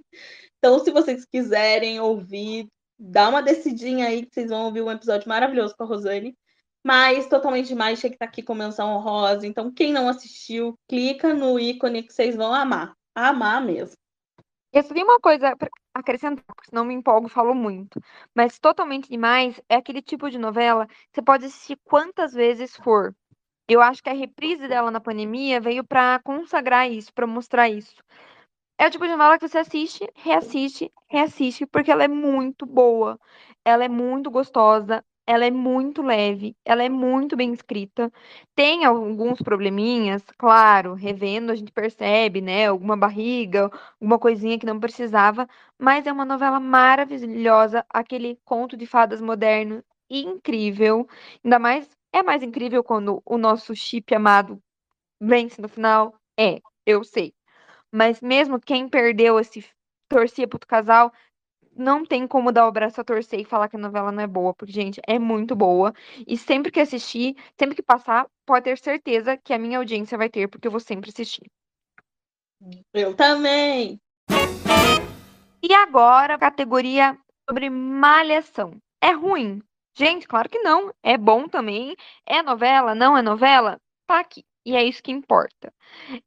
Então, 0.59 0.79
se 0.79 0.91
vocês 0.91 1.25
quiserem 1.25 2.01
ouvir, 2.01 2.67
dá 3.01 3.31
uma 3.31 3.43
decidinha 3.43 4.07
aí 4.07 4.27
que 4.27 4.35
vocês 4.35 4.51
vão 4.51 4.67
ouvir 4.67 4.83
um 4.83 4.91
episódio 4.91 5.27
maravilhoso 5.27 5.75
com 5.75 5.85
a 5.85 5.87
Rosane. 5.87 6.37
Mas 6.85 7.27
totalmente 7.27 7.69
demais, 7.69 7.99
tinha 7.99 8.11
que 8.11 8.17
estar 8.17 8.27
tá 8.27 8.31
aqui 8.31 8.43
com 8.43 8.55
menção 8.55 8.91
honrosa. 8.91 9.47
Então, 9.47 9.73
quem 9.73 9.93
não 9.93 10.09
assistiu, 10.09 10.79
clica 10.89 11.35
no 11.35 11.59
ícone 11.59 12.03
que 12.03 12.13
vocês 12.13 12.37
vão 12.37 12.55
amar. 12.55 12.95
Amar 13.15 13.63
mesmo. 13.63 13.97
Eu 14.73 14.83
só 14.83 14.95
tenho 14.95 15.07
uma 15.07 15.19
coisa 15.19 15.57
pra 15.57 15.69
acrescentar, 15.95 16.45
porque 16.47 16.71
senão 16.71 16.85
me 16.85 16.95
empolgo 16.95 17.29
falo 17.29 17.55
muito. 17.55 18.01
Mas 18.35 18.59
totalmente 18.59 19.11
demais 19.11 19.61
é 19.69 19.77
aquele 19.77 20.01
tipo 20.01 20.31
de 20.31 20.39
novela 20.39 20.87
que 20.87 20.95
você 21.15 21.23
pode 21.23 21.47
assistir 21.47 21.79
quantas 21.85 22.33
vezes 22.33 22.77
for. 22.77 23.15
Eu 23.69 23.81
acho 23.81 24.03
que 24.03 24.11
a 24.11 24.15
reprise 24.15 24.67
dela 24.67 24.91
na 24.91 25.01
pandemia 25.01 25.61
veio 25.61 25.85
para 25.85 26.21
consagrar 26.25 26.91
isso, 26.91 27.13
para 27.13 27.27
mostrar 27.27 27.69
isso. 27.69 27.95
É 28.81 28.87
o 28.87 28.90
tipo 28.90 29.05
de 29.05 29.11
novela 29.11 29.38
que 29.38 29.47
você 29.47 29.59
assiste, 29.59 30.09
reassiste, 30.14 30.90
reassiste, 31.07 31.66
porque 31.66 31.90
ela 31.90 32.03
é 32.05 32.09
muito 32.09 32.64
boa. 32.64 33.21
Ela 33.62 33.85
é 33.85 33.88
muito 33.88 34.31
gostosa, 34.31 35.05
ela 35.27 35.45
é 35.45 35.51
muito 35.51 36.01
leve, 36.03 36.57
ela 36.64 36.83
é 36.83 36.88
muito 36.88 37.37
bem 37.37 37.53
escrita. 37.53 38.11
Tem 38.55 38.87
alguns 38.87 39.43
probleminhas, 39.43 40.25
claro, 40.38 40.95
revendo 40.95 41.53
a 41.53 41.55
gente 41.55 41.71
percebe, 41.73 42.40
né, 42.40 42.69
alguma 42.69 42.97
barriga, 42.97 43.71
alguma 44.01 44.19
coisinha 44.19 44.59
que 44.59 44.64
não 44.64 44.81
precisava, 44.81 45.47
mas 45.79 46.07
é 46.07 46.12
uma 46.12 46.25
novela 46.25 46.59
maravilhosa, 46.59 47.85
aquele 47.90 48.38
conto 48.47 48.79
de 48.79 48.87
fadas 48.87 49.21
moderno 49.21 49.85
incrível. 50.09 51.07
Ainda 51.45 51.59
mais 51.59 51.87
é 52.14 52.23
mais 52.23 52.43
incrível 52.43 52.83
quando 52.83 53.21
o 53.27 53.37
nosso 53.37 53.75
chip 53.77 54.14
amado 54.14 54.59
vence 55.21 55.61
no 55.61 55.69
final. 55.69 56.14
É, 56.38 56.61
eu 56.87 57.05
sei. 57.05 57.35
Mas 57.92 58.20
mesmo 58.20 58.61
quem 58.61 58.88
perdeu 58.88 59.38
esse 59.38 59.64
torcia 60.09 60.46
pro 60.46 60.59
casal, 60.59 61.12
não 61.76 62.05
tem 62.05 62.26
como 62.26 62.53
dar 62.53 62.66
o 62.66 62.72
braço 62.72 63.00
a 63.00 63.05
torcer 63.05 63.40
e 63.40 63.44
falar 63.44 63.68
que 63.68 63.76
a 63.76 63.79
novela 63.79 64.12
não 64.12 64.22
é 64.22 64.26
boa, 64.26 64.53
porque, 64.55 64.72
gente, 64.72 65.00
é 65.07 65.18
muito 65.18 65.55
boa. 65.55 65.92
E 66.26 66.37
sempre 66.37 66.70
que 66.70 66.81
assistir, 66.81 67.37
sempre 67.59 67.76
que 67.76 67.83
passar, 67.83 68.26
pode 68.44 68.64
ter 68.64 68.79
certeza 68.79 69.37
que 69.37 69.53
a 69.53 69.59
minha 69.59 69.79
audiência 69.79 70.18
vai 70.18 70.29
ter, 70.29 70.48
porque 70.48 70.66
eu 70.66 70.72
vou 70.72 70.81
sempre 70.81 71.11
assistir. 71.11 71.50
Eu 72.92 73.14
também! 73.14 73.98
E 75.62 75.72
agora, 75.74 76.38
categoria 76.38 77.16
sobre 77.48 77.70
malhação. 77.70 78.76
É 79.03 79.12
ruim? 79.12 79.62
Gente, 79.96 80.26
claro 80.26 80.48
que 80.48 80.59
não. 80.59 80.92
É 81.03 81.16
bom 81.16 81.48
também. 81.48 81.96
É 82.26 82.42
novela? 82.42 82.94
Não 82.94 83.16
é 83.16 83.22
novela? 83.22 83.79
Tá 84.07 84.20
aqui. 84.20 84.44
E 84.64 84.77
é 84.77 84.85
isso 84.85 85.03
que 85.03 85.11
importa. 85.11 85.73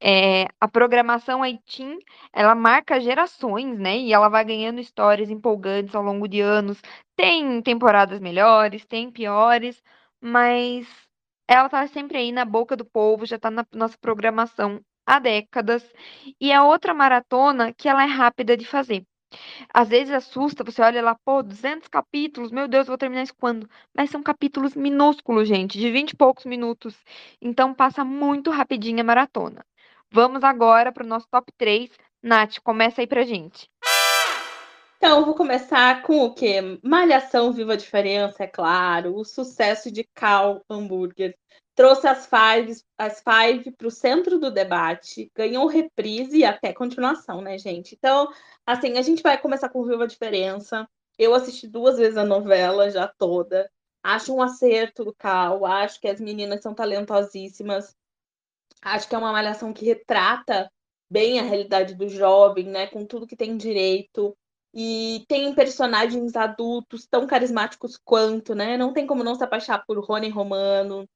É, 0.02 0.48
a 0.60 0.67
programação 0.67 1.43
Aitim, 1.43 1.99
ela 2.34 2.55
marca 2.55 2.99
gerações, 2.99 3.78
né? 3.80 3.97
E 3.99 4.14
ela 4.14 4.30
vai 4.30 4.45
ganhando 4.45 4.80
histórias 4.82 5.30
empolgantes 5.30 5.95
ao 5.95 6.03
longo 6.03 6.28
de 6.28 6.41
anos. 6.41 6.82
Tem 7.16 7.62
temporadas 7.62 8.20
melhores, 8.20 8.86
tem 8.86 9.12
piores, 9.12 9.82
mas 10.22 10.88
ela 11.47 11.70
tá 11.70 11.88
sempre 11.88 12.18
aí 12.18 12.32
na 12.32 12.45
boca 12.45 12.76
do 12.76 12.86
povo, 12.86 13.26
já 13.26 13.39
tá 13.39 13.51
na 13.51 13.66
nossa 13.74 13.97
programação 13.99 14.82
há 15.05 15.20
décadas. 15.20 15.84
E 16.41 16.51
é 16.51 16.62
outra 16.62 16.93
maratona 16.93 17.74
que 17.74 17.89
ela 17.89 18.03
é 18.03 18.08
rápida 18.08 18.58
de 18.58 18.66
fazer. 18.66 19.05
Às 19.74 19.90
vezes 19.90 20.14
assusta, 20.14 20.64
você 20.64 20.82
olha 20.82 21.02
lá, 21.02 21.16
pô, 21.26 21.42
200 21.44 21.88
capítulos, 21.88 22.52
meu 22.52 22.68
Deus, 22.68 22.88
vou 22.88 22.98
terminar 22.98 23.24
isso 23.24 23.36
quando? 23.36 23.70
Mas 23.96 24.10
são 24.10 24.22
capítulos 24.22 24.76
minúsculos, 24.76 25.48
gente, 25.48 25.78
de 25.78 25.92
20 25.92 26.12
e 26.12 26.16
poucos 26.16 26.46
minutos. 26.46 26.96
Então 27.42 27.74
passa 27.74 28.04
muito 28.04 28.52
rapidinho 28.52 29.02
a 29.02 29.04
maratona. 29.04 29.66
Vamos 30.12 30.44
agora 30.44 30.92
para 30.92 31.04
o 31.04 31.08
nosso 31.08 31.28
top 31.30 31.52
3. 31.58 31.90
Nath, 32.22 32.60
começa 32.64 33.02
aí 33.02 33.08
pra 33.08 33.24
gente. 33.24 33.68
Então, 34.98 35.26
vou 35.26 35.36
começar 35.36 36.02
com 36.04 36.24
o 36.24 36.34
quê? 36.34 36.80
Malhação 36.82 37.52
Viva 37.52 37.74
a 37.74 37.76
Diferença, 37.76 38.46
é 38.46 38.48
claro. 38.48 39.18
O 39.18 39.26
sucesso 39.26 39.92
de 39.92 40.06
Cal 40.16 40.62
Hambúrguer. 40.70 41.36
Trouxe 41.76 42.07
as 42.07 42.28
Five, 42.28 42.82
as 42.97 43.21
five 43.21 43.71
para 43.71 43.88
o 43.88 43.91
centro 43.91 44.39
do 44.39 44.51
debate, 44.51 45.32
ganhou 45.36 45.65
reprise 45.65 46.38
e 46.38 46.45
até 46.45 46.71
continuação, 46.71 47.41
né, 47.41 47.57
gente? 47.57 47.95
Então, 47.95 48.32
assim, 48.65 48.97
a 48.97 49.01
gente 49.01 49.24
vai 49.24 49.39
começar 49.41 49.69
com 49.69 49.84
Viva 49.84 50.03
a 50.03 50.07
Diferença. 50.07 50.88
Eu 51.17 51.34
assisti 51.34 51.67
duas 51.67 51.97
vezes 51.97 52.17
a 52.17 52.24
novela, 52.24 52.91
já 52.91 53.07
toda. 53.07 53.69
Acho 54.03 54.36
um 54.36 54.41
acerto 54.41 55.03
do 55.03 55.13
Cal, 55.13 55.65
acho 55.65 55.99
que 55.99 56.07
as 56.07 56.19
meninas 56.19 56.61
são 56.61 56.76
talentosíssimas. 56.76 57.95
Acho 58.82 59.07
que 59.07 59.15
é 59.15 59.17
uma 59.17 59.32
malhação 59.32 59.74
que 59.74 59.86
retrata 59.86 60.69
bem 61.09 61.39
a 61.39 61.43
realidade 61.43 61.95
do 61.95 62.07
jovem, 62.09 62.65
né? 62.65 62.88
Com 62.88 63.05
tudo 63.05 63.28
que 63.28 63.36
tem 63.36 63.55
direito. 63.57 64.36
E 64.74 65.24
tem 65.28 65.53
personagens 65.53 66.36
adultos 66.36 67.05
tão 67.05 67.28
carismáticos 67.28 67.97
quanto, 68.03 68.55
né? 68.55 68.76
Não 68.78 68.91
tem 68.91 69.05
como 69.05 69.24
não 69.24 69.36
se 69.36 69.43
apaixonar 69.43 69.86
por 69.86 70.03
Rony 70.03 70.30
Romano. 70.30 71.07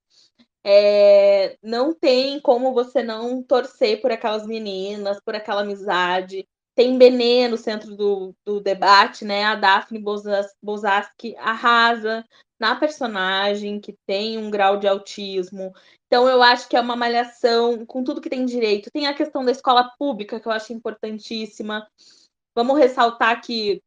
É, 0.63 1.57
não 1.61 1.93
tem 1.93 2.39
como 2.39 2.73
você 2.73 3.01
não 3.01 3.41
torcer 3.41 4.01
por 4.01 4.11
aquelas 4.11 4.45
meninas, 4.45 5.19
por 5.21 5.35
aquela 5.35 5.61
amizade. 5.61 6.47
Tem 6.75 6.97
Benê 6.97 7.47
no 7.47 7.57
centro 7.57 7.95
do, 7.95 8.35
do 8.45 8.59
debate, 8.59 9.25
né? 9.25 9.45
A 9.45 9.55
Daphne 9.55 10.03
Bozaski 10.61 11.35
arrasa 11.37 12.23
na 12.59 12.75
personagem, 12.75 13.79
que 13.79 13.95
tem 14.05 14.37
um 14.37 14.49
grau 14.49 14.77
de 14.77 14.87
autismo. 14.87 15.73
Então, 16.07 16.27
eu 16.27 16.41
acho 16.41 16.67
que 16.67 16.75
é 16.75 16.81
uma 16.81 16.95
malhação 16.95 17.85
com 17.85 18.03
tudo 18.03 18.21
que 18.21 18.29
tem 18.29 18.45
direito. 18.45 18.91
Tem 18.91 19.07
a 19.07 19.13
questão 19.13 19.43
da 19.45 19.51
escola 19.51 19.91
pública, 19.97 20.39
que 20.39 20.47
eu 20.47 20.51
acho 20.51 20.73
importantíssima. 20.73 21.87
Vamos 22.55 22.77
ressaltar 22.77 23.41
que 23.41 23.81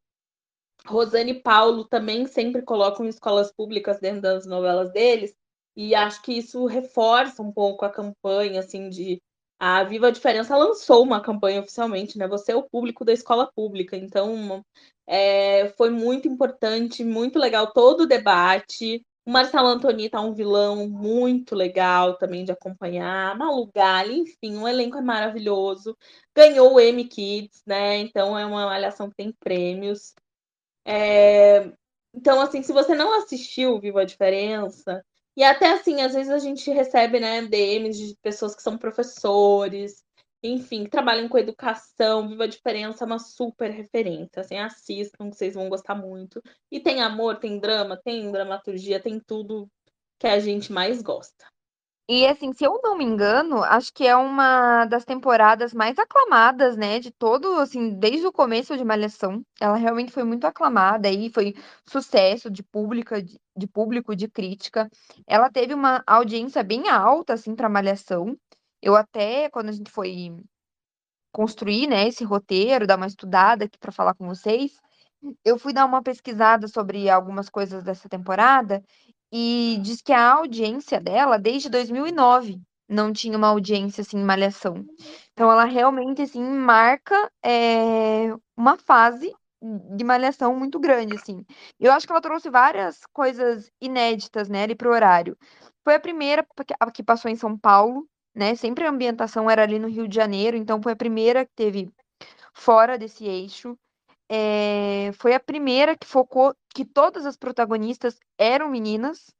Rosane 0.86 1.32
e 1.32 1.42
Paulo 1.42 1.84
também 1.84 2.26
sempre 2.26 2.62
colocam 2.62 3.06
escolas 3.06 3.52
públicas 3.52 4.00
dentro 4.00 4.22
das 4.22 4.46
novelas 4.46 4.92
deles, 4.92 5.34
e 5.76 5.94
acho 5.94 6.22
que 6.22 6.32
isso 6.32 6.66
reforça 6.66 7.42
um 7.42 7.52
pouco 7.52 7.84
a 7.84 7.90
campanha, 7.90 8.60
assim, 8.60 8.88
de 8.88 9.22
a 9.58 9.84
Viva 9.84 10.08
a 10.08 10.10
Diferença 10.10 10.56
lançou 10.56 11.02
uma 11.04 11.20
campanha 11.20 11.60
oficialmente, 11.60 12.16
né? 12.16 12.26
Você 12.28 12.52
é 12.52 12.56
o 12.56 12.62
público 12.62 13.04
da 13.04 13.12
escola 13.12 13.50
pública, 13.54 13.94
então 13.96 14.64
é, 15.06 15.68
foi 15.76 15.90
muito 15.90 16.26
importante, 16.26 17.04
muito 17.04 17.38
legal 17.38 17.72
todo 17.72 18.02
o 18.02 18.06
debate. 18.06 19.04
O 19.26 19.30
Marcelo 19.30 19.68
Antoni 19.68 20.08
tá 20.08 20.20
um 20.20 20.32
vilão 20.32 20.88
muito 20.88 21.54
legal 21.54 22.16
também 22.16 22.44
de 22.44 22.52
acompanhar. 22.52 23.36
Malu 23.36 23.70
Gali, 23.74 24.20
enfim, 24.20 24.56
o 24.56 24.66
elenco 24.66 24.96
é 24.96 25.02
maravilhoso. 25.02 25.96
Ganhou 26.34 26.74
o 26.74 26.80
M 26.80 27.04
Kids, 27.04 27.62
né? 27.66 27.98
Então 27.98 28.38
é 28.38 28.46
uma 28.46 28.64
malhação 28.66 29.10
que 29.10 29.16
tem 29.16 29.32
prêmios. 29.32 30.14
É... 30.86 31.70
Então, 32.14 32.40
assim, 32.40 32.62
se 32.62 32.72
você 32.72 32.94
não 32.94 33.18
assistiu 33.18 33.78
Viva 33.78 34.00
a 34.02 34.04
Diferença, 34.04 35.04
e 35.36 35.42
até 35.42 35.70
assim, 35.70 36.00
às 36.00 36.14
vezes 36.14 36.30
a 36.30 36.38
gente 36.38 36.70
recebe, 36.70 37.20
né, 37.20 37.42
DMs 37.42 37.98
de 37.98 38.16
pessoas 38.22 38.54
que 38.54 38.62
são 38.62 38.76
professores, 38.76 40.04
enfim, 40.42 40.84
que 40.84 40.90
trabalham 40.90 41.28
com 41.28 41.38
educação, 41.38 42.28
Viva 42.28 42.44
a 42.44 42.46
Diferença 42.46 43.04
é 43.04 43.06
uma 43.06 43.18
super 43.18 43.70
referência, 43.70 44.40
assim, 44.40 44.58
assistam, 44.58 45.30
vocês 45.30 45.54
vão 45.54 45.68
gostar 45.68 45.94
muito. 45.94 46.42
E 46.70 46.80
tem 46.80 47.02
amor, 47.02 47.38
tem 47.38 47.58
drama, 47.58 47.96
tem 47.96 48.30
dramaturgia, 48.32 49.00
tem 49.00 49.20
tudo 49.20 49.70
que 50.18 50.26
a 50.26 50.38
gente 50.38 50.72
mais 50.72 51.02
gosta. 51.02 51.46
E 52.12 52.26
assim, 52.26 52.52
se 52.52 52.64
eu 52.64 52.80
não 52.82 52.98
me 52.98 53.04
engano, 53.04 53.62
acho 53.62 53.92
que 53.94 54.04
é 54.04 54.16
uma 54.16 54.84
das 54.86 55.04
temporadas 55.04 55.72
mais 55.72 55.96
aclamadas, 55.96 56.76
né, 56.76 56.98
de 56.98 57.12
todo, 57.12 57.54
assim, 57.60 57.90
desde 58.00 58.26
o 58.26 58.32
começo 58.32 58.76
de 58.76 58.84
Malhação. 58.84 59.44
Ela 59.60 59.76
realmente 59.76 60.10
foi 60.10 60.24
muito 60.24 60.44
aclamada 60.44 61.08
e 61.08 61.30
foi 61.30 61.54
sucesso 61.88 62.50
de 62.50 62.64
pública, 62.64 63.22
de, 63.22 63.38
de 63.56 63.66
público, 63.68 64.16
de 64.16 64.26
crítica. 64.26 64.90
Ela 65.24 65.48
teve 65.48 65.72
uma 65.72 66.02
audiência 66.04 66.64
bem 66.64 66.88
alta, 66.88 67.34
assim, 67.34 67.54
para 67.54 67.68
Malhação. 67.68 68.36
Eu 68.82 68.96
até, 68.96 69.48
quando 69.48 69.68
a 69.68 69.72
gente 69.72 69.92
foi 69.92 70.36
construir, 71.30 71.86
né, 71.86 72.08
esse 72.08 72.24
roteiro, 72.24 72.88
dar 72.88 72.96
uma 72.96 73.06
estudada 73.06 73.66
aqui 73.66 73.78
para 73.78 73.92
falar 73.92 74.14
com 74.14 74.26
vocês, 74.26 74.72
eu 75.44 75.56
fui 75.56 75.72
dar 75.72 75.84
uma 75.86 76.02
pesquisada 76.02 76.66
sobre 76.66 77.08
algumas 77.08 77.48
coisas 77.48 77.84
dessa 77.84 78.08
temporada 78.08 78.82
e 79.32 79.78
diz 79.82 80.02
que 80.02 80.12
a 80.12 80.32
audiência 80.32 81.00
dela, 81.00 81.38
desde 81.38 81.68
2009, 81.68 82.60
não 82.88 83.12
tinha 83.12 83.38
uma 83.38 83.48
audiência 83.48 84.02
assim 84.02 84.18
Malhação. 84.22 84.84
Então 85.32 85.50
ela 85.50 85.64
realmente 85.64 86.22
assim 86.22 86.42
marca 86.42 87.30
é, 87.44 88.34
uma 88.56 88.76
fase 88.76 89.32
de 89.62 90.04
Malhação 90.04 90.56
muito 90.56 90.80
grande 90.80 91.14
assim. 91.14 91.44
Eu 91.78 91.92
acho 91.92 92.06
que 92.06 92.12
ela 92.12 92.20
trouxe 92.20 92.50
várias 92.50 93.00
coisas 93.12 93.70
inéditas, 93.80 94.48
né, 94.48 94.64
ali 94.64 94.74
pro 94.74 94.90
horário. 94.90 95.36
Foi 95.84 95.94
a 95.94 96.00
primeira 96.00 96.46
que 96.92 97.02
passou 97.02 97.30
em 97.30 97.36
São 97.36 97.56
Paulo, 97.56 98.06
né? 98.34 98.54
Sempre 98.54 98.84
a 98.84 98.90
ambientação 98.90 99.50
era 99.50 99.62
ali 99.62 99.78
no 99.78 99.88
Rio 99.88 100.08
de 100.08 100.14
Janeiro, 100.14 100.56
então 100.56 100.82
foi 100.82 100.92
a 100.92 100.96
primeira 100.96 101.44
que 101.44 101.52
teve 101.54 101.90
fora 102.54 102.98
desse 102.98 103.24
eixo. 103.24 103.76
É, 104.32 105.10
foi 105.14 105.34
a 105.34 105.40
primeira 105.40 105.96
que 105.96 106.06
focou 106.06 106.54
que 106.72 106.84
todas 106.84 107.26
as 107.26 107.36
protagonistas 107.36 108.16
eram 108.38 108.68
meninas, 108.70 109.34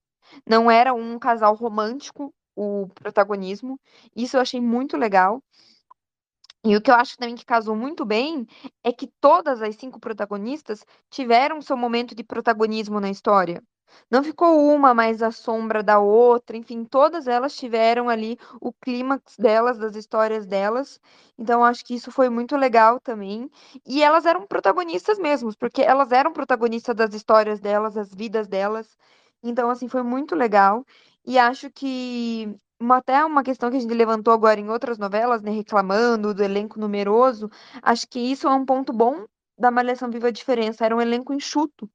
não 0.45 0.69
era 0.71 0.93
um 0.93 1.17
casal 1.19 1.55
romântico 1.55 2.35
o 2.57 2.89
protagonismo. 2.95 3.81
Isso 4.17 4.37
eu 4.37 4.41
achei 4.41 4.61
muito 4.61 4.97
legal. 4.97 5.41
E 6.65 6.77
o 6.77 6.83
que 6.83 6.91
eu 6.91 6.95
acho 6.95 7.17
também 7.17 7.37
que 7.37 7.45
casou 7.45 7.77
muito 7.77 8.05
bem 8.05 8.47
é 8.85 8.93
que 8.93 9.07
todas 9.21 9.63
as 9.63 9.77
cinco 9.77 10.01
protagonistas 10.01 10.85
tiveram 11.11 11.63
seu 11.63 11.77
momento 11.77 12.15
de 12.15 12.25
protagonismo 12.25 13.01
na 13.01 13.11
história. 13.11 13.63
Não 14.11 14.23
ficou 14.23 14.59
uma 14.75 14.93
mais 14.95 15.23
à 15.23 15.31
sombra 15.31 15.83
da 15.83 15.99
outra, 15.99 16.57
enfim, 16.57 16.85
todas 16.85 17.27
elas 17.27 17.55
tiveram 17.57 18.09
ali 18.09 18.39
o 18.61 18.73
clímax 18.73 19.37
delas, 19.37 19.79
das 19.79 19.97
histórias 19.97 20.47
delas. 20.47 21.01
Então, 21.39 21.65
acho 21.65 21.85
que 21.85 21.95
isso 21.95 22.11
foi 22.11 22.29
muito 22.29 22.57
legal 22.57 23.01
também. 23.01 23.51
E 23.87 24.03
elas 24.03 24.27
eram 24.27 24.47
protagonistas 24.47 25.19
mesmo, 25.19 25.55
porque 25.57 25.83
elas 25.83 26.13
eram 26.13 26.33
protagonistas 26.33 26.95
das 26.95 27.15
histórias 27.15 27.61
delas, 27.61 27.95
das 27.95 28.15
vidas 28.15 28.47
delas. 28.49 28.97
Então, 29.43 29.71
assim, 29.71 29.89
foi 29.89 30.03
muito 30.03 30.35
legal. 30.35 30.85
E 31.25 31.39
acho 31.39 31.71
que 31.71 32.55
uma, 32.81 32.97
até 32.99 33.25
uma 33.25 33.43
questão 33.43 33.71
que 33.71 33.77
a 33.77 33.81
gente 33.81 33.95
levantou 33.95 34.33
agora 34.33 34.59
em 34.59 34.69
outras 34.71 34.99
novelas, 34.99 35.43
né, 35.43 35.51
reclamando 35.51 36.35
do 36.35 36.43
elenco 36.43 36.81
numeroso, 36.81 37.51
acho 37.83 38.09
que 38.09 38.19
isso 38.19 38.49
é 38.49 38.51
um 38.51 38.65
ponto 38.65 38.93
bom 38.93 39.25
da 39.59 39.71
Malhação 39.71 40.11
Viva 40.11 40.29
a 40.29 40.31
Diferença, 40.31 40.85
era 40.85 40.97
um 40.97 41.01
elenco 41.01 41.33
enxuto. 41.35 41.89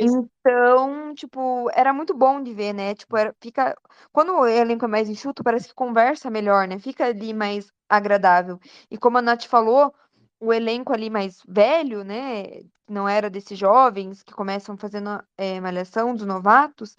Então, 0.00 1.14
tipo, 1.14 1.70
era 1.72 1.92
muito 1.92 2.14
bom 2.14 2.42
de 2.42 2.52
ver, 2.52 2.72
né? 2.72 2.94
Tipo, 2.94 3.16
era, 3.16 3.34
fica. 3.40 3.76
Quando 4.12 4.32
o 4.32 4.46
elenco 4.46 4.84
é 4.84 4.88
mais 4.88 5.08
enxuto, 5.08 5.42
parece 5.42 5.68
que 5.68 5.74
conversa 5.74 6.30
melhor, 6.30 6.68
né? 6.68 6.78
Fica 6.78 7.06
ali 7.06 7.32
mais 7.32 7.72
agradável. 7.88 8.60
E 8.90 8.98
como 8.98 9.18
a 9.18 9.22
Nath 9.22 9.44
falou, 9.44 9.94
o 10.40 10.52
elenco 10.52 10.92
ali 10.92 11.10
mais 11.10 11.42
velho, 11.48 12.04
né? 12.04 12.60
Não 12.88 13.08
era 13.08 13.28
desses 13.30 13.58
jovens 13.58 14.22
que 14.22 14.32
começam 14.32 14.76
fazendo 14.76 15.22
é, 15.36 15.60
malhação, 15.60 16.14
dos 16.14 16.26
novatos, 16.26 16.96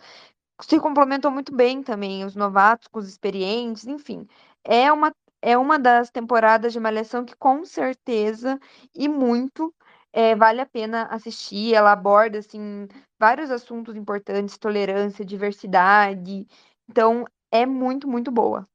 se 0.62 0.80
complementam 0.80 1.32
muito 1.32 1.56
bem 1.56 1.82
também, 1.84 2.26
os 2.26 2.36
novatos 2.36 2.88
com 2.88 3.00
os 3.00 3.08
experientes, 3.08 3.88
enfim. 3.88 4.28
É 4.64 4.92
uma, 4.92 5.14
é 5.42 5.58
uma 5.58 5.80
das 5.80 6.10
temporadas 6.12 6.74
de 6.74 6.80
malhação 6.80 7.26
que 7.26 7.36
com 7.36 7.64
certeza 7.66 8.60
e 8.94 9.08
muito 9.08 9.74
é, 10.14 10.36
vale 10.36 10.62
a 10.62 10.66
pena 10.66 11.04
assistir. 11.06 11.74
Ela 11.74 11.92
aborda 11.92 12.40
assim 12.40 12.88
vários 13.20 13.52
assuntos 13.52 13.96
importantes, 13.96 14.58
tolerância, 14.58 15.26
diversidade. 15.26 16.48
Então, 16.90 17.26
é 17.52 17.66
muito, 17.66 18.08
muito 18.08 18.32
boa. 18.32 18.68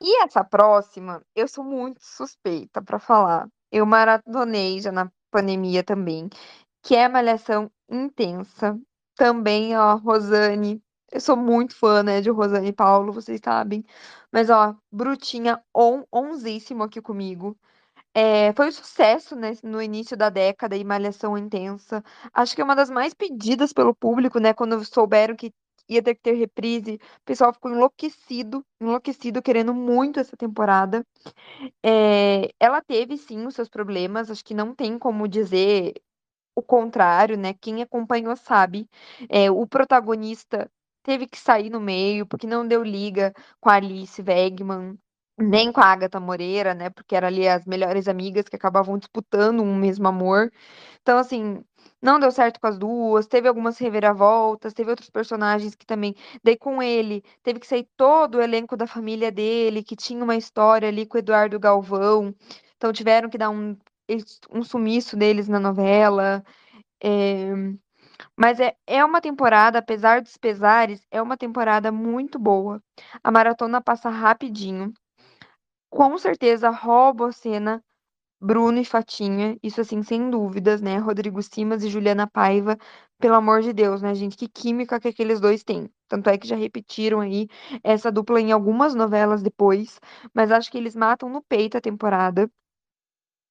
E 0.00 0.22
essa 0.22 0.44
próxima, 0.44 1.22
eu 1.34 1.48
sou 1.48 1.64
muito 1.64 2.00
suspeita 2.00 2.82
para 2.82 2.98
falar. 2.98 3.48
Eu 3.72 3.86
maratonei 3.86 4.80
já 4.80 4.92
na 4.92 5.10
pandemia 5.30 5.82
também, 5.82 6.28
que 6.82 6.94
é 6.94 7.08
Malhação 7.08 7.70
Intensa. 7.90 8.78
Também, 9.16 9.76
ó, 9.76 9.96
Rosane. 9.96 10.82
Eu 11.10 11.20
sou 11.20 11.36
muito 11.36 11.74
fã, 11.74 12.02
né, 12.02 12.20
de 12.20 12.30
Rosane 12.30 12.68
e 12.68 12.72
Paulo, 12.72 13.12
vocês 13.12 13.40
sabem. 13.42 13.84
Mas, 14.32 14.50
ó, 14.50 14.76
Brutinha 14.92 15.62
on, 15.74 16.04
onzíssimo 16.12 16.82
aqui 16.82 17.00
comigo. 17.00 17.56
É, 18.18 18.50
foi 18.54 18.68
um 18.68 18.72
sucesso, 18.72 19.36
né, 19.36 19.52
no 19.62 19.82
início 19.82 20.16
da 20.16 20.30
década 20.30 20.74
e 20.74 20.82
Malhação 20.82 21.36
Intensa. 21.36 22.02
Acho 22.32 22.54
que 22.54 22.62
é 22.62 22.64
uma 22.64 22.74
das 22.74 22.88
mais 22.88 23.12
pedidas 23.12 23.74
pelo 23.74 23.94
público, 23.94 24.38
né, 24.38 24.54
quando 24.54 24.82
souberam 24.86 25.36
que 25.36 25.52
ia 25.86 26.02
ter 26.02 26.14
que 26.14 26.22
ter 26.22 26.32
reprise. 26.32 26.94
O 26.94 27.24
pessoal 27.26 27.52
ficou 27.52 27.70
enlouquecido, 27.70 28.64
enlouquecido, 28.80 29.42
querendo 29.42 29.74
muito 29.74 30.18
essa 30.18 30.34
temporada. 30.34 31.04
É, 31.84 32.50
ela 32.60 32.82
teve, 32.82 33.16
sim, 33.18 33.46
os 33.46 33.54
seus 33.54 33.68
problemas, 33.68 34.30
acho 34.30 34.44
que 34.44 34.54
não 34.54 34.74
tem 34.74 34.98
como 34.98 35.28
dizer 35.28 35.94
o 36.56 36.62
contrário, 36.62 37.36
né? 37.38 37.54
Quem 37.60 37.82
acompanhou 37.82 38.36
sabe. 38.36 38.88
É, 39.30 39.50
o 39.50 39.66
protagonista 39.66 40.70
teve 41.04 41.26
que 41.28 41.38
sair 41.38 41.70
no 41.70 41.80
meio, 41.80 42.26
porque 42.26 42.46
não 42.46 42.66
deu 42.68 42.82
liga 42.84 43.32
com 43.60 43.70
a 43.70 43.74
Alice 43.76 44.22
Wegman. 44.22 44.98
Nem 45.38 45.72
com 45.72 45.80
a 45.80 45.86
Agatha 45.86 46.20
Moreira, 46.20 46.74
né? 46.74 46.90
Porque 46.90 47.14
eram 47.16 47.28
ali 47.28 47.46
as 47.48 47.64
melhores 47.66 48.08
amigas 48.08 48.48
que 48.48 48.56
acabavam 48.56 48.98
disputando 48.98 49.62
um 49.62 49.74
mesmo 49.76 50.08
amor. 50.08 50.50
Então, 51.02 51.18
assim, 51.18 51.62
não 52.02 52.18
deu 52.20 52.30
certo 52.32 52.60
com 52.60 52.66
as 52.66 52.78
duas, 52.78 53.26
teve 53.26 53.48
algumas 53.48 53.78
reviravoltas, 53.78 54.74
teve 54.74 54.90
outros 54.90 55.10
personagens 55.10 55.74
que 55.74 55.86
também. 55.86 56.14
Daí 56.42 56.56
com 56.56 56.82
ele, 56.82 57.22
teve 57.42 57.60
que 57.60 57.66
sair 57.66 57.88
todo 57.96 58.36
o 58.36 58.42
elenco 58.42 58.76
da 58.76 58.86
família 58.86 59.30
dele, 59.32 59.82
que 59.84 59.96
tinha 59.96 60.22
uma 60.24 60.36
história 60.36 60.88
ali 60.88 61.06
com 61.06 61.16
o 61.16 61.20
Eduardo 61.20 61.58
Galvão. 61.60 62.34
Então 62.76 62.92
tiveram 62.92 63.28
que 63.30 63.38
dar 63.38 63.50
um, 63.50 63.76
um 64.50 64.62
sumiço 64.62 65.16
deles 65.16 65.48
na 65.48 65.60
novela. 65.60 66.44
É... 67.02 67.52
Mas 68.36 68.60
é, 68.60 68.76
é 68.86 69.04
uma 69.04 69.20
temporada, 69.20 69.78
apesar 69.78 70.22
dos 70.22 70.36
pesares, 70.36 71.06
é 71.10 71.20
uma 71.22 71.36
temporada 71.36 71.92
muito 71.92 72.38
boa. 72.38 72.82
A 73.22 73.30
maratona 73.30 73.80
passa 73.82 74.08
rapidinho. 74.10 74.92
Com 75.90 76.16
certeza 76.18 76.70
rouba 76.70 77.28
a 77.28 77.32
cena 77.32 77.82
Bruno 78.40 78.78
e 78.80 78.84
Fatinha, 78.84 79.58
isso 79.62 79.80
assim, 79.80 80.02
sem 80.02 80.30
dúvidas, 80.30 80.80
né? 80.82 80.98
Rodrigo 80.98 81.42
Simas 81.42 81.84
e 81.84 81.90
Juliana 81.90 82.26
Paiva, 82.28 82.76
pelo 83.18 83.34
amor 83.36 83.62
de 83.62 83.72
Deus, 83.72 84.02
né, 84.02 84.14
gente? 84.14 84.36
Que 84.36 84.48
química 84.48 85.00
que 85.00 85.08
aqueles 85.08 85.40
dois 85.40 85.64
têm. 85.64 85.90
Tanto 86.08 86.30
é 86.30 86.38
que 86.38 86.48
já 86.48 86.56
repetiram 86.56 87.20
aí 87.20 87.48
essa 87.84 88.12
dupla 88.12 88.40
em 88.40 88.52
algumas 88.52 88.94
novelas 88.94 89.42
depois, 89.42 90.00
mas 90.34 90.52
acho 90.52 90.70
que 90.70 90.78
eles 90.78 90.96
matam 90.96 91.28
no 91.30 91.42
peito 91.42 91.78
a 91.78 91.80
temporada. 91.82 92.50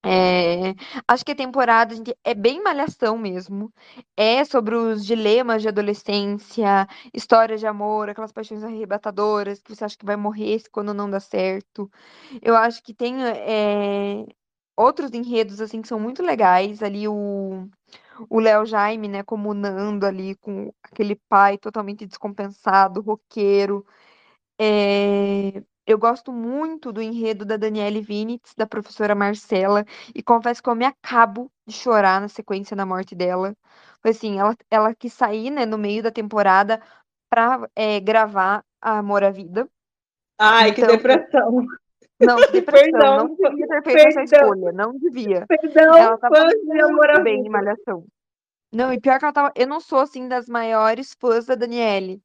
É, 0.08 0.76
acho 1.08 1.26
que 1.26 1.32
a 1.32 1.36
temporada 1.36 1.96
gente, 1.96 2.16
é 2.24 2.36
bem 2.36 2.62
malhação 2.62 3.18
mesmo. 3.18 3.74
É 4.16 4.46
sobre 4.46 4.76
os 4.76 5.04
dilemas 5.06 5.62
de 5.64 5.68
adolescência, 5.68 6.88
histórias 7.14 7.60
de 7.60 7.66
amor, 7.68 8.10
aquelas 8.10 8.32
paixões 8.32 8.64
arrebatadoras 8.64 9.60
que 9.62 9.76
você 9.76 9.84
acha 9.84 9.98
que 9.98 10.06
vai 10.06 10.16
morrer 10.16 10.62
quando 10.72 10.94
não 10.94 11.10
dá 11.10 11.20
certo. 11.20 11.90
Eu 12.42 12.56
acho 12.56 12.84
que 12.84 12.94
tem 12.94 13.16
é, 13.26 14.26
outros 14.78 15.12
enredos 15.14 15.60
assim 15.62 15.82
que 15.82 15.88
são 15.88 16.00
muito 16.00 16.22
legais. 16.24 16.84
Ali 16.84 17.08
o 17.08 17.68
o 18.30 18.40
Léo 18.40 18.66
Jaime, 18.66 19.08
né, 19.08 19.24
como 19.24 19.54
Nando 19.54 20.06
ali 20.06 20.36
com 20.36 20.72
aquele 20.84 21.16
pai 21.30 21.58
totalmente 21.58 22.06
descompensado, 22.06 23.02
roqueiro. 23.02 23.86
É, 24.60 25.64
eu 25.86 25.98
gosto 25.98 26.32
muito 26.32 26.92
do 26.92 27.02
enredo 27.02 27.46
da 27.46 27.58
Daniele 27.58 28.02
Vinitz, 28.02 28.54
da 28.56 28.66
professora 28.66 29.14
Marcela, 29.14 29.86
e 30.14 30.24
confesso 30.24 30.62
que 30.62 30.70
eu 30.70 30.76
me 30.76 30.86
acabo 30.86 31.52
de 31.66 31.74
chorar 31.74 32.20
na 32.20 32.28
sequência 32.28 32.76
da 32.76 32.86
morte 32.86 33.14
dela. 33.14 33.56
Foi 34.02 34.12
assim, 34.12 34.40
ela, 34.40 34.56
ela 34.70 34.96
quis 34.96 35.14
sair, 35.14 35.50
né, 35.50 35.66
no 35.66 35.78
meio 35.78 36.02
da 36.02 36.12
temporada 36.12 36.82
para 37.30 37.70
é, 37.76 38.00
gravar 38.00 38.64
Amor 38.82 39.24
à 39.24 39.30
Vida. 39.30 39.68
Ai, 40.40 40.70
então, 40.70 40.88
que 40.88 40.98
depressão. 40.98 41.66
Não, 42.20 42.38
que 42.38 42.52
depressão. 42.52 42.92
Perdão, 42.92 43.18
não 43.18 43.36
devia 43.36 43.68
ter 43.68 43.84
feito 43.84 44.04
perdão, 44.04 44.24
essa 44.24 44.36
escolha. 44.36 44.72
Não 44.72 44.98
devia. 44.98 45.46
Perdão, 45.48 45.98
ela 45.98 46.18
tava 46.18 46.44
muito 46.44 47.24
bem 47.24 47.46
em 47.46 47.50
Malhação. 47.50 48.06
Não, 48.72 48.92
e 48.92 49.00
pior 49.00 49.18
que 49.20 49.26
ela 49.26 49.34
tava. 49.34 49.52
Eu 49.56 49.68
não 49.68 49.80
sou, 49.80 50.00
assim, 50.00 50.28
das 50.28 50.48
maiores 50.48 51.16
fãs 51.20 51.46
da 51.46 51.56
Daniele. 51.56 52.22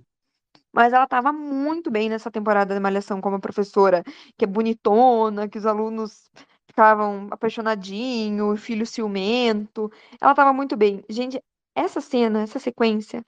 Mas 0.73 0.93
ela 0.93 1.07
tava 1.07 1.33
muito 1.33 1.91
bem 1.91 2.09
nessa 2.09 2.31
temporada 2.31 2.75
de 2.75 2.81
Malhação 2.81 3.21
como 3.21 3.41
professora, 3.41 4.03
que 4.39 4.45
é 4.45 4.49
bonitona, 4.49 5.49
que 5.49 5.59
os 5.59 5.67
alunos 5.67 6.31
ficavam 6.69 7.29
apaixonadinhos, 7.31 8.61
filho 8.61 8.87
ciumento. 8.87 9.91
Ela 10.21 10.35
tava 10.35 10.53
muito 10.53 10.77
bem. 10.77 11.05
Gente, 11.09 11.43
essa 11.75 12.01
cena, 12.01 12.43
essa 12.43 12.59
sequência, 12.59 13.25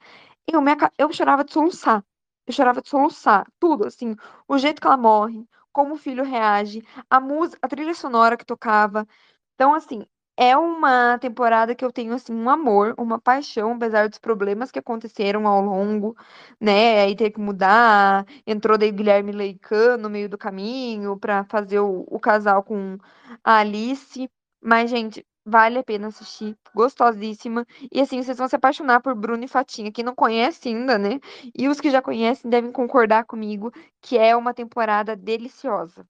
eu, 0.47 0.61
me, 0.61 0.71
eu 0.97 1.11
chorava 1.13 1.43
de 1.43 1.51
soluçar. 1.53 2.03
Eu 2.47 2.53
chorava 2.53 2.81
de 2.81 2.89
soluçar. 2.89 3.45
Tudo, 3.59 3.85
assim. 3.87 4.15
O 4.47 4.57
jeito 4.57 4.81
que 4.81 4.87
ela 4.87 4.97
morre, 4.97 5.45
como 5.71 5.95
o 5.95 5.97
filho 5.97 6.23
reage, 6.23 6.83
a 7.09 7.19
música, 7.19 7.59
a 7.61 7.67
trilha 7.67 7.93
sonora 7.93 8.37
que 8.37 8.45
tocava. 8.45 9.07
Então, 9.55 9.73
assim, 9.73 10.05
é 10.37 10.57
uma 10.57 11.17
temporada 11.19 11.75
que 11.75 11.85
eu 11.85 11.91
tenho 11.91 12.13
assim 12.13 12.33
um 12.33 12.49
amor, 12.49 12.95
uma 12.97 13.19
paixão, 13.19 13.73
apesar 13.73 14.09
dos 14.09 14.17
problemas 14.19 14.71
que 14.71 14.79
aconteceram 14.79 15.47
ao 15.47 15.61
longo, 15.61 16.15
né? 16.59 17.01
Aí 17.01 17.15
ter 17.15 17.31
que 17.31 17.39
mudar, 17.39 18.25
entrou 18.45 18.77
daí 18.77 18.89
o 18.89 18.93
Guilherme 18.93 19.31
Leican 19.31 19.97
no 19.97 20.09
meio 20.09 20.29
do 20.29 20.37
caminho 20.37 21.17
para 21.17 21.43
fazer 21.45 21.79
o, 21.79 22.05
o 22.07 22.19
casal 22.19 22.63
com 22.63 22.97
a 23.43 23.57
Alice. 23.59 24.29
Mas, 24.61 24.89
gente, 24.89 25.25
vale 25.45 25.77
a 25.79 25.83
pena 25.83 26.07
assistir, 26.07 26.57
gostosíssima. 26.73 27.65
E 27.91 28.01
assim, 28.01 28.21
vocês 28.23 28.37
vão 28.37 28.47
se 28.47 28.55
apaixonar 28.55 29.01
por 29.01 29.13
Bruno 29.15 29.43
e 29.43 29.47
Fatinha. 29.47 29.91
Quem 29.91 30.03
não 30.05 30.15
conhece 30.15 30.69
ainda, 30.69 30.97
né? 30.97 31.19
E 31.55 31.67
os 31.67 31.79
que 31.81 31.89
já 31.91 32.01
conhecem 32.01 32.49
devem 32.49 32.71
concordar 32.71 33.25
comigo 33.25 33.71
que 34.01 34.17
é 34.17 34.35
uma 34.35 34.53
temporada 34.53 35.15
deliciosa. 35.15 36.05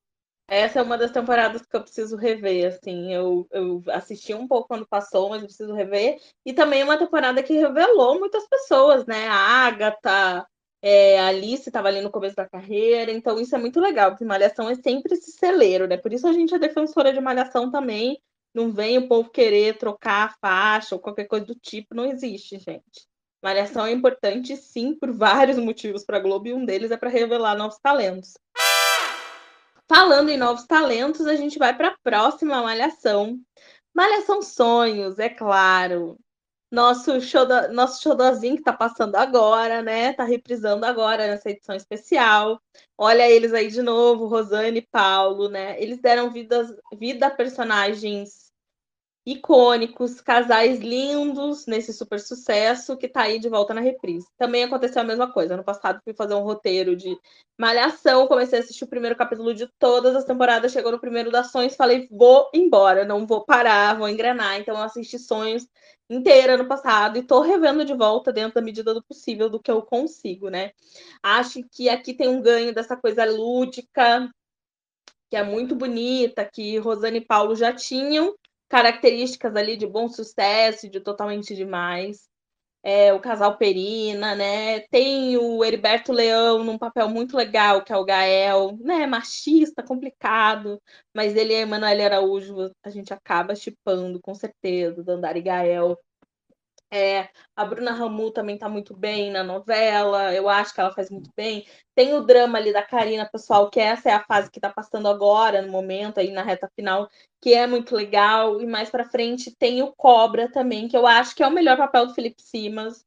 Essa 0.53 0.79
é 0.79 0.83
uma 0.83 0.99
das 0.99 1.09
temporadas 1.09 1.65
que 1.65 1.75
eu 1.75 1.81
preciso 1.81 2.15
rever, 2.15 2.67
assim, 2.67 3.11
eu, 3.11 3.47
eu 3.49 3.81
assisti 3.87 4.35
um 4.35 4.47
pouco 4.47 4.67
quando 4.67 4.85
passou, 4.85 5.29
mas 5.29 5.41
eu 5.41 5.47
preciso 5.47 5.73
rever, 5.73 6.21
e 6.45 6.53
também 6.53 6.81
é 6.81 6.83
uma 6.83 6.95
temporada 6.95 7.41
que 7.41 7.53
revelou 7.53 8.19
muitas 8.19 8.47
pessoas, 8.47 9.03
né, 9.07 9.27
a 9.27 9.33
Agatha, 9.33 10.45
é, 10.79 11.19
a 11.19 11.29
Alice 11.29 11.67
estava 11.67 11.87
ali 11.87 12.01
no 12.01 12.11
começo 12.11 12.35
da 12.35 12.47
carreira, 12.47 13.11
então 13.11 13.39
isso 13.39 13.55
é 13.55 13.57
muito 13.57 13.79
legal, 13.79 14.11
porque 14.11 14.23
Malhação 14.23 14.69
é 14.69 14.75
sempre 14.75 15.15
esse 15.15 15.31
celeiro, 15.31 15.87
né, 15.87 15.97
por 15.97 16.13
isso 16.13 16.27
a 16.27 16.33
gente 16.33 16.53
é 16.53 16.59
defensora 16.59 17.11
de 17.11 17.19
Malhação 17.19 17.71
também, 17.71 18.21
não 18.53 18.71
vem 18.71 18.99
o 18.99 19.07
povo 19.07 19.31
querer 19.31 19.79
trocar 19.79 20.27
a 20.27 20.35
faixa 20.39 20.93
ou 20.93 21.01
qualquer 21.01 21.25
coisa 21.25 21.47
do 21.47 21.55
tipo, 21.55 21.95
não 21.95 22.05
existe, 22.05 22.59
gente. 22.59 23.07
Malhação 23.43 23.87
é 23.87 23.91
importante, 23.91 24.55
sim, 24.55 24.93
por 24.93 25.11
vários 25.11 25.57
motivos 25.57 26.05
para 26.05 26.17
a 26.17 26.19
Globo, 26.19 26.47
e 26.47 26.53
um 26.53 26.63
deles 26.63 26.91
é 26.91 26.97
para 26.97 27.09
revelar 27.09 27.57
novos 27.57 27.79
talentos. 27.79 28.35
Falando 29.87 30.29
em 30.29 30.37
novos 30.37 30.65
talentos, 30.65 31.27
a 31.27 31.35
gente 31.35 31.59
vai 31.59 31.75
para 31.75 31.89
a 31.89 31.97
próxima 32.03 32.61
Malhação. 32.61 33.39
Malhação 33.93 34.41
Sonhos, 34.41 35.19
é 35.19 35.29
claro. 35.29 36.17
Nosso, 36.71 37.11
nosso 37.71 38.01
showzinho 38.01 38.55
que 38.55 38.61
está 38.61 38.73
passando 38.73 39.15
agora, 39.15 39.83
né? 39.83 40.11
Está 40.11 40.23
reprisando 40.23 40.85
agora 40.85 41.27
nessa 41.27 41.51
edição 41.51 41.75
especial. 41.75 42.59
Olha 42.97 43.29
eles 43.29 43.53
aí 43.53 43.69
de 43.69 43.81
novo, 43.81 44.25
Rosane 44.25 44.79
e 44.79 44.87
Paulo, 44.87 45.49
né? 45.49 45.79
Eles 45.81 45.99
deram 45.99 46.31
vida, 46.31 46.65
vida 46.97 47.27
a 47.27 47.31
personagens 47.31 48.52
icônicos, 49.25 50.19
casais 50.19 50.79
lindos 50.79 51.65
nesse 51.65 51.93
super 51.93 52.19
sucesso 52.19 52.97
que 52.97 53.07
tá 53.07 53.21
aí 53.21 53.39
de 53.39 53.47
volta 53.47 53.73
na 53.73 53.79
reprise. 53.79 54.27
Também 54.37 54.63
aconteceu 54.63 55.01
a 55.01 55.05
mesma 55.05 55.31
coisa. 55.31 55.55
No 55.55 55.63
passado 55.63 56.01
fui 56.03 56.13
fazer 56.13 56.33
um 56.33 56.43
roteiro 56.43 56.95
de 56.95 57.17
Malhação, 57.57 58.27
comecei 58.27 58.59
a 58.59 58.61
assistir 58.61 58.83
o 58.83 58.89
primeiro 58.89 59.15
capítulo 59.15 59.53
de 59.53 59.67
todas 59.79 60.15
as 60.15 60.25
temporadas, 60.25 60.73
chegou 60.73 60.91
no 60.91 60.99
primeiro 60.99 61.31
das 61.31 61.51
Sonhos, 61.51 61.75
falei, 61.75 62.07
vou 62.11 62.49
embora, 62.53 63.05
não 63.05 63.25
vou 63.25 63.45
parar, 63.45 63.97
vou 63.97 64.09
engrenar. 64.09 64.59
Então 64.59 64.75
eu 64.75 64.83
assisti 64.83 65.17
Sonhos 65.17 65.65
inteira 66.09 66.57
no 66.57 66.67
passado 66.67 67.17
e 67.17 67.23
tô 67.23 67.41
revendo 67.41 67.85
de 67.85 67.93
volta 67.93 68.33
dentro 68.33 68.55
da 68.55 68.61
medida 68.61 68.93
do 68.93 69.01
possível 69.03 69.49
do 69.49 69.59
que 69.59 69.71
eu 69.71 69.81
consigo, 69.81 70.49
né? 70.49 70.71
Acho 71.21 71.61
que 71.71 71.87
aqui 71.87 72.13
tem 72.13 72.27
um 72.27 72.41
ganho 72.41 72.73
dessa 72.73 72.97
coisa 72.97 73.23
lúdica, 73.23 74.29
que 75.29 75.37
é 75.37 75.43
muito 75.43 75.75
bonita, 75.75 76.43
que 76.45 76.77
Rosane 76.77 77.19
e 77.19 77.25
Paulo 77.25 77.55
já 77.55 77.73
tinham, 77.73 78.35
características 78.73 79.55
ali 79.55 79.77
de 79.77 79.85
bom 79.85 80.09
sucesso, 80.09 80.89
de 80.89 80.99
totalmente 80.99 81.55
demais. 81.55 82.27
É, 82.83 83.13
o 83.13 83.19
casal 83.21 83.57
Perina, 83.57 84.35
né? 84.35 84.81
Tem 84.89 85.37
o 85.37 85.63
Heriberto 85.63 86.11
Leão 86.11 86.63
num 86.63 86.77
papel 86.79 87.09
muito 87.09 87.37
legal, 87.37 87.83
que 87.83 87.93
é 87.93 87.97
o 87.97 88.05
Gael, 88.05 88.77
né? 88.81 89.05
Machista, 89.07 89.83
complicado, 89.83 90.81
mas 91.13 91.35
ele 91.35 91.53
e 91.53 91.57
a 91.57 91.59
Emanuele 91.61 92.03
Araújo, 92.03 92.71
a 92.83 92.89
gente 92.89 93.13
acaba 93.13 93.55
chipando, 93.55 94.19
com 94.21 94.33
certeza, 94.35 95.03
Dandara 95.03 95.37
e 95.37 95.41
Gael. 95.43 95.97
É, 96.95 97.27
a 97.55 97.65
Bruna 97.65 97.91
Ramu 97.91 98.29
também 98.29 98.53
está 98.53 98.69
muito 98.69 98.95
bem 98.95 99.31
na 99.31 99.43
novela, 99.43 100.31
eu 100.31 100.47
acho 100.47 100.75
que 100.75 100.79
ela 100.79 100.93
faz 100.93 101.09
muito 101.09 101.31
bem. 101.35 101.65
Tem 101.95 102.13
o 102.13 102.21
drama 102.21 102.59
ali 102.59 102.71
da 102.71 102.83
Karina, 102.83 103.27
pessoal, 103.27 103.67
que 103.67 103.79
essa 103.79 104.09
é 104.11 104.13
a 104.13 104.23
fase 104.23 104.51
que 104.51 104.59
está 104.59 104.69
passando 104.69 105.07
agora, 105.07 105.63
no 105.63 105.71
momento, 105.71 106.19
aí 106.19 106.29
na 106.31 106.43
reta 106.43 106.69
final, 106.75 107.09
que 107.41 107.51
é 107.51 107.65
muito 107.65 107.95
legal. 107.95 108.61
E 108.61 108.67
mais 108.67 108.91
para 108.91 109.09
frente 109.09 109.55
tem 109.57 109.81
o 109.81 109.91
Cobra 109.91 110.51
também, 110.51 110.87
que 110.87 110.95
eu 110.95 111.07
acho 111.07 111.35
que 111.35 111.41
é 111.41 111.47
o 111.47 111.51
melhor 111.51 111.77
papel 111.77 112.05
do 112.05 112.13
Felipe 112.13 112.43
Simas. 112.43 113.03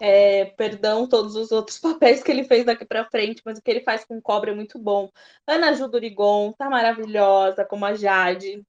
É, 0.00 0.46
perdão 0.46 1.06
todos 1.06 1.34
os 1.36 1.52
outros 1.52 1.78
papéis 1.80 2.22
que 2.22 2.30
ele 2.30 2.44
fez 2.44 2.64
daqui 2.64 2.86
para 2.86 3.10
frente, 3.10 3.42
mas 3.44 3.58
o 3.58 3.62
que 3.62 3.70
ele 3.70 3.82
faz 3.82 4.06
com 4.06 4.16
o 4.16 4.22
Cobra 4.22 4.52
é 4.52 4.54
muito 4.54 4.78
bom. 4.78 5.10
Ana 5.46 5.74
Ju 5.74 5.86
Durigon 5.86 6.52
tá 6.52 6.70
maravilhosa, 6.70 7.62
como 7.66 7.84
a 7.84 7.94
Jade. 7.94 8.64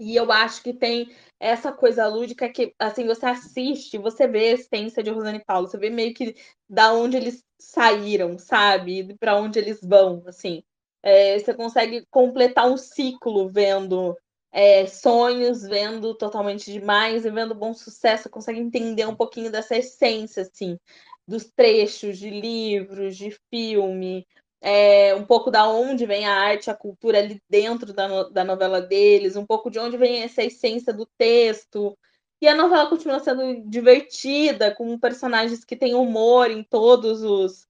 E 0.00 0.16
eu 0.16 0.30
acho 0.32 0.62
que 0.62 0.72
tem 0.72 1.10
essa 1.38 1.72
coisa 1.72 2.06
lúdica 2.08 2.48
que, 2.48 2.74
assim, 2.78 3.06
você 3.06 3.26
assiste, 3.26 3.98
você 3.98 4.26
vê 4.26 4.50
a 4.50 4.52
essência 4.54 5.02
de 5.02 5.10
Rosane 5.10 5.38
e 5.38 5.44
Paulo, 5.44 5.68
você 5.68 5.78
vê 5.78 5.90
meio 5.90 6.14
que 6.14 6.34
da 6.68 6.92
onde 6.92 7.16
eles 7.16 7.44
saíram, 7.58 8.38
sabe? 8.38 9.16
Para 9.18 9.36
onde 9.36 9.58
eles 9.58 9.80
vão, 9.82 10.22
assim. 10.26 10.62
É, 11.02 11.38
você 11.38 11.54
consegue 11.54 12.06
completar 12.10 12.70
um 12.70 12.76
ciclo 12.76 13.48
vendo 13.48 14.16
é, 14.52 14.86
sonhos, 14.86 15.62
vendo 15.62 16.14
totalmente 16.14 16.70
demais 16.72 17.24
e 17.24 17.30
vendo 17.30 17.54
bom 17.54 17.72
sucesso, 17.74 18.30
consegue 18.30 18.60
entender 18.60 19.06
um 19.06 19.16
pouquinho 19.16 19.50
dessa 19.50 19.76
essência, 19.76 20.42
assim, 20.42 20.78
dos 21.26 21.50
trechos 21.56 22.18
de 22.18 22.28
livros, 22.30 23.16
de 23.16 23.36
filme, 23.50 24.26
é, 24.62 25.12
um 25.16 25.24
pouco 25.24 25.50
da 25.50 25.68
onde 25.68 26.06
vem 26.06 26.24
a 26.24 26.34
arte, 26.34 26.70
a 26.70 26.74
cultura 26.74 27.18
ali 27.18 27.42
dentro 27.50 27.92
da, 27.92 28.06
no, 28.06 28.30
da 28.30 28.44
novela 28.44 28.80
deles, 28.80 29.34
um 29.34 29.44
pouco 29.44 29.68
de 29.68 29.80
onde 29.80 29.96
vem 29.96 30.22
essa 30.22 30.42
essência 30.42 30.92
do 30.92 31.04
texto. 31.18 31.98
E 32.40 32.46
a 32.48 32.54
novela 32.54 32.88
continua 32.88 33.18
sendo 33.20 33.68
divertida, 33.68 34.74
com 34.74 34.98
personagens 34.98 35.64
que 35.64 35.76
têm 35.76 35.94
humor 35.94 36.50
em 36.50 36.62
todos 36.62 37.22
os 37.22 37.66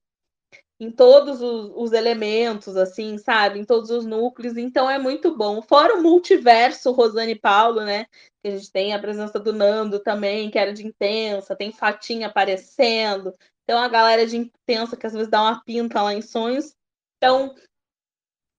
em 0.79 0.91
todos 0.91 1.41
os, 1.41 1.71
os, 1.75 1.93
elementos, 1.93 2.75
assim, 2.75 3.17
sabe? 3.17 3.59
Em 3.59 3.65
todos 3.65 3.89
os 3.89 4.05
núcleos. 4.05 4.57
Então 4.57 4.89
é 4.89 4.97
muito 4.99 5.35
bom. 5.35 5.61
Fora 5.61 5.95
o 5.95 6.03
multiverso 6.03 6.91
Rosane 6.91 7.33
e 7.33 7.39
Paulo, 7.39 7.81
né? 7.81 8.05
Que 8.41 8.49
a 8.49 8.51
gente 8.51 8.71
tem 8.71 8.93
a 8.93 8.99
presença 8.99 9.39
do 9.39 9.53
Nando 9.53 9.99
também, 9.99 10.49
que 10.51 10.59
era 10.59 10.73
de 10.73 10.85
intensa, 10.85 11.55
tem 11.55 11.71
Fatinha 11.71 12.27
aparecendo. 12.27 13.33
Então 13.63 13.79
a 13.79 13.87
galera 13.87 14.25
de 14.25 14.35
intensa 14.37 14.97
que 14.97 15.07
às 15.07 15.13
vezes 15.13 15.29
dá 15.29 15.41
uma 15.41 15.63
pinta 15.63 16.01
lá 16.01 16.13
em 16.13 16.21
sonhos. 16.21 16.75
Então, 17.23 17.55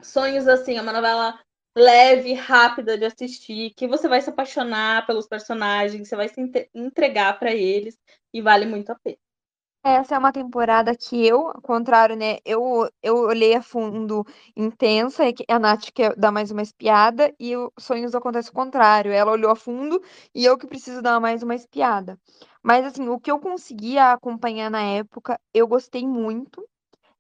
sonhos 0.03 0.49
assim, 0.49 0.79
é 0.79 0.81
uma 0.81 0.91
novela 0.91 1.39
leve, 1.77 2.33
rápida 2.33 2.97
de 2.97 3.05
assistir, 3.05 3.75
que 3.77 3.87
você 3.87 4.09
vai 4.09 4.23
se 4.23 4.31
apaixonar 4.31 5.07
pelos 5.07 5.29
personagens, 5.29 6.09
você 6.09 6.17
vai 6.17 6.31
se 6.31 6.41
entregar 6.75 7.39
para 7.39 7.53
eles 7.53 7.95
e 8.33 8.41
vale 8.41 8.65
muito 8.65 8.89
a 8.89 8.95
pena. 8.95 9.19
Essa 9.85 10.15
é 10.15 10.19
uma 10.19 10.33
temporada 10.33 10.97
que 10.97 11.27
eu, 11.27 11.49
ao 11.49 11.61
contrário, 11.61 12.17
né? 12.17 12.39
Eu, 12.43 12.89
eu 13.03 13.17
olhei 13.17 13.55
a 13.55 13.61
fundo 13.61 14.25
intensa, 14.57 15.29
e 15.29 15.35
a 15.47 15.59
Nath 15.59 15.91
quer 15.93 16.17
dar 16.17 16.33
mais 16.33 16.51
uma 16.51 16.63
espiada, 16.63 17.35
e 17.39 17.55
o 17.55 17.71
Sonhos 17.79 18.15
acontece 18.15 18.49
o 18.49 18.55
contrário. 18.55 19.13
Ela 19.13 19.33
olhou 19.33 19.51
a 19.51 19.57
fundo 19.57 20.03
e 20.35 20.43
eu 20.43 20.57
que 20.57 20.67
preciso 20.67 21.03
dar 21.03 21.21
mais 21.21 21.43
uma 21.43 21.55
espiada. 21.55 22.19
Mas, 22.63 22.87
assim, 22.87 23.07
o 23.11 23.21
que 23.21 23.31
eu 23.31 23.39
conseguia 23.39 24.13
acompanhar 24.13 24.71
na 24.71 24.81
época, 24.81 25.39
eu 25.53 25.69
gostei 25.69 26.09
muito. 26.09 26.67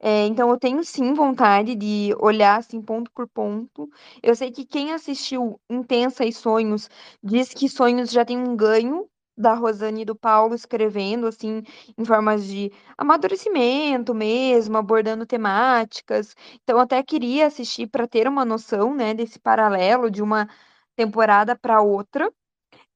É, 0.06 0.26
então, 0.26 0.50
eu 0.50 0.58
tenho 0.58 0.84
sim 0.84 1.14
vontade 1.14 1.74
de 1.74 2.14
olhar 2.20 2.58
assim, 2.58 2.82
ponto 2.82 3.10
por 3.12 3.26
ponto. 3.26 3.88
Eu 4.22 4.36
sei 4.36 4.50
que 4.50 4.66
quem 4.66 4.92
assistiu 4.92 5.58
Intensa 5.70 6.26
e 6.26 6.32
Sonhos 6.32 6.90
diz 7.22 7.48
que 7.54 7.70
Sonhos 7.70 8.10
já 8.10 8.22
tem 8.22 8.36
um 8.38 8.54
ganho 8.54 9.08
da 9.36 9.54
Rosane 9.54 10.02
e 10.02 10.04
do 10.04 10.14
Paulo 10.14 10.54
escrevendo, 10.54 11.26
assim, 11.26 11.62
em 11.96 12.04
formas 12.04 12.44
de 12.46 12.70
amadurecimento 12.98 14.14
mesmo, 14.14 14.76
abordando 14.76 15.24
temáticas. 15.24 16.34
Então, 16.62 16.78
até 16.78 17.02
queria 17.02 17.46
assistir 17.46 17.86
para 17.86 18.06
ter 18.06 18.28
uma 18.28 18.44
noção, 18.44 18.94
né, 18.94 19.14
desse 19.14 19.38
paralelo 19.40 20.10
de 20.10 20.22
uma 20.22 20.46
temporada 20.94 21.56
para 21.56 21.80
outra. 21.80 22.30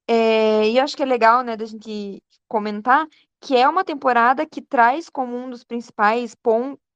É, 0.09 0.69
e 0.71 0.81
acho 0.81 0.97
que 0.97 1.03
é 1.03 1.07
legal, 1.07 1.43
né, 1.43 1.57
da 1.57 1.65
gente 1.67 2.23
comentar 2.49 3.07
que 3.41 3.57
é 3.57 3.69
uma 3.69 3.85
temporada 3.85 4.47
que 4.47 4.61
traz 4.63 5.09
como 5.11 5.37
um 5.37 5.51
dos 5.51 5.65
principais 5.65 6.35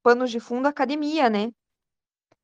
panos 0.02 0.30
de 0.30 0.40
fundo 0.40 0.66
academia, 0.66 1.30
né? 1.30 1.52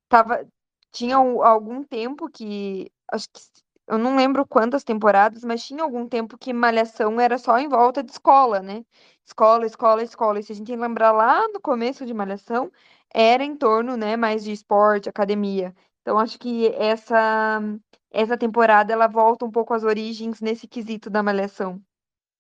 Tava, 0.09 0.47
tinha 0.93 1.17
algum 1.17 1.83
tempo 1.85 2.29
que 2.31 2.91
acho 3.13 3.29
que 3.33 3.41
eu 3.87 3.97
não 3.99 4.17
lembro 4.17 4.47
quantas 4.47 4.85
temporadas, 4.85 5.43
mas 5.43 5.65
tinha 5.65 5.83
algum 5.83 6.07
tempo 6.07 6.37
que 6.37 6.53
Malhação 6.53 7.19
era 7.21 7.39
só 7.39 7.59
em 7.59 7.69
volta 7.69 8.03
de 8.03 8.13
escola, 8.13 8.61
né? 8.61 8.85
Escola, 9.25 9.65
escola, 9.67 10.03
escola. 10.03 10.39
E 10.39 10.43
se 10.43 10.53
a 10.53 10.55
gente 10.55 10.75
lembrar 10.77 11.13
lá 11.13 11.49
no 11.49 11.61
começo 11.61 12.05
de 12.05 12.13
Malhação, 12.13 12.71
era 13.13 13.43
em 13.43 13.57
torno, 13.57 13.97
né, 13.97 14.17
mais 14.17 14.45
de 14.45 14.53
esporte, 14.53 15.09
academia. 15.09 15.75
Então 16.03 16.19
acho 16.19 16.39
que 16.39 16.69
essa 16.75 17.61
essa 18.11 18.39
temporada 18.39 18.93
ela 18.93 19.07
volta 19.07 19.45
um 19.45 19.51
pouco 19.51 19.75
às 19.75 19.83
origens 19.85 20.41
nesse 20.41 20.67
quesito 20.67 21.11
da 21.11 21.23
Malhação, 21.23 21.81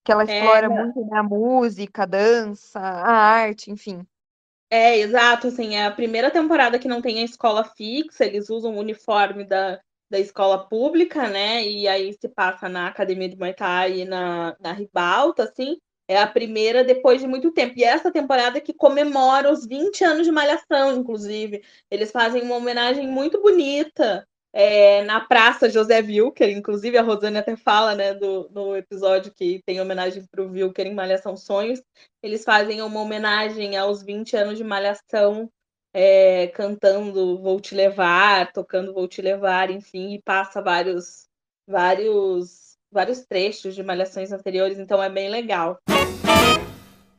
que 0.04 0.12
ela 0.12 0.24
explora 0.24 0.66
é, 0.66 0.68
muito 0.68 1.00
né, 1.06 1.18
a 1.18 1.22
música, 1.22 2.02
a 2.04 2.06
dança, 2.06 2.80
a 2.80 3.12
arte, 3.12 3.70
enfim. 3.70 4.06
É, 4.70 4.98
exato, 4.98 5.46
assim, 5.46 5.76
é 5.76 5.86
a 5.86 5.90
primeira 5.90 6.30
temporada 6.30 6.78
que 6.78 6.88
não 6.88 7.00
tem 7.00 7.20
a 7.20 7.24
escola 7.24 7.64
fixa, 7.64 8.24
eles 8.26 8.50
usam 8.50 8.74
o 8.76 8.78
uniforme 8.78 9.42
da, 9.44 9.80
da 10.10 10.18
escola 10.18 10.68
pública, 10.68 11.26
né? 11.28 11.64
E 11.66 11.88
aí 11.88 12.12
se 12.12 12.28
passa 12.28 12.68
na 12.68 12.86
Academia 12.86 13.28
de 13.30 13.36
Muay 13.36 13.54
Thai 13.54 14.00
e 14.00 14.04
na, 14.04 14.54
na 14.60 14.72
Ribalta, 14.72 15.44
assim. 15.44 15.78
É 16.06 16.18
a 16.18 16.26
primeira 16.26 16.84
depois 16.84 17.20
de 17.20 17.26
muito 17.26 17.50
tempo. 17.52 17.74
E 17.78 17.84
essa 17.84 18.10
temporada 18.12 18.60
que 18.60 18.74
comemora 18.74 19.50
os 19.50 19.66
20 19.66 20.04
anos 20.04 20.26
de 20.26 20.32
Malhação, 20.32 20.96
inclusive. 20.96 21.62
Eles 21.90 22.10
fazem 22.10 22.42
uma 22.42 22.56
homenagem 22.56 23.06
muito 23.08 23.40
bonita 23.40 24.26
é, 24.58 25.04
na 25.04 25.20
Praça 25.20 25.70
José 25.70 26.00
Wilker. 26.00 26.50
Inclusive, 26.50 26.98
a 26.98 27.02
Rosane 27.02 27.38
até 27.38 27.54
fala 27.54 27.94
né, 27.94 28.12
do, 28.12 28.50
no 28.52 28.76
episódio 28.76 29.32
que 29.32 29.62
tem 29.64 29.80
homenagem 29.80 30.24
para 30.28 30.42
o 30.42 30.50
Wilker 30.50 30.84
em 30.84 30.94
Malhação 30.94 31.36
Sonhos. 31.36 31.80
Eles 32.20 32.42
fazem 32.42 32.82
uma 32.82 33.00
homenagem 33.00 33.76
aos 33.76 34.02
20 34.02 34.36
anos 34.36 34.58
de 34.58 34.64
Malhação 34.64 35.48
é, 35.94 36.48
cantando 36.48 37.38
Vou 37.38 37.60
Te 37.60 37.76
Levar, 37.76 38.52
tocando 38.52 38.92
Vou 38.92 39.06
Te 39.06 39.22
Levar, 39.22 39.70
enfim, 39.70 40.14
e 40.14 40.22
passa 40.22 40.60
vários, 40.60 41.28
vários, 41.64 42.76
vários 42.90 43.24
trechos 43.24 43.76
de 43.76 43.84
malhações 43.84 44.32
anteriores, 44.32 44.80
então 44.80 45.00
é 45.00 45.08
bem 45.08 45.30
legal. 45.30 45.78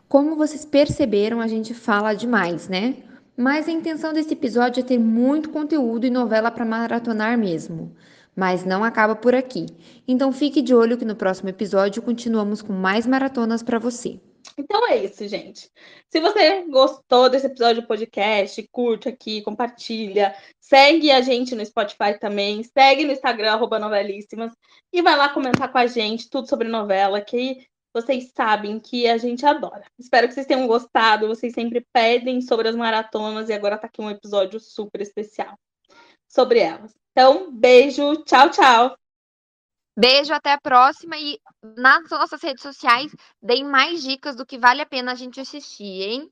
Como 0.09 0.35
vocês 0.35 0.65
perceberam, 0.65 1.39
a 1.39 1.47
gente 1.47 1.73
fala 1.73 2.13
demais, 2.13 2.67
né? 2.67 2.97
Mas 3.39 3.69
a 3.69 3.71
intenção 3.71 4.11
desse 4.11 4.33
episódio 4.33 4.81
é 4.81 4.83
ter 4.83 4.99
muito 4.99 5.49
conteúdo 5.49 6.05
e 6.05 6.09
novela 6.09 6.51
para 6.51 6.65
maratonar 6.65 7.37
mesmo. 7.37 7.95
Mas 8.35 8.65
não 8.65 8.83
acaba 8.83 9.15
por 9.15 9.33
aqui. 9.33 9.65
Então 10.05 10.33
fique 10.33 10.61
de 10.61 10.75
olho 10.75 10.97
que 10.97 11.05
no 11.05 11.15
próximo 11.15 11.47
episódio 11.47 12.01
continuamos 12.01 12.61
com 12.61 12.73
mais 12.73 13.07
maratonas 13.07 13.63
para 13.63 13.79
você. 13.79 14.19
Então 14.57 14.89
é 14.89 15.05
isso, 15.05 15.25
gente. 15.25 15.71
Se 16.09 16.19
você 16.19 16.65
gostou 16.69 17.29
desse 17.29 17.45
episódio 17.45 17.81
do 17.81 17.87
podcast, 17.87 18.67
curte 18.73 19.07
aqui, 19.07 19.41
compartilha, 19.41 20.35
segue 20.59 21.09
a 21.09 21.21
gente 21.21 21.55
no 21.55 21.65
Spotify 21.65 22.19
também, 22.19 22.61
segue 22.63 23.05
no 23.05 23.13
Instagram, 23.13 23.53
arroba 23.53 23.79
novelíssimas, 23.79 24.51
e 24.91 25.01
vai 25.01 25.15
lá 25.15 25.29
comentar 25.29 25.71
com 25.71 25.77
a 25.77 25.87
gente 25.87 26.29
tudo 26.29 26.49
sobre 26.49 26.67
novela, 26.67 27.21
que 27.21 27.65
vocês 27.93 28.31
sabem 28.35 28.79
que 28.79 29.07
a 29.07 29.17
gente 29.17 29.45
adora. 29.45 29.83
Espero 29.97 30.27
que 30.27 30.33
vocês 30.33 30.45
tenham 30.45 30.67
gostado. 30.67 31.27
Vocês 31.27 31.53
sempre 31.53 31.85
pedem 31.91 32.41
sobre 32.41 32.67
as 32.67 32.75
maratonas 32.75 33.49
e 33.49 33.53
agora 33.53 33.77
tá 33.77 33.87
aqui 33.87 34.01
um 34.01 34.09
episódio 34.09 34.59
super 34.59 35.01
especial 35.01 35.57
sobre 36.27 36.59
elas. 36.59 36.95
Então, 37.11 37.51
beijo, 37.51 38.23
tchau, 38.23 38.49
tchau. 38.49 38.97
Beijo, 39.97 40.33
até 40.33 40.53
a 40.53 40.61
próxima 40.61 41.17
e 41.17 41.39
nas 41.75 42.09
nossas 42.09 42.41
redes 42.41 42.63
sociais 42.63 43.13
deem 43.41 43.65
mais 43.65 44.01
dicas 44.01 44.35
do 44.35 44.45
que 44.45 44.57
vale 44.57 44.81
a 44.81 44.85
pena 44.85 45.11
a 45.11 45.15
gente 45.15 45.41
assistir, 45.41 45.83
hein? 45.83 46.31